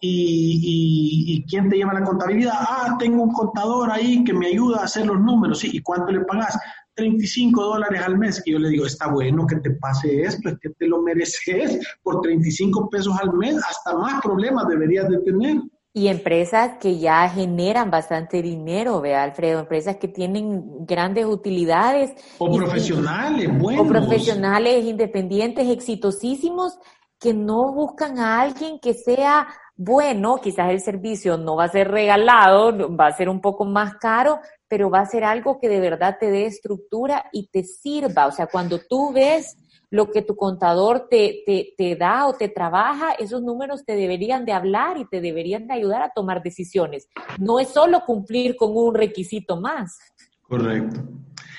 ¿y, 0.00 1.44
quién 1.48 1.68
te 1.68 1.76
lleva 1.76 1.92
la 1.92 2.04
contabilidad? 2.04 2.54
Ah, 2.54 2.96
tengo 2.98 3.22
un 3.22 3.32
contador 3.32 3.90
ahí 3.90 4.24
que 4.24 4.32
me 4.32 4.46
ayuda 4.46 4.80
a 4.80 4.84
hacer 4.84 5.06
los 5.06 5.20
números, 5.20 5.60
¿sí? 5.60 5.70
¿Y 5.72 5.82
cuánto 5.82 6.12
le 6.12 6.20
pagas? 6.20 6.58
35 6.94 7.62
dólares 7.62 8.00
al 8.02 8.18
mes. 8.18 8.42
Y 8.44 8.52
yo 8.52 8.58
le 8.58 8.70
digo, 8.70 8.86
está 8.86 9.08
bueno 9.08 9.46
que 9.46 9.56
te 9.56 9.70
pase 9.72 10.22
esto, 10.22 10.48
es 10.48 10.58
que 10.60 10.70
te 10.70 10.86
lo 10.86 11.02
mereces 11.02 11.78
por 12.02 12.20
35 12.20 12.88
pesos 12.90 13.14
al 13.20 13.32
mes, 13.34 13.56
hasta 13.56 13.96
más 13.96 14.22
problemas 14.22 14.68
deberías 14.68 15.08
de 15.08 15.18
tener. 15.18 15.60
Y 15.92 16.08
empresas 16.08 16.78
que 16.80 16.98
ya 16.98 17.28
generan 17.28 17.90
bastante 17.90 18.42
dinero, 18.42 19.00
vea 19.00 19.24
Alfredo, 19.24 19.58
empresas 19.58 19.96
que 19.96 20.06
tienen 20.06 20.86
grandes 20.86 21.26
utilidades. 21.26 22.12
O 22.38 22.56
profesionales, 22.56 23.48
buenos. 23.58 23.84
O 23.84 23.88
profesionales 23.88 24.84
independientes, 24.84 25.68
exitosísimos, 25.68 26.78
que 27.18 27.34
no 27.34 27.72
buscan 27.72 28.18
a 28.18 28.40
alguien 28.40 28.78
que 28.80 28.94
sea 28.94 29.48
bueno, 29.82 30.36
quizás 30.42 30.68
el 30.68 30.80
servicio 30.80 31.38
no 31.38 31.56
va 31.56 31.64
a 31.64 31.68
ser 31.68 31.88
regalado, 31.88 32.94
va 32.94 33.06
a 33.06 33.16
ser 33.16 33.30
un 33.30 33.40
poco 33.40 33.64
más 33.64 33.94
caro, 33.94 34.38
pero 34.68 34.90
va 34.90 35.00
a 35.00 35.06
ser 35.06 35.24
algo 35.24 35.58
que 35.58 35.70
de 35.70 35.80
verdad 35.80 36.18
te 36.20 36.30
dé 36.30 36.44
estructura 36.44 37.24
y 37.32 37.48
te 37.48 37.64
sirva. 37.64 38.26
O 38.26 38.30
sea, 38.30 38.46
cuando 38.46 38.78
tú 38.78 39.10
ves 39.10 39.56
lo 39.90 40.10
que 40.10 40.22
tu 40.22 40.36
contador 40.36 41.08
te, 41.10 41.42
te, 41.44 41.74
te, 41.76 41.96
da 41.96 42.26
o 42.26 42.34
te 42.34 42.48
trabaja, 42.48 43.12
esos 43.12 43.42
números 43.42 43.84
te 43.84 43.96
deberían 43.96 44.44
de 44.44 44.52
hablar 44.52 44.96
y 44.98 45.04
te 45.04 45.20
deberían 45.20 45.66
de 45.66 45.74
ayudar 45.74 46.02
a 46.02 46.12
tomar 46.14 46.42
decisiones. 46.42 47.08
No 47.38 47.58
es 47.58 47.68
solo 47.68 48.04
cumplir 48.06 48.56
con 48.56 48.70
un 48.74 48.94
requisito 48.94 49.60
más. 49.60 49.98
Correcto. 50.42 51.00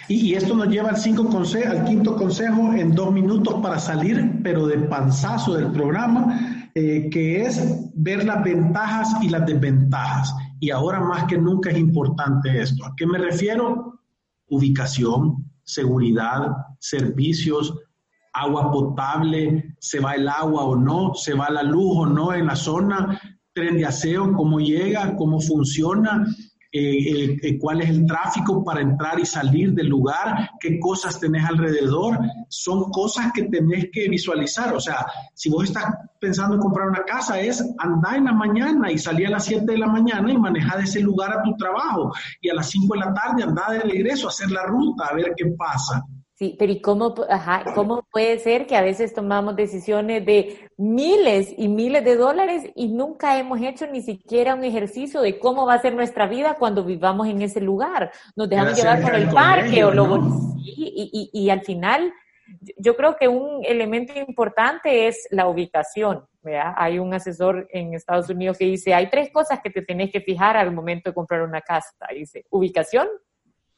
Y, 0.08 0.34
esto 0.34 0.56
nos 0.56 0.68
lleva 0.68 0.90
al, 0.90 0.98
cinco 0.98 1.30
al 1.66 1.86
quinto 1.86 2.16
consejo 2.18 2.74
en 2.74 2.94
dos 2.94 3.14
minutos 3.14 3.56
para 3.62 3.80
salir, 3.80 4.42
pero 4.44 4.68
de 4.68 4.78
panzazo 4.80 5.54
del 5.54 5.72
programa, 5.72 6.70
eh, 6.76 7.10
que 7.10 7.44
es 7.44 7.62
ver 7.94 8.26
las 8.26 8.44
ventajas 8.44 9.16
y 9.22 9.30
las 9.30 9.46
desventajas. 9.46 10.34
Y 10.60 10.70
ahora 10.70 11.00
más 11.00 11.26
que 11.26 11.38
nunca 11.38 11.70
es 11.70 11.78
importante 11.78 12.62
esto. 12.62 12.86
¿A 12.86 12.94
qué 12.98 13.06
me 13.06 13.20
refiero? 13.20 14.02
Ubicación, 14.48 15.50
seguridad, 15.64 16.58
servicios, 16.80 17.74
agua 18.34 18.72
potable, 18.72 19.76
se 19.80 20.00
va 20.00 20.16
el 20.16 20.28
agua 20.28 20.64
o 20.64 20.76
no, 20.76 21.14
se 21.14 21.34
va 21.34 21.50
la 21.50 21.64
luz 21.64 21.98
o 21.98 22.06
no 22.06 22.34
en 22.34 22.48
la 22.48 22.56
zona, 22.56 23.20
tren 23.54 23.78
de 23.78 23.86
aseo, 23.86 24.34
cómo 24.34 24.60
llega, 24.60 25.16
cómo 25.16 25.40
funciona, 25.40 26.26
eh, 26.74 27.38
eh, 27.44 27.60
cuál 27.60 27.82
es 27.82 27.90
el 27.90 28.06
tráfico 28.06 28.64
para 28.64 28.80
entrar 28.80 29.20
y 29.20 29.26
salir 29.26 29.74
del 29.74 29.88
lugar, 29.88 30.52
qué 30.58 30.80
cosas 30.80 31.20
tenés 31.20 31.44
alrededor, 31.44 32.18
son 32.48 32.90
cosas 32.92 33.34
que 33.34 33.44
tenés 33.44 33.90
que 33.92 34.08
visualizar. 34.08 34.74
O 34.74 34.80
sea, 34.80 35.06
si 35.34 35.50
vos 35.50 35.66
estás 35.66 35.94
pensando 36.22 36.56
en 36.56 36.62
comprar 36.62 36.88
una 36.88 37.04
casa, 37.04 37.42
es 37.42 37.62
andar 37.78 38.16
en 38.16 38.24
la 38.24 38.34
mañana 38.34 38.90
y 38.90 38.98
salir 38.98 39.28
a 39.28 39.32
las 39.32 39.46
7 39.46 39.66
de 39.70 39.78
la 39.80 39.88
mañana 39.88 40.32
y 40.32 40.38
manejar 40.38 40.80
ese 40.80 41.02
lugar 41.02 41.38
a 41.38 41.44
tu 41.44 41.54
trabajo. 41.58 42.14
Y 42.40 42.50
a 42.50 42.54
las 42.54 42.70
5 42.70 42.94
de 42.94 43.00
la 43.02 43.14
tarde 43.14 43.44
andar 43.44 43.72
de 43.72 43.80
regreso, 43.82 44.30
hacer 44.30 44.50
la 44.50 44.64
ruta, 44.64 45.08
a 45.08 45.14
ver 45.14 45.34
qué 45.36 45.48
pasa. 45.58 46.06
Sí, 46.42 46.56
pero 46.58 46.72
¿y 46.72 46.82
cómo, 46.82 47.14
ajá, 47.30 47.64
cómo 47.76 48.02
puede 48.12 48.40
ser 48.40 48.66
que 48.66 48.76
a 48.76 48.82
veces 48.82 49.14
tomamos 49.14 49.56
decisiones 49.56 50.26
de 50.26 50.72
miles 50.76 51.54
y 51.56 51.68
miles 51.68 52.04
de 52.04 52.16
dólares 52.16 52.64
y 52.74 52.88
nunca 52.88 53.38
hemos 53.38 53.62
hecho 53.62 53.86
ni 53.86 54.02
siquiera 54.02 54.56
un 54.56 54.64
ejercicio 54.64 55.22
de 55.22 55.38
cómo 55.38 55.68
va 55.68 55.76
a 55.76 55.82
ser 55.84 55.94
nuestra 55.94 56.26
vida 56.26 56.56
cuando 56.58 56.84
vivamos 56.84 57.28
en 57.28 57.44
ese 57.44 57.62
lugar? 57.62 58.12
Nos 58.36 58.50
dejamos 58.50 58.76
llevar 58.76 59.04
por 59.04 59.14
el 59.14 59.30
parque 59.30 59.84
o 59.84 59.92
lo 59.92 60.08
¿no? 60.08 60.56
y, 60.66 61.30
y, 61.32 61.44
y 61.44 61.52
al 61.52 61.62
final 61.62 62.12
yo 62.76 62.96
creo 62.96 63.16
que 63.18 63.28
un 63.28 63.64
elemento 63.64 64.18
importante 64.18 65.08
es 65.08 65.28
la 65.30 65.48
ubicación. 65.48 66.26
¿vea? 66.42 66.74
Hay 66.76 66.98
un 66.98 67.14
asesor 67.14 67.68
en 67.70 67.94
Estados 67.94 68.32
Unidos 68.32 68.58
que 68.58 68.66
dice, 68.66 68.96
hay 68.96 69.12
tres 69.12 69.30
cosas 69.32 69.60
que 69.62 69.70
te 69.70 69.84
tenés 69.84 70.12
que 70.12 70.22
fijar 70.22 70.58
al 70.58 70.74
momento 70.74 71.12
de 71.12 71.14
comprar 71.14 71.44
una 71.44 71.62
casa. 71.62 72.08
Dice, 72.16 72.46
ubicación, 72.50 73.08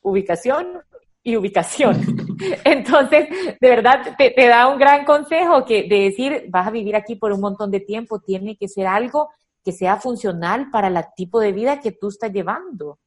ubicación 0.02 0.82
y 1.24 1.36
ubicación. 1.36 1.96
Entonces, 2.66 3.30
de 3.60 3.70
verdad, 3.70 4.16
te, 4.18 4.32
te, 4.32 4.48
da 4.48 4.68
un 4.68 4.78
gran 4.78 5.06
consejo 5.06 5.66
que 5.66 5.88
de 5.88 6.02
decir, 6.02 6.46
vas 6.50 6.68
a 6.68 6.72
vivir 6.72 6.96
aquí 6.96 7.16
por 7.16 7.32
un 7.32 7.40
montón 7.40 7.72
de 7.72 7.80
tiempo, 7.80 8.20
tiene 8.20 8.58
que 8.58 8.68
ser 8.68 8.88
algo 8.88 9.30
que 9.64 9.72
sea 9.72 9.98
funcional 9.98 10.70
para 10.70 10.90
el 10.90 10.98
tipo 11.16 11.40
de 11.40 11.54
vida 11.54 11.80
que 11.80 11.94
tú 11.94 12.10
estás 12.10 12.32
llevando. 12.32 13.00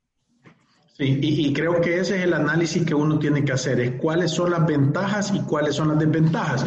Sí, 0.96 1.18
y, 1.20 1.48
y, 1.48 1.52
creo 1.52 1.78
que 1.82 2.00
ese 2.00 2.16
es 2.16 2.24
el 2.24 2.32
análisis 2.32 2.86
que 2.86 2.94
uno 2.94 3.18
tiene 3.18 3.44
que 3.44 3.52
hacer, 3.52 3.78
es 3.80 4.00
cuáles 4.00 4.30
son 4.30 4.50
las 4.50 4.64
ventajas 4.64 5.30
y 5.34 5.42
cuáles 5.42 5.74
son 5.74 5.88
las 5.88 5.98
desventajas. 5.98 6.64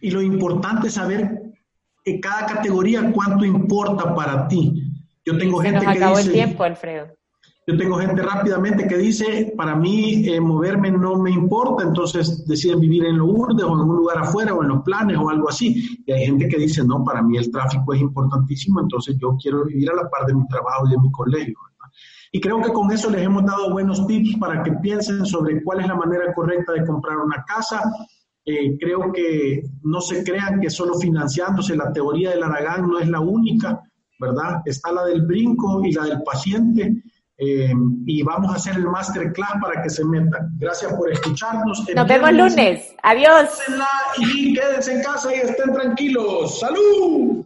Y 0.00 0.10
lo 0.10 0.20
importante 0.20 0.88
es 0.88 0.94
saber 0.94 1.40
en 2.04 2.20
cada 2.20 2.46
categoría 2.46 3.12
cuánto 3.12 3.44
importa 3.44 4.12
para 4.12 4.48
ti. 4.48 4.82
Yo 5.24 5.38
tengo 5.38 5.60
gente 5.60 5.84
nos 5.84 5.92
que 5.92 5.98
acabó 5.98 6.16
dice, 6.16 6.30
el 6.30 6.34
tiempo, 6.34 6.64
Alfredo. 6.64 7.19
Yo 7.66 7.76
tengo 7.76 7.98
gente 7.98 8.22
rápidamente 8.22 8.88
que 8.88 8.96
dice, 8.96 9.52
para 9.56 9.76
mí 9.76 10.26
eh, 10.26 10.40
moverme 10.40 10.90
no 10.90 11.16
me 11.16 11.30
importa, 11.30 11.84
entonces 11.84 12.46
deciden 12.46 12.80
vivir 12.80 13.04
en 13.04 13.18
los 13.18 13.28
urdes 13.28 13.64
o 13.64 13.74
en 13.74 13.88
un 13.88 13.96
lugar 13.96 14.18
afuera 14.18 14.54
o 14.54 14.62
en 14.62 14.70
los 14.70 14.82
planes 14.82 15.16
o 15.18 15.28
algo 15.28 15.48
así. 15.48 16.02
Y 16.06 16.12
hay 16.12 16.26
gente 16.26 16.48
que 16.48 16.58
dice, 16.58 16.82
no, 16.84 17.04
para 17.04 17.22
mí 17.22 17.36
el 17.36 17.50
tráfico 17.50 17.94
es 17.94 18.00
importantísimo, 18.00 18.80
entonces 18.80 19.16
yo 19.20 19.36
quiero 19.40 19.64
vivir 19.66 19.90
a 19.90 19.94
la 19.94 20.10
par 20.10 20.26
de 20.26 20.34
mi 20.34 20.46
trabajo 20.48 20.86
y 20.86 20.90
de 20.90 20.98
mi 20.98 21.10
colegio. 21.12 21.58
Y 22.32 22.40
creo 22.40 22.62
que 22.62 22.72
con 22.72 22.90
eso 22.92 23.10
les 23.10 23.22
hemos 23.22 23.44
dado 23.44 23.72
buenos 23.72 24.06
tips 24.06 24.38
para 24.38 24.62
que 24.62 24.72
piensen 24.74 25.26
sobre 25.26 25.62
cuál 25.64 25.80
es 25.80 25.88
la 25.88 25.96
manera 25.96 26.32
correcta 26.32 26.72
de 26.72 26.86
comprar 26.86 27.18
una 27.18 27.44
casa. 27.44 27.82
Eh, 28.44 28.78
creo 28.78 29.12
que 29.12 29.62
no 29.82 30.00
se 30.00 30.22
crean 30.22 30.60
que 30.60 30.70
solo 30.70 30.94
financiándose, 30.94 31.76
la 31.76 31.92
teoría 31.92 32.30
del 32.30 32.44
Aragán 32.44 32.88
no 32.88 33.00
es 33.00 33.08
la 33.08 33.20
única, 33.20 33.82
¿verdad? 34.20 34.62
Está 34.64 34.92
la 34.92 35.04
del 35.04 35.26
brinco 35.26 35.84
y 35.84 35.92
la 35.92 36.04
del 36.04 36.22
paciente. 36.22 37.02
Eh, 37.42 37.72
y 38.06 38.22
vamos 38.22 38.52
a 38.52 38.56
hacer 38.56 38.76
el 38.76 38.86
masterclass 38.86 39.52
para 39.62 39.82
que 39.82 39.88
se 39.88 40.04
metan. 40.04 40.50
Gracias 40.58 40.92
por 40.92 41.10
escucharnos. 41.10 41.86
Nos 41.94 42.06
vemos 42.06 42.32
lunes. 42.32 42.94
Adiós. 43.02 43.48
Y 44.18 44.54
quédense 44.54 44.92
en 44.96 45.02
casa 45.02 45.34
y 45.34 45.38
estén 45.38 45.72
tranquilos. 45.72 46.60
¡Salud! 46.60 47.38